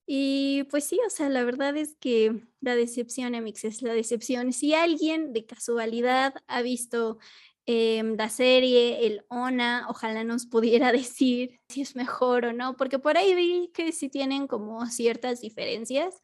Y 0.06 0.64
pues 0.70 0.84
sí, 0.86 1.00
o 1.06 1.10
sea, 1.10 1.30
la 1.30 1.44
verdad 1.44 1.78
es 1.78 1.96
que 1.96 2.44
la 2.60 2.76
decepción, 2.76 3.36
Amix, 3.36 3.64
es 3.64 3.82
la 3.82 3.94
decepción. 3.94 4.52
Si 4.52 4.74
alguien 4.74 5.32
de 5.32 5.46
casualidad 5.46 6.36
ha 6.48 6.62
visto 6.62 7.20
em, 7.66 8.18
la 8.18 8.30
serie, 8.30 9.06
el 9.08 9.26
ONA, 9.30 9.88
ojalá 9.90 10.24
nos 10.26 10.46
pudiera 10.46 10.92
decir 10.92 11.62
si 11.70 11.82
es 11.82 11.96
mejor 11.96 12.46
o 12.46 12.54
no, 12.54 12.76
porque 12.76 13.00
por 13.00 13.18
ahí 13.18 13.34
vi 13.36 13.72
que 13.74 13.92
sí 13.94 14.10
tienen 14.10 14.48
como 14.48 14.86
ciertas 14.88 15.42
diferencias. 15.42 16.22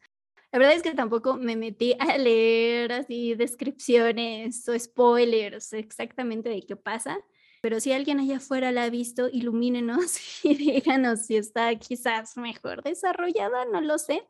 La 0.52 0.58
verdad 0.58 0.76
es 0.76 0.82
que 0.82 0.94
tampoco 0.94 1.36
me 1.36 1.56
metí 1.56 1.94
a 2.00 2.18
leer 2.18 2.92
así 2.92 3.34
descripciones 3.34 4.68
o 4.68 4.78
spoilers 4.78 5.72
exactamente 5.72 6.48
de 6.50 6.62
qué 6.62 6.76
pasa. 6.76 7.18
Pero 7.60 7.78
si 7.80 7.92
alguien 7.92 8.20
allá 8.20 8.38
afuera 8.38 8.72
la 8.72 8.84
ha 8.84 8.90
visto, 8.90 9.28
ilumínenos 9.30 10.18
y 10.44 10.54
díganos 10.54 11.26
si 11.26 11.36
está 11.36 11.74
quizás 11.76 12.36
mejor 12.36 12.82
desarrollada, 12.82 13.64
no 13.66 13.80
lo 13.80 13.98
sé. 13.98 14.22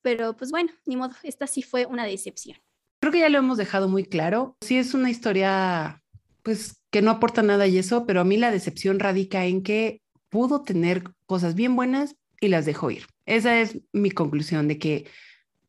Pero 0.00 0.36
pues 0.36 0.50
bueno, 0.50 0.72
ni 0.86 0.96
modo, 0.96 1.14
esta 1.22 1.46
sí 1.46 1.62
fue 1.62 1.86
una 1.86 2.04
decepción. 2.04 2.58
Creo 3.00 3.12
que 3.12 3.20
ya 3.20 3.28
lo 3.28 3.38
hemos 3.38 3.58
dejado 3.58 3.88
muy 3.88 4.04
claro. 4.04 4.56
Sí 4.60 4.76
es 4.76 4.94
una 4.94 5.10
historia, 5.10 6.02
pues, 6.42 6.82
que 6.90 7.02
no 7.02 7.10
aporta 7.10 7.42
nada 7.42 7.66
y 7.66 7.78
eso, 7.78 8.06
pero 8.06 8.20
a 8.20 8.24
mí 8.24 8.36
la 8.36 8.50
decepción 8.50 9.00
radica 9.00 9.44
en 9.44 9.62
que 9.62 10.02
pudo 10.28 10.62
tener 10.62 11.04
cosas 11.26 11.54
bien 11.54 11.74
buenas 11.74 12.16
y 12.40 12.48
las 12.48 12.64
dejó 12.64 12.90
ir. 12.90 13.06
Esa 13.26 13.60
es 13.60 13.80
mi 13.92 14.10
conclusión 14.10 14.68
de 14.68 14.78
que, 14.78 15.06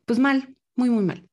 pues 0.05 0.19
mal, 0.19 0.55
muy, 0.75 0.89
muy 0.89 1.03
mal. 1.03 1.27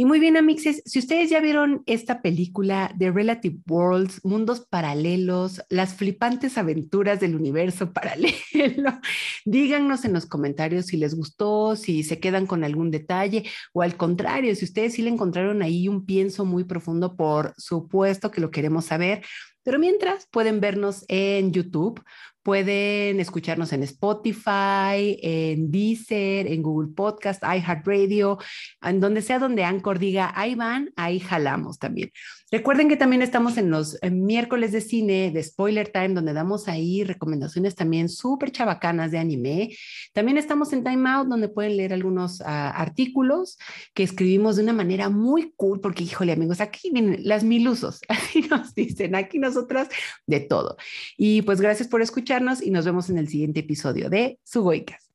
Y 0.00 0.04
muy 0.04 0.20
bien, 0.20 0.36
Amixes, 0.36 0.80
si 0.86 1.00
ustedes 1.00 1.28
ya 1.28 1.40
vieron 1.40 1.82
esta 1.86 2.22
película 2.22 2.92
de 2.94 3.10
Relative 3.10 3.58
Worlds, 3.68 4.24
Mundos 4.24 4.60
Paralelos, 4.60 5.60
las 5.70 5.94
flipantes 5.94 6.56
aventuras 6.56 7.18
del 7.18 7.34
universo 7.34 7.92
paralelo, 7.92 9.00
díganos 9.44 10.04
en 10.04 10.12
los 10.12 10.26
comentarios 10.26 10.86
si 10.86 10.98
les 10.98 11.16
gustó, 11.16 11.74
si 11.74 12.04
se 12.04 12.20
quedan 12.20 12.46
con 12.46 12.62
algún 12.62 12.92
detalle 12.92 13.42
o 13.72 13.82
al 13.82 13.96
contrario, 13.96 14.54
si 14.54 14.66
ustedes 14.66 14.94
sí 14.94 15.02
le 15.02 15.10
encontraron 15.10 15.62
ahí 15.62 15.88
un 15.88 16.06
pienso 16.06 16.44
muy 16.44 16.62
profundo, 16.62 17.16
por 17.16 17.52
supuesto 17.56 18.30
que 18.30 18.40
lo 18.40 18.52
queremos 18.52 18.84
saber. 18.84 19.24
Pero 19.64 19.80
mientras 19.80 20.28
pueden 20.30 20.60
vernos 20.60 21.04
en 21.08 21.52
YouTube, 21.52 22.00
pueden 22.48 23.20
escucharnos 23.20 23.74
en 23.74 23.82
Spotify, 23.82 25.18
en 25.22 25.70
Deezer, 25.70 26.46
en 26.46 26.62
Google 26.62 26.94
Podcast, 26.96 27.42
iHeartRadio, 27.42 28.38
en 28.80 29.00
donde 29.00 29.20
sea 29.20 29.38
donde 29.38 29.64
Anchor 29.64 29.98
diga, 29.98 30.32
ahí 30.34 30.54
van, 30.54 30.90
ahí 30.96 31.20
jalamos 31.20 31.78
también. 31.78 32.10
Recuerden 32.50 32.88
que 32.88 32.96
también 32.96 33.20
estamos 33.20 33.58
en 33.58 33.70
los 33.70 33.98
miércoles 34.10 34.72
de 34.72 34.80
cine 34.80 35.30
de 35.30 35.42
Spoiler 35.42 35.90
Time, 35.90 36.14
donde 36.14 36.32
damos 36.32 36.66
ahí 36.66 37.04
recomendaciones 37.04 37.74
también 37.74 38.08
súper 38.08 38.52
chabacanas 38.52 39.10
de 39.10 39.18
anime. 39.18 39.76
También 40.14 40.38
estamos 40.38 40.72
en 40.72 40.82
Time 40.82 41.10
Out, 41.10 41.28
donde 41.28 41.50
pueden 41.50 41.76
leer 41.76 41.92
algunos 41.92 42.40
ah, 42.40 42.70
artículos 42.70 43.58
que 43.92 44.02
escribimos 44.02 44.56
de 44.56 44.62
una 44.62 44.72
manera 44.72 45.10
muy 45.10 45.52
cool, 45.56 45.80
porque 45.80 46.04
híjole 46.04 46.32
amigos, 46.32 46.62
aquí 46.62 46.90
vienen 46.90 47.20
las 47.24 47.44
mil 47.44 47.68
usos, 47.68 48.00
así 48.08 48.40
nos 48.42 48.74
dicen, 48.74 49.14
aquí 49.14 49.38
nosotras 49.38 49.88
de 50.26 50.40
todo. 50.40 50.78
Y 51.18 51.42
pues 51.42 51.60
gracias 51.60 51.88
por 51.88 52.00
escucharnos 52.00 52.62
y 52.62 52.70
nos 52.70 52.86
vemos 52.86 53.10
en 53.10 53.18
el 53.18 53.28
siguiente 53.28 53.60
episodio 53.60 54.08
de 54.08 54.38
Sugoicas. 54.42 55.07